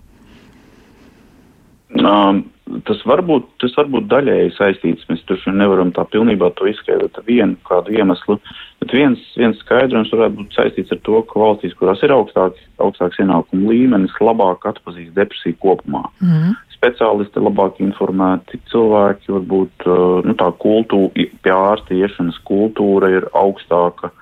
Um, 1.98 2.44
tas 2.88 3.02
var 3.08 3.22
būt, 3.26 3.48
tas 3.62 3.74
var 3.78 3.90
būt 3.92 4.08
daļēji 4.12 4.54
saistīts. 4.58 5.08
Mēs 5.10 5.24
taču 5.30 5.54
nevaram 5.56 5.92
tā 5.96 6.06
pilnībā 6.12 6.50
to 6.58 6.68
izskaidrot 6.70 7.20
vienu 7.28 7.58
kādu 7.68 7.96
iemeslu. 7.96 8.38
Bet 8.82 8.94
viens, 8.94 9.24
viens 9.40 9.58
skaidrojums 9.64 10.12
varētu 10.14 10.40
būt 10.42 10.58
saistīts 10.58 10.94
ar 10.94 11.02
to, 11.08 11.22
ka 11.30 11.42
valstīs, 11.42 11.76
kurās 11.80 12.04
ir 12.06 12.14
augstāks, 12.16 12.62
augstāks 12.84 13.20
ienākuma 13.24 13.72
līmenis, 13.72 14.16
labāk 14.22 14.68
atpazīst 14.70 15.16
depresiju 15.18 15.58
kopumā. 15.64 16.04
Mm. 16.22 16.56
Speciālisti 16.78 17.42
labāk 17.42 17.82
informēti, 17.82 18.62
cilvēki 18.72 19.34
varbūt 19.34 19.88
nu, 20.28 20.38
tā 20.38 20.52
kultūra, 20.62 21.28
pie 21.44 21.54
ārsta 21.56 21.98
iešanas 21.98 22.38
kultūra 22.48 23.12
ir 23.18 23.30
augstāka. 23.38 24.14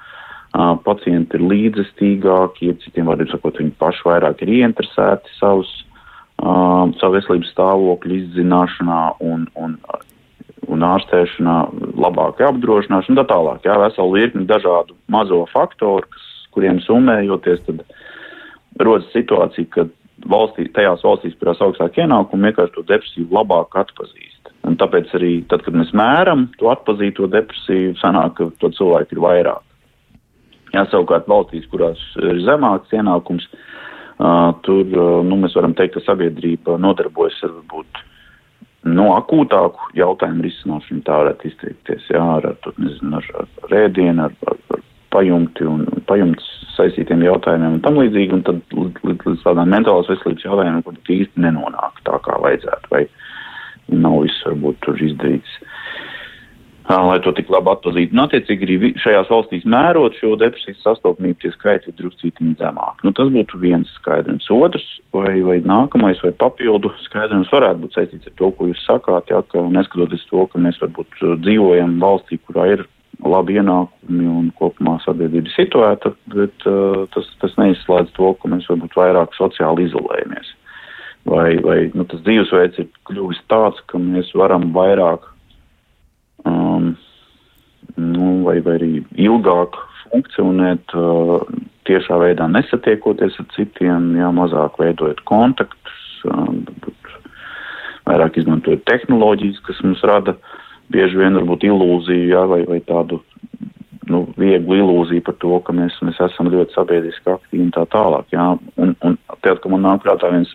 Uh, 0.56 0.78
pacienti 0.86 1.36
ir 1.36 1.42
līdzestīgāki, 1.52 2.70
citiem 2.80 3.10
vārdiem 3.10 3.28
sakot, 3.28 3.58
viņi 3.60 3.74
paši 3.76 4.06
vairāk 4.08 4.40
ir 4.46 4.54
ieinteresēti 4.54 5.34
savus 5.36 5.68
uh, 5.82 5.85
savu 7.00 7.16
veselības 7.18 7.52
stāvokļu 7.54 8.20
izzināšanā 8.20 9.00
un, 9.26 9.48
un, 9.58 9.76
un 10.70 10.86
ārstēšanā, 10.86 11.58
labākai 12.06 12.48
apdrošināšanai 12.50 13.16
un 13.16 13.22
tā 13.22 13.28
tālāk. 13.32 13.66
Jā, 13.66 13.78
vesela 13.82 14.14
virkni 14.14 14.48
dažādu 14.50 14.98
mazo 15.12 15.44
faktoru, 15.54 16.08
kas, 16.12 16.32
kuriem 16.56 16.80
summējoties, 16.86 17.64
tad 17.68 17.84
rodas 18.80 19.10
situācija, 19.16 19.72
ka 19.74 19.88
valstī, 20.32 20.68
tajās 20.76 21.04
valstīs, 21.06 21.36
kurās 21.40 21.62
augstāk 21.64 22.00
ienākumi, 22.00 22.50
vienkārši 22.50 22.76
to 22.78 22.86
depresiju 22.94 23.30
labāk 23.36 23.76
atpazīst. 23.82 24.52
Un 24.66 24.78
tāpēc 24.82 25.12
arī 25.18 25.34
tad, 25.50 25.62
kad 25.66 25.78
mēs 25.78 25.92
mēram 25.98 26.48
to 26.60 26.72
atpazīto 26.72 27.30
depresiju, 27.32 27.98
sanāk, 28.02 28.38
ka 28.38 28.50
to 28.62 28.72
cilvēku 28.78 29.18
ir 29.18 29.24
vairāk. 29.26 29.64
Jā, 30.74 30.84
savukārt 30.92 31.28
valstīs, 31.32 31.68
kurās 31.72 32.02
ir 32.20 32.42
zemāks 32.44 32.92
ienākums, 32.96 33.46
uh, 33.46 33.75
tur 34.66 34.84
uh, 34.96 35.22
nu, 35.28 35.40
mēs 35.42 35.56
varam 35.58 35.76
teikt, 35.76 35.98
ka 35.98 36.06
sabiedrība 36.06 36.78
nodarbojas 36.82 37.42
ar 37.44 37.56
varbūt 37.58 38.04
no 38.96 39.10
akūtāku 39.16 39.92
jautājumu 39.98 40.46
risināšanu, 40.46 41.04
tā 41.08 41.18
varētu 41.24 41.50
izteikties, 41.50 42.06
jā, 42.14 42.22
ar, 42.38 42.52
ar, 42.54 42.76
nezinu, 42.78 43.18
ar, 43.20 43.30
ar 43.42 43.72
rēdienu, 43.72 44.28
ar, 44.28 44.36
ar, 44.52 44.60
ar 44.76 44.84
pajumti 45.16 45.66
un 45.68 45.86
pajumts 46.10 46.48
saistītiem 46.76 47.24
jautājumiem 47.26 47.78
un 47.78 47.84
tam 47.84 48.00
līdzīgi, 48.02 48.36
un 48.36 48.44
tad 48.46 48.76
līdz, 48.76 49.26
līdz 49.26 49.46
tādām 49.46 49.72
mentālās 49.72 50.10
veselības 50.12 50.46
jautājumiem, 50.46 50.84
kur 50.86 51.16
īsti 51.18 51.46
nenonāk 51.46 52.02
tā, 52.08 52.20
kā 52.26 52.40
vajadzētu, 52.44 52.92
vai 52.92 53.06
nav 53.96 54.20
viss 54.26 54.46
varbūt 54.48 54.82
tur 54.86 55.02
izdarīts. 55.08 55.60
Lai 56.86 57.18
to 57.26 57.32
tik 57.34 57.48
labi 57.50 57.72
atpazītu. 57.72 58.14
Un, 58.14 58.22
attiecīgi, 58.28 58.66
arī 58.68 58.90
šajās 59.02 59.30
valstīs 59.34 59.64
mērot 59.66 60.14
šo 60.20 60.36
depresijas 60.38 60.84
sastopamību, 60.86 61.40
tie 61.42 61.50
skaitļi 61.56 61.90
ir 61.90 61.98
druscītiņi 61.98 62.58
zemāk. 62.60 63.02
Nu, 63.02 63.14
tas 63.18 63.32
būtu 63.34 63.58
viens 63.64 63.90
skaidrums. 63.98 64.46
Otrs, 64.54 64.86
vai, 65.16 65.40
vai 65.48 65.58
nākamais, 65.66 66.22
vai 66.22 66.30
papildu 66.38 66.94
skaidrums 67.08 67.50
varētu 67.54 67.82
būt 67.88 67.98
saistīts 67.98 68.30
ar 68.30 68.38
to, 68.38 68.52
ko 68.54 68.70
jūs 68.70 68.86
sakāt, 68.86 69.34
jā, 69.34 69.42
ka 69.50 69.66
neskatoties 69.74 70.28
to, 70.30 70.46
ka 70.52 70.62
mēs 70.62 70.78
varbūt 70.84 71.26
dzīvojam 71.42 71.98
valstī, 72.06 72.38
kurā 72.46 72.70
ir 72.76 72.86
labi 73.26 73.58
ienākumi 73.58 74.30
un 74.30 74.50
kopumā 74.60 75.00
sabiedrība 75.08 75.50
situēta, 75.56 76.14
bet 76.36 76.70
uh, 76.70 77.06
tas, 77.16 77.30
tas 77.42 77.58
neizslēdz 77.62 78.14
to, 78.14 78.34
ka 78.38 78.52
mēs 78.52 78.70
varbūt 78.70 78.98
vairāk 79.00 79.34
sociāli 79.40 79.88
izolējamies. 79.90 80.54
Vai, 81.26 81.56
vai 81.66 81.80
nu, 81.98 82.06
tas 82.06 82.22
dzīvesveids 82.22 82.84
ir 82.84 82.92
kļuvis 83.10 83.40
tāds, 83.50 83.82
ka 83.90 83.98
mēs 83.98 84.30
varam 84.38 84.70
vairāk 84.76 85.26
um, 86.50 86.92
nu, 87.96 88.32
vai, 88.48 88.60
vai 88.66 88.78
arī 88.80 88.92
ilgāk 89.22 89.78
funkcionēt 90.10 90.96
uh, 90.98 91.42
tiešā 91.90 92.20
veidā 92.22 92.48
nesatiekoties 92.52 93.40
ar 93.42 93.50
citiem, 93.56 94.14
jā, 94.20 94.30
mazāk 94.36 94.80
veidojot 94.82 95.24
kontaktus, 95.30 96.04
um, 96.30 96.62
vairāk 98.06 98.38
izmantojot 98.42 98.86
tehnoloģijas, 98.90 99.64
kas 99.66 99.82
mums 99.86 100.04
rada 100.06 100.38
uh, 100.38 100.54
bieži 100.94 101.18
vien 101.20 101.38
varbūt 101.38 101.66
ilūziju, 101.68 102.28
jā, 102.30 102.44
vai, 102.50 102.62
vai 102.68 102.80
tādu 102.86 103.22
nu, 104.10 104.26
vieglu 104.38 104.80
ilūziju 104.82 105.24
par 105.26 105.38
to, 105.42 105.58
ka 105.66 105.74
mēs, 105.76 105.98
mēs 106.06 106.20
esam 106.28 106.52
ļoti 106.54 106.76
sabiedriski 106.78 107.34
aktīvi 107.34 107.66
un 107.68 107.74
tā 107.76 107.86
tālāk. 107.94 108.30
Jā. 108.36 108.52
Un, 108.82 108.94
un 109.06 109.18
tad, 109.42 109.62
ka 109.64 109.72
man 109.72 109.86
nāk 109.86 110.04
prātā 110.06 110.30
viens 110.34 110.52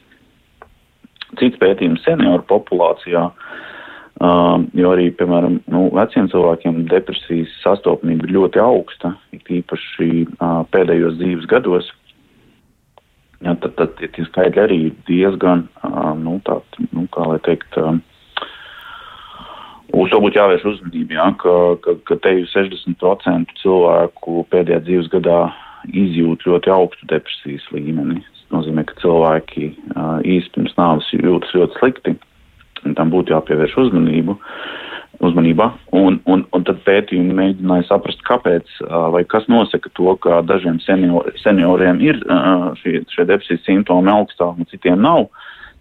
cits 1.39 1.59
pētījums 1.63 2.05
senioru 2.07 2.47
populācijā, 2.51 3.27
uh, 3.31 3.59
jo 4.21 4.91
arī, 4.93 5.09
piemēram, 5.17 5.61
nu, 5.73 5.87
veciem 5.97 6.29
cilvēkiem 6.29 6.83
depresijas 6.91 7.53
sastopamība 7.63 8.29
ir 8.29 8.35
ļoti 8.37 8.61
augsta, 8.61 9.15
īpaši 9.33 10.11
uh, 10.27 10.61
pēdējos 10.75 11.17
dzīves 11.17 11.49
gados. 11.51 11.89
Jā, 13.41 13.55
tad, 13.63 13.73
tad 13.79 13.97
tie 13.97 14.27
skaitļi 14.27 14.61
arī 14.61 14.79
ir 14.91 14.99
diezgan, 15.09 15.65
uh, 15.81 16.13
nu, 16.21 16.37
tā, 16.45 16.59
nu, 16.93 17.07
kā 17.15 17.25
lai 17.31 17.41
teikt, 17.47 17.81
uh, 17.81 17.97
Uz 19.91 20.11
to 20.13 20.21
būtu 20.23 20.39
jāvērš 20.39 20.65
uzmanība, 20.71 21.17
ja, 21.17 21.25
ka, 21.41 21.53
ka, 21.83 21.97
ka 22.07 22.17
te 22.23 22.31
jau 22.37 22.47
60% 22.53 23.57
cilvēku 23.59 24.45
pēdējā 24.53 24.85
dzīves 24.87 25.09
gadā 25.11 25.39
izjūt 25.91 26.45
ļoti 26.47 26.71
augstu 26.71 27.09
depresijas 27.11 27.65
līmeni. 27.75 28.21
Tas 28.23 28.45
nozīmē, 28.55 28.85
ka 28.87 28.95
cilvēki 29.03 29.73
uh, 29.73 30.21
īsti 30.23 30.55
pirms 30.55 30.77
nāves 30.79 31.11
jūtas 31.17 31.57
ļoti 31.59 31.81
slikti, 31.81 32.15
un 32.87 32.97
tam 32.99 33.13
būtu 33.13 33.35
jāpievērš 33.35 33.77
uzmanību. 33.87 34.37
Uzmanībā, 35.21 35.67
un, 35.99 36.15
un, 36.33 36.47
un 36.57 36.63
tad 36.65 36.79
pētījumi 36.87 37.35
mēģināja 37.37 37.91
saprast, 37.91 38.23
kāpēc 38.25 38.71
vai 39.13 39.21
kas 39.29 39.45
nosaka 39.53 39.91
to, 39.93 40.15
ka 40.25 40.39
dažiem 40.49 40.79
senior, 40.81 41.29
senioriem 41.43 42.01
ir 42.01 42.23
šie, 42.81 43.03
šie 43.13 43.27
depresijas 43.29 43.61
simptomi 43.67 44.09
augstāk 44.09 44.57
un 44.57 44.71
citiem 44.71 45.03
nav. 45.05 45.27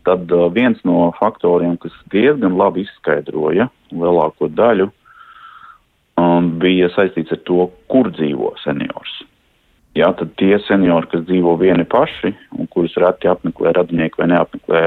Tad 0.03 0.27
viens 0.55 0.81
no 0.83 1.13
faktoriem, 1.21 1.77
kas 1.79 1.95
diezgan 2.11 2.57
labi 2.59 2.83
izskaidroja 2.83 3.69
lielāko 3.95 4.51
daļu, 4.51 4.89
bija 6.59 6.89
saistīts 6.95 7.31
ar 7.35 7.43
to, 7.47 7.69
kur 7.91 8.11
dzīvo 8.11 8.55
seniors. 8.63 9.21
Jā, 9.97 10.11
tad 10.15 10.35
tie 10.39 10.57
seniori, 10.67 11.09
kas 11.11 11.23
dzīvo 11.27 11.55
vieni 11.59 11.85
paši 11.89 12.31
un 12.55 12.67
kurus 12.71 12.95
reti 13.01 13.29
apmeklē 13.29 13.73
radinieki 13.75 14.21
vai 14.21 14.27
neapmeklē 14.33 14.83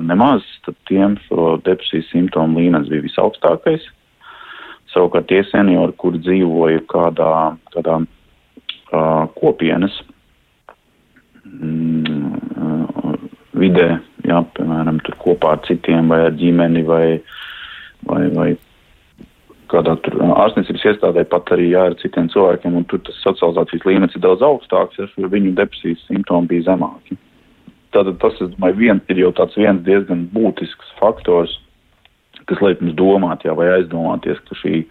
nemaz, 0.00 0.46
tad 0.66 0.76
tiem 0.88 1.16
šo 1.26 1.56
depresijas 1.66 2.08
simptomu 2.12 2.62
līmenis 2.62 2.90
bija 2.92 3.04
visaugstākais. 3.04 3.84
Savukārt 4.92 5.28
tie 5.30 5.42
seniori, 5.48 5.94
kur 5.96 6.16
dzīvoja 6.20 6.82
kādā, 6.90 7.32
kādā 7.72 8.00
uh, 8.02 9.28
kopienas 9.38 9.94
mm, 11.48 13.22
vidē, 13.56 13.88
jā, 14.28 14.42
piemēram, 14.56 15.00
tur 15.06 15.16
kopā 15.22 15.56
ar 15.56 15.64
citiem 15.68 16.12
vai 16.12 16.20
ar 16.26 16.36
ģimeni 16.36 16.84
vai, 16.88 17.06
vai, 18.08 18.22
vai 18.36 18.50
kādā 19.72 19.96
tur 20.04 20.20
ārstniecības 20.28 20.86
iestādē 20.92 21.24
pat 21.32 21.52
arī 21.56 21.70
jā, 21.72 21.88
ar 21.88 21.98
citiem 22.00 22.28
cilvēkiem, 22.32 22.76
un 22.76 22.86
tur 22.88 23.00
tas 23.06 23.18
socializācijas 23.24 23.88
līmenis 23.88 24.16
ir 24.16 24.24
daudz 24.24 24.44
augstāks, 24.44 25.00
ja 25.00 25.32
viņu 25.36 25.54
depresijas 25.56 26.04
simptomi 26.08 26.52
bija 26.52 26.72
zemāki. 26.72 27.16
Tātad 27.92 28.20
tas, 28.22 28.38
es 28.40 28.52
domāju, 28.54 28.78
vien, 28.80 29.02
ir 29.12 29.24
jau 29.24 29.32
tāds 29.36 29.58
viens 29.58 29.82
diezgan 29.84 30.26
būtisks 30.32 30.94
faktors, 31.00 31.58
kas 32.48 32.62
liek 32.64 32.80
mums 32.80 32.96
domāt, 32.98 33.44
jā, 33.46 33.54
vai 33.56 33.68
aizdomāties, 33.76 34.40
ka 34.48 34.56
šī 34.58 34.86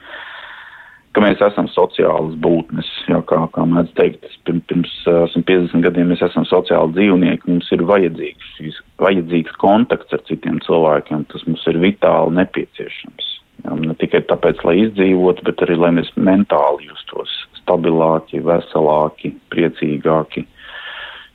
ka 1.12 1.24
mēs 1.24 1.42
esam 1.44 1.68
sociālas 1.72 2.38
būtnes. 2.44 2.88
Jā, 3.10 3.20
kā, 3.28 3.42
kā 3.56 3.66
mēdz 3.68 3.92
teikt, 3.98 4.28
pirms, 4.48 4.64
pirms 4.70 4.94
50 5.36 5.84
gadiem 5.86 6.12
mēs 6.12 6.24
esam 6.26 6.46
sociāli 6.48 6.96
dzīvnieki, 6.96 7.50
mums 7.52 7.68
ir 7.76 7.84
vajadzīgs, 7.90 8.54
šīs, 8.58 8.80
vajadzīgs 9.02 9.58
kontakts 9.62 10.16
ar 10.16 10.24
citiem 10.30 10.62
cilvēkiem, 10.66 11.28
tas 11.34 11.46
mums 11.50 11.66
ir 11.72 11.82
vitāli 11.84 12.38
nepieciešams. 12.40 13.30
Jā, 13.62 13.76
ne 13.78 13.96
tikai 14.00 14.24
tāpēc, 14.30 14.64
lai 14.66 14.78
izdzīvotu, 14.86 15.46
bet 15.46 15.62
arī, 15.66 15.78
lai 15.78 15.92
mēs 16.00 16.10
mentāli 16.16 16.88
justos 16.88 17.34
stabilāki, 17.60 18.42
veselāki, 18.46 19.36
priecīgāki. 19.54 20.48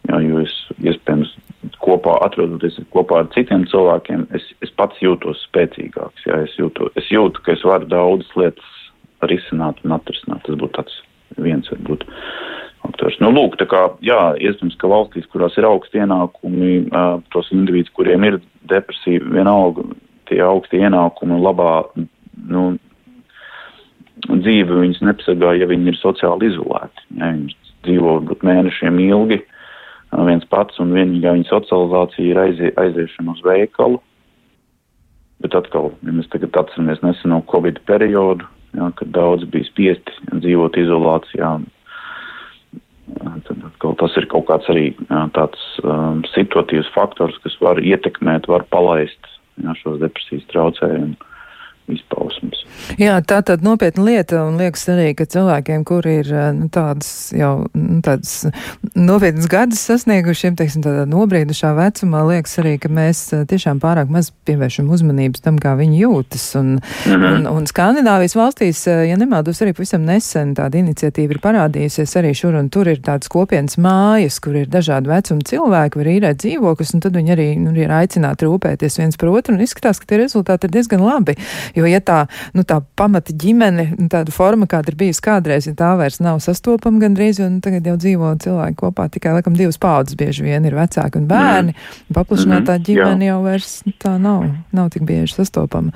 Jā, 0.09 0.23
jo 0.25 0.41
es, 0.43 0.55
iespējams, 0.81 1.35
kopā 1.83 2.17
atrodoties 2.27 2.79
kopā 2.95 3.23
ar 3.23 3.31
citiem 3.35 3.67
cilvēkiem, 3.71 4.27
es, 4.37 4.47
es 4.65 4.73
pats 4.79 4.99
jūtos 5.03 5.43
spēcīgāks. 5.49 6.27
Jā, 6.29 6.43
es, 6.47 6.55
jūtu, 6.61 6.91
es 6.99 7.11
jūtu, 7.13 7.43
ka 7.45 7.55
es 7.57 7.65
varu 7.67 7.89
daudzas 7.91 8.31
lietas 8.39 8.73
risināt 9.27 9.81
un 9.85 9.97
atrisināt. 9.97 10.45
Tas 10.47 10.59
būtu 10.61 10.75
tāds 10.79 10.99
viens 11.43 11.69
varbūt 11.73 12.07
faktors. 12.83 13.19
Nu, 13.23 13.33
lūk, 13.35 13.59
tā 13.61 13.67
kā, 13.71 13.83
jā, 14.05 14.21
iespējams, 14.39 14.79
ka 14.81 14.91
valstīs, 14.91 15.29
kurās 15.33 15.57
ir 15.59 15.67
augsti 15.69 16.03
ienākumi, 16.05 16.73
uh, 16.91 17.19
tos 17.35 17.51
individus, 17.55 17.93
kuriem 17.97 18.27
ir 18.29 18.41
depresija, 18.71 19.25
vienalga 19.33 19.87
tie 20.31 20.41
augsti 20.43 20.83
ienākumi 20.83 21.37
un 21.37 21.45
labā, 21.45 21.73
nu, 22.51 22.65
dzīve 24.27 24.81
viņus 24.81 25.03
nepasargā, 25.07 25.55
ja 25.61 25.69
viņi 25.71 25.93
ir 25.93 26.01
sociāli 26.01 26.51
izolēti. 26.51 27.07
Ja 27.19 27.31
viņi 27.35 27.55
dzīvo 27.87 28.17
varbūt 28.19 28.47
mēnešiem 28.47 28.99
ilgi 29.07 29.43
viens 30.25 30.45
pats 30.49 30.81
un 30.81 30.95
vienīgā 30.97 31.35
viņa 31.37 31.49
socializācija 31.51 32.31
ir 32.31 32.41
aizie, 32.41 32.73
aiziešana 32.81 33.35
uz 33.35 33.43
veikalu. 33.45 34.01
Bet 35.45 35.57
atkal, 35.59 35.91
ja 36.07 36.15
mēs 36.17 36.31
tagad 36.33 36.57
atceramies 36.57 37.03
neseno 37.05 37.43
Covid 37.53 37.83
periodu, 37.89 38.47
jā, 38.79 38.89
kad 38.97 39.13
daudz 39.13 39.45
bija 39.53 39.69
spiesti 39.69 40.15
dzīvot 40.33 40.79
izolācijā. 40.81 41.51
Tad 43.47 43.67
tas 44.01 44.17
ir 44.19 44.27
kaut 44.33 44.49
kāds 44.49 44.73
arī 44.73 44.89
jā, 44.95 45.23
tāds 45.37 45.63
um, 45.85 46.25
situatīvs 46.33 46.89
faktors, 46.97 47.37
kas 47.45 47.61
var 47.61 47.83
ietekmēt, 47.85 48.49
var 48.49 48.65
palaist 48.73 49.33
jā, 49.61 49.77
šos 49.83 50.01
depresijas 50.01 50.49
traucējumus 50.55 51.36
izpausmes. 51.93 52.67
Jā, 53.01 53.17
tā 53.27 53.41
tad 53.45 53.65
nopietna 53.67 54.05
lieta, 54.07 54.43
un 54.47 54.59
liekas 54.61 54.85
arī, 54.93 55.11
ka 55.17 55.27
cilvēkiem, 55.29 55.83
kuri 55.87 56.19
ir 56.21 56.29
eh, 56.33 56.49
nu, 56.57 56.69
tādas 56.73 57.33
jau 57.35 57.67
nu, 57.75 57.99
tādas 58.05 58.47
nopietnas 58.95 59.49
gadus 59.51 59.83
sasniegušiem, 59.89 60.57
teiksim, 60.59 60.85
tādā 60.85 61.05
nobriedušā 61.11 61.73
vecumā, 61.77 62.23
liekas 62.31 62.57
arī, 62.63 62.77
ka 62.83 62.91
mēs 62.93 63.23
eh, 63.35 63.45
tiešām 63.51 63.81
pārāk 63.83 64.13
maz 64.13 64.31
pievēršam 64.49 64.91
uzmanības 64.93 65.45
tam, 65.45 65.61
kā 65.63 65.75
viņi 65.79 66.03
jūtas. 66.05 66.47
Un, 66.61 66.77
-hmm. 66.79 67.27
un, 67.33 67.49
un 67.51 67.67
Skandināvijas 67.71 68.37
valstīs, 68.39 68.85
eh, 68.87 69.07
ja 69.11 69.17
nemaldos, 69.21 69.63
arī 69.63 69.75
pavisam 69.77 70.07
nesen 70.07 70.55
tāda 70.55 70.81
iniciatīva 70.81 71.37
ir 71.37 71.43
parādījusies 71.43 72.17
arī 72.21 72.35
šur 72.35 72.55
un 72.61 72.71
tur 72.71 72.89
ir 72.89 73.03
tādas 73.03 73.29
kopienas 73.33 73.79
mājas, 73.79 74.41
kur 74.41 74.57
ir 74.57 74.71
dažādi 74.71 75.11
vecuma 75.11 75.41
cilvēki, 75.43 76.03
var 76.03 76.13
īrēt 76.15 76.43
dzīvokļus, 76.45 76.95
un 76.95 77.01
tad 77.01 77.19
viņi 77.19 77.37
arī 77.37 77.49
nu, 77.61 77.75
ir 77.77 77.91
aicināti 77.91 78.47
rūpēties 78.47 78.99
viens 79.01 79.17
par 79.17 79.29
otru, 79.35 79.55
un 79.55 79.61
izskatās, 79.61 80.01
ka 80.01 80.07
tie 80.07 80.23
rezultāti 80.23 80.69
ir 80.69 80.77
diezgan 80.79 81.03
labi 81.03 81.37
Jo, 81.77 81.85
ja 81.89 82.01
tā, 82.01 82.23
nu, 82.57 82.65
tā 82.65 82.81
pamata 82.97 83.35
ģimene, 83.37 83.91
tāda 84.13 84.33
forma, 84.33 84.69
kāda 84.71 84.93
ir 84.93 84.99
bijusi 85.01 85.23
kādreiz, 85.27 85.69
ja 85.69 85.77
tā 85.77 85.93
vairs 86.01 86.19
nav 86.25 86.41
sastopama 86.45 87.03
gandrīz, 87.05 87.43
jo 87.43 87.51
nu, 87.53 87.61
tagad 87.65 87.87
jau 87.87 87.99
dzīvo 88.01 88.33
cilvēki 88.43 88.81
kopā 88.81 89.11
tikai, 89.13 89.37
laikam, 89.37 89.59
divas 89.59 89.79
paudzes 89.83 90.17
bieži 90.19 90.47
vien 90.47 90.65
ir 90.65 90.77
vecāki 90.79 91.21
un 91.21 91.29
bērni. 91.31 91.77
Mm. 91.77 92.17
Paplašinātā 92.17 92.79
mm 92.79 92.83
-hmm, 92.83 92.87
ģimene 92.89 93.25
jā. 93.25 93.33
jau 93.35 93.41
vairs 93.45 93.71
nu, 93.85 93.93
tā 94.05 94.17
nav, 94.19 94.45
nav 94.73 94.91
tik 94.91 95.05
bieži 95.05 95.35
sastopama. 95.35 95.93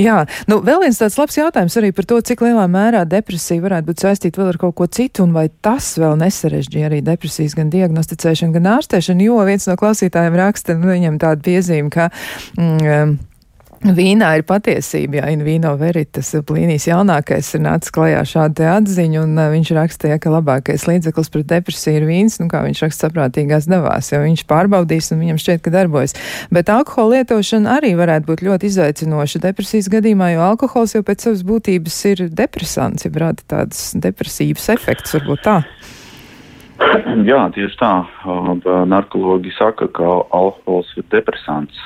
Jā, 0.00 0.22
nu 0.48 0.60
vēl 0.64 0.80
viens 0.84 0.98
tāds 1.00 1.18
labs 1.18 1.36
jautājums 1.36 1.76
arī 1.76 1.90
par 1.92 2.06
to, 2.08 2.20
cik 2.24 2.40
lielā 2.40 2.66
mērā 2.70 3.02
depresija 3.08 3.60
varētu 3.60 3.90
būt 3.90 4.04
saistīta 4.04 4.40
vēl 4.40 4.52
ar 4.54 4.58
kaut 4.62 4.76
ko 4.78 4.86
citu, 4.86 5.26
un 5.26 5.34
vai 5.36 5.48
tas 5.60 5.92
vēl 6.00 6.16
nesarežģīja 6.20 6.86
arī 6.88 7.00
depresijas 7.04 7.56
gan 7.58 7.72
diagnosticēšanu, 7.74 8.54
gan 8.56 8.70
ārstēšanu, 8.78 9.26
jo 9.28 9.40
viens 9.48 9.66
no 9.68 9.76
klausītājiem 9.80 10.38
raksta, 10.40 10.78
nu, 10.78 10.88
viņam 10.94 11.18
tādu 11.20 11.44
piezīmi, 11.50 11.90
ka. 11.92 12.08
Mm, 12.56 13.18
Vīnā 13.80 14.34
ir 14.36 14.42
patiesība, 14.44 15.22
jā, 15.22 15.28
in 15.32 15.40
vīno 15.40 15.70
veritas. 15.80 16.34
Plīnijas 16.44 16.84
jaunākais 16.90 17.46
ir 17.56 17.62
nācis 17.64 17.92
klajā 17.96 18.20
šādu 18.28 18.66
atziņu, 18.68 19.22
un 19.24 19.40
viņš 19.54 19.70
rakstīja, 19.72 20.18
ka 20.20 20.32
labākais 20.34 20.84
līdzeklis 20.84 21.32
pret 21.32 21.46
depresiju 21.48 22.02
ir 22.02 22.04
vīns, 22.10 22.36
nu, 22.42 22.50
kā 22.52 22.60
viņš 22.66 22.82
raksta 22.84 23.08
saprātīgās 23.08 23.70
devās, 23.72 24.10
jo 24.12 24.20
viņš 24.20 24.44
pārbaudīs 24.50 25.08
un 25.14 25.22
viņam 25.24 25.40
šķiet, 25.40 25.62
ka 25.64 25.72
darbojas. 25.72 26.12
Bet 26.52 26.68
alkohola 26.68 27.22
lietošana 27.22 27.78
arī 27.78 27.94
varētu 27.96 28.28
būt 28.28 28.44
ļoti 28.50 28.68
izaicinoša 28.68 29.40
depresijas 29.46 29.88
gadījumā, 29.96 30.34
jo 30.34 30.44
alkohols 30.50 30.98
jau 30.98 31.00
pēc 31.06 31.24
savas 31.24 31.46
būtības 31.48 31.96
ir 32.12 32.26
depresants, 32.28 33.08
ja 33.08 33.14
rāda 33.16 33.48
tāds 33.48 33.94
depresīvs 33.96 34.68
efekts, 34.76 35.16
varbūt 35.16 35.46
tā. 35.48 35.62
Jā, 37.30 37.40
tieši 37.54 37.76
tā. 37.80 37.90
Narkologi 38.88 39.52
saka, 39.56 39.88
ka 39.92 40.12
alkohols 40.36 40.90
ir 40.96 41.04
depresants. 41.12 41.76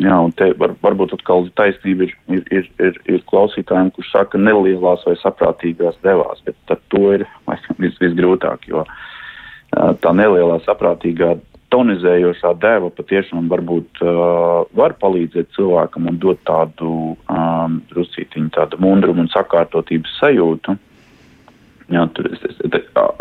Jā, 0.00 0.16
un 0.18 0.34
te 0.36 0.50
var, 0.60 0.74
varbūt 0.82 1.14
atkal 1.18 1.46
taisnība 1.58 2.08
ir, 2.08 2.16
ir, 2.32 2.42
ir, 2.50 2.66
ir, 2.82 2.98
ir 3.16 3.22
klausītājiem, 3.30 3.92
kurš 3.94 4.10
saka 4.14 4.40
nelielās 4.40 5.06
vai 5.06 5.14
saprātīgās 5.22 6.00
devās, 6.06 6.42
bet 6.46 6.74
ar 6.74 6.82
to 6.92 7.04
ir 7.18 7.26
vis, 7.82 7.96
visgrūtāk, 8.02 8.66
jo 8.70 8.84
tā 9.70 10.10
nelielā 10.18 10.58
saprātīgā 10.66 11.36
tonizējošā 11.70 12.52
deva 12.58 12.90
patiešām 12.94 13.48
varbūt 13.50 14.02
uh, 14.02 14.66
var 14.76 14.96
palīdzēt 15.02 15.52
cilvēkam 15.54 16.08
un 16.10 16.18
dot 16.22 16.40
tādu 16.48 17.14
um, 17.14 17.80
druscītiņu 17.92 18.50
tādu 18.56 18.80
mundrumu 18.82 19.24
un 19.24 19.30
sakārtotības 19.30 20.16
sajūtu. 20.18 20.74
Jā, 20.74 20.89
tur 22.14 22.30
es, 22.30 22.42
es, 22.46 22.58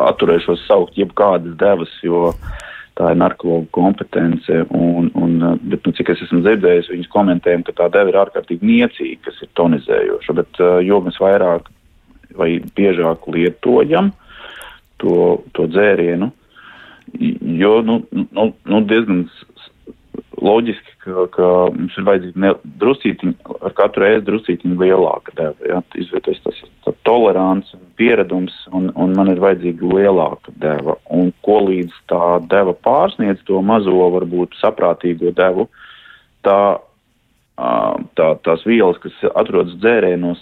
atturēšos 0.10 0.66
saukt 0.68 0.98
jebkādas 1.00 1.58
devas, 1.60 1.92
jo 2.06 2.34
tā 3.00 3.14
ir 3.14 3.20
narkologa 3.20 3.68
kompetence. 3.76 4.64
Un, 4.76 5.10
un, 5.18 5.36
bet, 5.64 5.84
nu, 5.86 5.94
cik 5.96 6.14
es 6.14 6.24
esmu 6.28 6.44
dzirdējis, 6.46 6.92
viņas 6.94 7.12
komentējumi, 7.14 7.68
ka 7.68 7.78
tā 7.82 7.90
deva 7.96 8.12
ir 8.12 8.20
ārkārtīgi 8.24 8.70
niecīga, 8.70 9.30
kas 9.30 9.44
ir 9.46 9.52
tonizējoša. 9.60 10.38
Bet 10.42 10.64
jo 10.86 11.02
mēs 11.06 11.20
vairāk 11.24 11.70
vai 12.38 12.52
biežāk 12.78 13.26
lietojam 13.32 14.12
to, 15.02 15.40
to 15.56 15.66
dzērienu, 15.72 16.30
jo 17.60 17.80
nu, 17.86 18.02
nu, 18.12 18.50
nu 18.70 18.82
diezgan 18.86 19.24
loģiski, 20.44 20.96
ka, 21.04 21.26
ka 21.34 21.48
mums 21.76 21.96
ir 22.00 22.06
vajadzīga 22.08 22.54
drusītiņa, 22.82 23.58
ar 23.68 23.76
katru 23.78 24.06
reizi 24.06 24.26
drusītiņa 24.28 24.80
lielāka 24.82 25.36
deva. 25.38 25.70
Ja? 25.70 25.82
Izvietos 26.00 26.42
tas 26.46 26.60
tolerants 27.08 27.74
un 27.78 27.84
pieredums, 28.00 28.56
un, 28.76 28.90
un 28.96 29.16
man 29.18 29.32
ir 29.34 29.42
vajadzīga 29.44 29.94
lielāka 29.94 30.54
deva. 30.62 30.98
Un 31.16 31.34
ko 31.46 31.60
līdz 31.68 31.96
tā 32.12 32.24
deva 32.52 32.76
pārsniedz 32.88 33.44
to 33.50 33.62
mazo, 33.66 33.98
varbūt 34.16 34.58
saprātīgo 34.62 35.34
devu, 35.38 35.70
tā 36.46 36.60
tā, 38.16 38.28
tās 38.46 38.64
vielas, 38.68 39.00
kas 39.04 39.16
atrodas 39.38 39.76
dzērienos, 39.82 40.42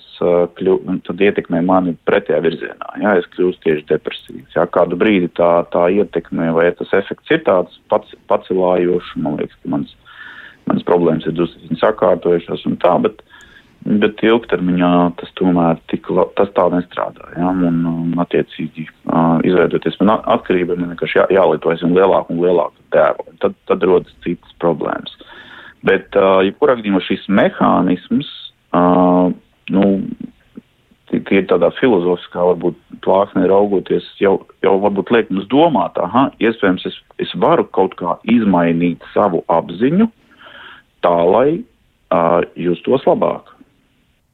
kļu, 0.57 0.78
tad 1.07 1.22
ietekmē 1.28 1.61
mani 1.65 1.95
pretējā 2.09 2.41
virzienā. 2.45 2.91
Jā, 3.01 3.15
es 3.22 3.30
kļūstu 3.34 3.63
tieši 3.65 3.86
depresīvs. 3.91 4.55
Jā, 4.55 4.68
kādu 4.74 4.99
brīdi 4.99 5.30
tā, 5.38 5.51
tā 5.74 5.88
ietekmē, 5.93 6.51
vai 6.57 6.70
tas 6.78 6.93
efekts 6.97 7.34
ir 7.34 7.43
tāds 7.47 7.80
pats, 7.91 8.13
pacilājošs, 8.32 9.15
man 9.24 9.39
liekas, 9.41 9.57
ka 9.63 9.74
mans, 9.74 9.95
mans 10.70 10.86
problēmas 10.88 11.26
ir 11.30 11.38
drusku 11.38 11.80
sakārtojušās 11.82 12.65
un 12.70 12.78
tā, 12.84 12.93
bet, 13.05 13.24
bet 14.03 14.22
ilgtermiņā 14.26 14.91
tas 15.22 15.34
tomēr 15.39 15.82
tik, 15.93 16.11
tas 16.38 16.53
tā 16.57 16.68
nestrādā. 16.74 17.32
Jā, 17.38 17.53
un, 17.70 17.82
un 17.93 18.22
attiecīgi 18.26 18.89
izveidoties 19.47 19.97
man 20.03 20.20
atkarība, 20.20 20.78
man 20.78 20.93
vienkārši 20.93 21.24
jā, 21.24 21.26
jālietojas 21.39 21.86
un 21.88 21.97
lielāku 21.97 22.36
un 22.36 22.45
lielāku 22.45 22.86
tēvu. 22.93 23.32
Tad, 23.41 23.57
tad 23.70 23.89
rodas 23.89 24.13
citas 24.26 24.61
problēmas. 24.61 25.18
Bet, 25.88 26.15
uh, 26.17 26.41
jebkurā 26.45 26.77
gadījumā 26.79 27.01
šis 27.05 27.27
mehānisms, 27.29 28.27
uh, 28.75 29.29
nu, 29.73 29.85
tie 31.07 31.39
ir 31.39 31.47
tādā 31.49 31.69
filozofiskā, 31.77 32.43
varbūt 32.51 32.79
plāksnē 33.05 33.45
raugoties, 33.47 34.07
jau, 34.21 34.39
jau 34.65 34.75
varbūt 34.83 35.11
liek 35.13 35.31
mums 35.31 35.47
domāt, 35.51 35.97
aha, 36.01 36.27
iespējams, 36.43 36.88
es, 36.89 36.97
es 37.23 37.31
varu 37.39 37.67
kaut 37.77 37.95
kā 37.99 38.17
izmainīt 38.27 39.05
savu 39.13 39.43
apziņu 39.53 40.09
tā, 41.05 41.15
lai 41.31 41.49
uh, 41.61 42.41
justos 42.59 43.05
labāk. 43.07 43.53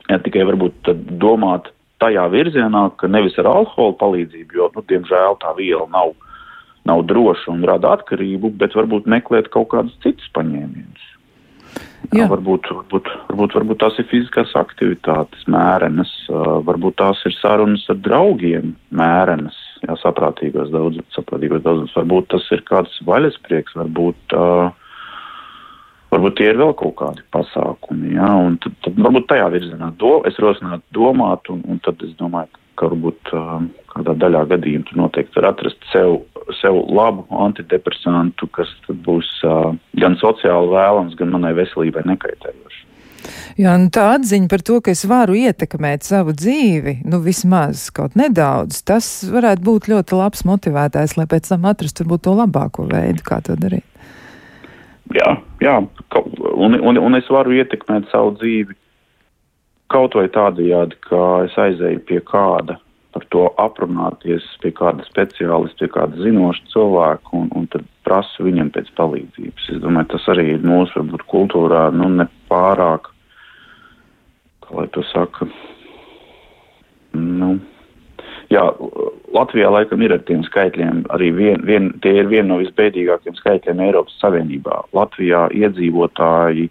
Ja, 0.10 0.20
tikai 0.20 0.43
varbūt 0.47 0.89
domāt 1.22 1.70
tajā 2.04 2.26
virzienā, 2.34 2.88
ka 2.99 3.08
nevis 3.08 3.38
ar 3.39 3.47
alkohola 3.51 3.95
palīdzību, 4.01 4.60
jo, 4.60 4.70
nu, 4.76 4.84
diemžēl 4.89 5.39
tā 5.43 5.54
viela 5.60 5.88
nav, 5.93 6.16
nav 6.89 7.06
droša 7.08 7.54
un 7.54 7.64
rada 7.68 7.93
atkarību, 7.97 8.51
bet 8.60 8.76
varbūt 8.76 9.08
meklēt 9.12 9.51
kaut 9.54 9.72
kādus 9.76 9.95
citus 10.04 10.28
paņēmienus. 10.36 11.12
Jā. 12.14 12.28
Varbūt, 12.30 12.68
varbūt, 12.70 13.08
varbūt, 13.30 13.56
varbūt 13.58 13.80
tās 13.82 13.96
ir 13.98 14.06
fiziskās 14.12 14.52
aktivitātes, 14.60 15.46
mērenas, 15.50 16.12
varbūt 16.68 17.00
tās 17.00 17.22
ir 17.26 17.34
sarunas 17.40 17.86
ar 17.90 17.98
draugiem, 18.06 18.76
mērenas, 18.94 19.58
jā, 19.82 19.96
saprātīgos 20.04 20.70
daudzums, 20.74 21.10
saprātīgos 21.16 21.64
daudzums. 21.66 21.96
Varbūt 21.98 22.30
tas 22.36 22.46
ir 22.54 22.62
kāds 22.68 23.00
vaļasprieks, 23.08 23.78
varbūt, 23.80 24.38
varbūt 26.14 26.38
tie 26.38 26.52
ir 26.52 26.60
vēl 26.62 26.76
kaut 26.84 26.98
kādi 27.02 27.26
pasākumi, 27.34 28.14
jā, 28.20 28.30
un 28.46 28.60
tad, 28.62 28.78
tad 28.86 29.00
varbūt 29.08 29.32
tajā 29.32 29.48
virzienā 29.56 29.90
do, 30.04 30.20
es 30.30 30.38
rosinātu 30.44 30.86
domāt, 31.00 31.50
un, 31.56 31.66
un 31.66 31.82
tad 31.88 32.04
es 32.06 32.14
domāju, 32.20 32.52
ka 32.54 32.62
varbūt 32.82 33.34
uh, 33.38 33.66
kādā 33.94 34.16
daļā 34.26 34.46
gadījumā 34.56 34.90
tu 34.90 35.00
noteikti 35.00 35.40
var 35.40 35.52
atrast 35.54 35.92
sev 35.92 36.22
sev 36.60 36.80
labu 36.90 37.26
antidepresantu, 37.44 38.48
kas 38.56 38.72
būs 39.06 39.30
gan 40.00 40.18
sociāli 40.22 40.72
vēlams, 40.74 41.16
gan 41.20 41.32
manai 41.34 41.54
veselībai 41.58 42.06
nekaitējošs. 42.10 42.82
Jā, 43.56 43.78
nu 43.80 43.88
tā 43.94 44.10
atziņa 44.18 44.50
par 44.52 44.64
to, 44.66 44.80
ka 44.84 44.92
es 44.92 45.06
varu 45.08 45.38
ietekmēt 45.40 46.04
savu 46.04 46.34
dzīvi, 46.36 46.98
nu 47.08 47.22
vismaz 47.24 47.86
kaut 47.96 48.18
nedaudz, 48.20 48.82
tas 48.84 49.08
varētu 49.30 49.64
būt 49.64 49.88
ļoti 49.94 50.20
labs 50.20 50.44
motivētājs, 50.50 51.16
lai 51.20 51.28
pēc 51.32 51.48
tam 51.54 51.70
atrastu 51.70 52.04
varbūt 52.04 52.26
to 52.28 52.36
labāko 52.42 52.88
veidu, 52.90 53.24
kā 53.24 53.40
to 53.46 53.56
darīt. 53.60 53.86
Jā, 55.14 55.38
jā, 55.62 55.78
un, 56.58 56.76
un, 56.80 56.98
un 56.98 57.16
es 57.20 57.30
varu 57.32 57.54
ietekmēt 57.56 58.10
savu 58.12 58.34
dzīvi 58.42 58.76
kaut 59.92 60.16
vai 60.18 60.28
tādajādi, 60.32 60.98
ka 61.08 61.44
es 61.48 61.58
aizēju 61.60 62.06
pie 62.08 62.22
kāda 62.28 62.80
par 63.14 63.26
to 63.30 63.44
aprunāties 63.62 64.46
pie 64.64 64.72
kāda 64.76 65.06
speciālista, 65.06 65.84
pie 65.84 65.92
kāda 65.94 66.22
zinoša 66.26 66.66
cilvēka 66.74 67.36
un, 67.38 67.52
un 67.58 67.68
tad 67.74 67.86
prasu 68.08 68.48
viņam 68.48 68.72
pēc 68.74 68.90
palīdzības. 68.98 69.70
Es 69.76 69.84
domāju, 69.84 70.10
tas 70.16 70.26
arī 70.34 70.48
ir 70.56 70.66
mūsu 70.66 70.98
varbūt 71.00 71.28
kultūrā, 71.30 71.84
nu, 71.96 72.10
nepārāk, 72.18 73.12
kā 74.66 74.80
lai 74.80 74.88
to 74.96 75.06
saka, 75.12 75.48
nu, 77.14 77.54
jā, 78.54 78.66
Latvijā 79.34 79.70
laikam 79.74 80.02
ir 80.06 80.16
ar 80.18 80.24
tiem 80.28 80.44
skaitļiem, 80.48 81.06
arī 81.14 81.30
vien, 81.38 81.62
vien, 81.70 81.92
tie 82.02 82.18
ir 82.22 82.32
viena 82.32 82.50
no 82.54 82.62
visbēdīgākiem 82.64 83.38
skaitļiem 83.38 83.86
Eiropas 83.88 84.18
Savienībā. 84.22 84.84
Latvijā 84.98 85.48
iedzīvotāji 85.54 86.70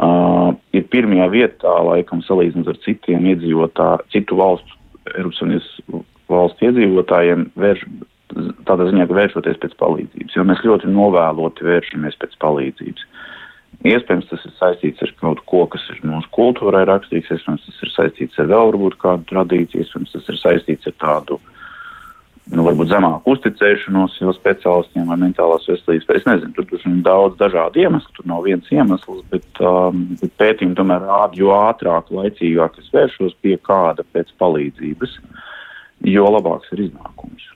uh, 0.00 0.52
ir 0.76 0.86
pirmajā 0.92 1.26
vietā, 1.32 1.74
laikam, 1.86 2.22
salīdzinot 2.26 2.72
ar 2.72 2.78
citiem 2.84 3.26
iedzīvotāju, 3.34 4.06
citu 4.14 4.38
valstu 4.40 4.78
Eiropas 5.14 5.40
Savienības 5.40 6.06
valsts 6.30 6.64
iedzīvotājiem 6.66 7.46
vērš, 7.58 7.84
tādā 8.68 8.86
ziņā, 8.90 9.06
ka 9.10 9.18
vēršoties 9.18 9.60
pēc 9.62 9.76
palīdzības, 9.80 10.36
jo 10.36 10.46
mēs 10.46 10.64
ļoti 10.66 10.90
novēloti 10.92 11.66
vēršamies 11.66 12.18
pēc 12.20 12.36
palīdzības. 12.44 13.06
Iespējams, 13.86 14.26
tas 14.28 14.42
ir 14.44 14.52
saistīts 14.58 15.04
ar 15.06 15.12
kaut 15.22 15.40
ko, 15.48 15.62
kas 15.72 15.86
ir 15.94 16.02
mūsu 16.04 16.28
kultūrai 16.36 16.82
rakstīts, 16.88 17.30
iespējams, 17.32 17.64
tas 17.64 17.84
ir 17.86 17.92
saistīts 17.94 18.42
ar 18.42 18.50
vēl 18.50 18.72
varbūt 18.72 18.98
kādu 19.00 19.24
tradīciju, 19.30 19.86
iespējams, 19.86 20.12
tas 20.12 20.28
ir 20.28 20.40
saistīts 20.40 20.90
ar 20.90 20.96
tādu, 21.00 21.38
nu, 22.50 22.64
varbūt 22.66 22.90
zemāku 22.90 23.34
uzticēšanos 23.34 24.16
jau 24.20 24.32
speciālistiem 24.34 25.06
vai 25.10 25.18
mentālās 25.20 25.68
veselības. 25.70 26.08
Es 26.16 26.26
nezinu, 26.26 26.52
tur 26.56 26.66
ir 26.78 26.96
daudz 27.06 27.38
dažādu 27.40 27.84
iemeslu, 27.84 28.14
tur 28.16 28.28
nav 28.30 28.42
viens 28.46 28.72
iemesls, 28.74 29.22
bet, 29.32 29.46
um, 29.62 30.02
bet 30.20 30.34
pētījumi 30.40 30.78
tomēr 30.78 31.06
rāda, 31.06 31.38
jo 31.38 31.54
ātrāk, 31.54 32.10
laicīgāk 32.14 32.80
es 32.82 32.90
vēršos 32.94 33.38
pie 33.44 33.56
kāda 33.66 34.06
pēc 34.14 34.34
palīdzības, 34.42 35.16
jo 36.10 36.28
labāks 36.34 36.72
ir 36.74 36.88
iznākums. 36.88 37.46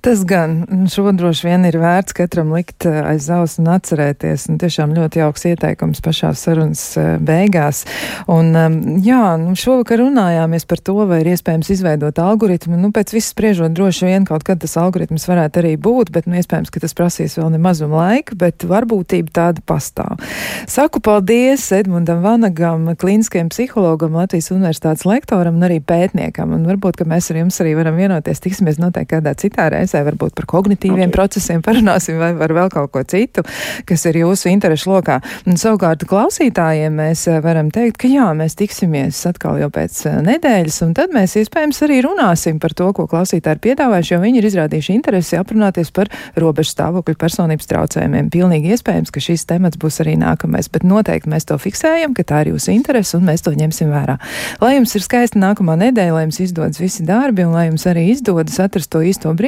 Tas 0.00 0.22
gan 0.28 0.86
šo 0.90 1.10
droši 1.12 1.48
vien 1.48 1.64
ir 1.68 1.78
vērts 1.80 2.14
katram 2.16 2.52
likt 2.54 2.86
eh, 2.88 3.00
aiz 3.12 3.28
auss 3.32 3.58
un 3.60 3.68
atcerēties. 3.72 4.48
Un 4.52 4.60
tiešām 4.62 4.94
ļoti 4.96 5.22
jauks 5.22 5.46
ieteikums 5.50 6.02
pašā 6.04 6.32
sarunas 6.38 6.82
eh, 7.00 7.16
beigās. 7.18 7.84
Un, 8.30 8.52
ehm, 8.56 8.78
jā, 9.04 9.22
nu 9.40 9.56
šovakar 9.58 10.02
runājāmies 10.02 10.66
par 10.68 10.82
to, 10.84 10.96
vai 11.08 11.20
ir 11.22 11.32
iespējams 11.34 11.72
izveidot 11.74 12.20
algoritmu. 12.22 12.78
Nu, 12.78 12.92
pēc 12.94 13.12
viss 13.16 13.32
spriežot, 13.34 13.74
droši 13.76 14.08
vien 14.08 14.28
kaut 14.28 14.46
kad 14.46 14.62
tas 14.62 14.76
algoritms 14.80 15.26
varētu 15.28 15.62
arī 15.62 15.74
būt, 15.80 16.12
bet 16.14 16.28
nu, 16.30 16.38
iespējams, 16.40 16.72
ka 16.72 16.82
tas 16.84 16.96
prasīs 16.98 17.36
vēl 17.38 17.52
nemazum 17.56 17.94
laika, 17.94 18.38
bet 18.38 18.66
varbūtība 18.68 19.34
tāda 19.34 19.64
pastāv. 19.66 20.22
Saku 20.70 21.02
paldies 21.04 21.66
Edmundam 21.74 22.22
Vanagam, 22.24 22.86
klīniskajam 22.98 23.50
psihologam, 23.52 24.16
Latvijas 24.18 24.52
universitātes 24.54 25.06
lektoram 25.08 25.58
un 25.58 25.66
arī 25.68 25.80
pētniekam. 25.84 26.54
Un 26.54 26.66
varbūt, 26.68 27.00
ka 27.00 27.08
mēs 27.08 27.32
ar 27.32 27.42
jums 27.42 27.58
arī 27.64 27.74
varam 27.78 27.98
vienoties, 27.98 28.42
tiksimies 28.44 28.80
noteikti 28.80 29.16
kādā 29.16 29.34
citā 29.38 29.57
reizē, 29.72 30.02
varbūt 30.06 30.36
par 30.38 30.46
kognitīviem 30.50 31.08
okay. 31.08 31.14
procesiem 31.14 31.62
parunāsim 31.64 32.18
vai 32.20 32.30
par 32.38 32.54
vēl 32.56 32.70
kaut 32.72 32.92
ko 32.94 33.02
citu, 33.08 33.44
kas 33.88 34.06
ir 34.08 34.20
jūsu 34.22 34.50
interešu 34.52 34.92
lokā. 34.92 35.18
Un 35.48 35.58
savukārt 35.60 36.04
klausītājiem 36.08 36.94
mēs 37.02 37.26
eh, 37.28 37.40
varam 37.44 37.72
teikt, 37.74 37.98
ka 38.02 38.10
jā, 38.10 38.28
mēs 38.38 38.56
tiksimies 38.58 39.18
atkal 39.28 39.58
jau 39.60 39.70
pēc 39.74 40.00
eh, 40.08 40.18
nedēļas, 40.28 40.80
un 40.86 40.94
tad 40.98 41.14
mēs 41.14 41.36
iespējams 41.42 41.82
arī 41.86 42.00
runāsim 42.06 42.60
par 42.62 42.76
to, 42.78 42.90
ko 42.96 43.08
klausītāji 43.10 43.58
ir 43.58 43.64
piedāvājuši, 43.68 44.14
jo 44.14 44.20
viņi 44.22 44.40
ir 44.40 44.48
izrādījuši 44.50 44.96
interesi 44.96 45.38
aprunāties 45.40 45.92
par 45.94 46.12
robežu 46.38 46.74
stāvokļu 46.74 47.18
personības 47.18 47.68
traucējumiem. 47.70 48.30
Pilnīgi 48.32 48.74
iespējams, 48.76 49.12
ka 49.14 49.22
šis 49.24 49.46
temats 49.48 49.80
būs 49.80 50.00
arī 50.04 50.16
nākamais, 50.20 50.70
bet 50.72 50.86
noteikti 50.86 51.32
mēs 51.32 51.48
to 51.48 51.58
fiksējam, 51.60 52.14
ka 52.16 52.26
tā 52.28 52.44
ir 52.44 52.52
jūsu 52.54 52.72
interese, 52.74 53.16
un 53.18 53.26
mēs 53.28 53.44
to 53.46 53.52
ņemsim 53.56 53.90
vērā. 53.92 54.18
Lai 54.62 54.74
jums 54.76 54.94
ir 54.98 55.04
skaista 55.04 55.40
nākamā 55.40 55.78
nedēļa, 55.80 56.14
lai 56.14 56.24
jums 56.26 56.40
izdodas 56.44 56.80
visi 56.82 57.06
darbi, 57.08 57.46
un 57.46 57.56
lai 57.56 57.68
jums 57.68 57.86
arī 57.90 58.08
izdodas 58.12 58.58
atrast 58.62 58.90
to 58.92 59.02
īsto 59.06 59.32
brīdi, 59.36 59.47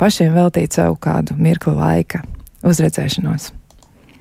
pašiem 0.00 0.34
veltīt 0.36 0.78
sev 0.78 0.98
kādu 1.02 1.36
mirkli 1.38 1.74
laika. 1.76 2.22
Uz 2.66 2.80
redzēšanos! 2.82 3.52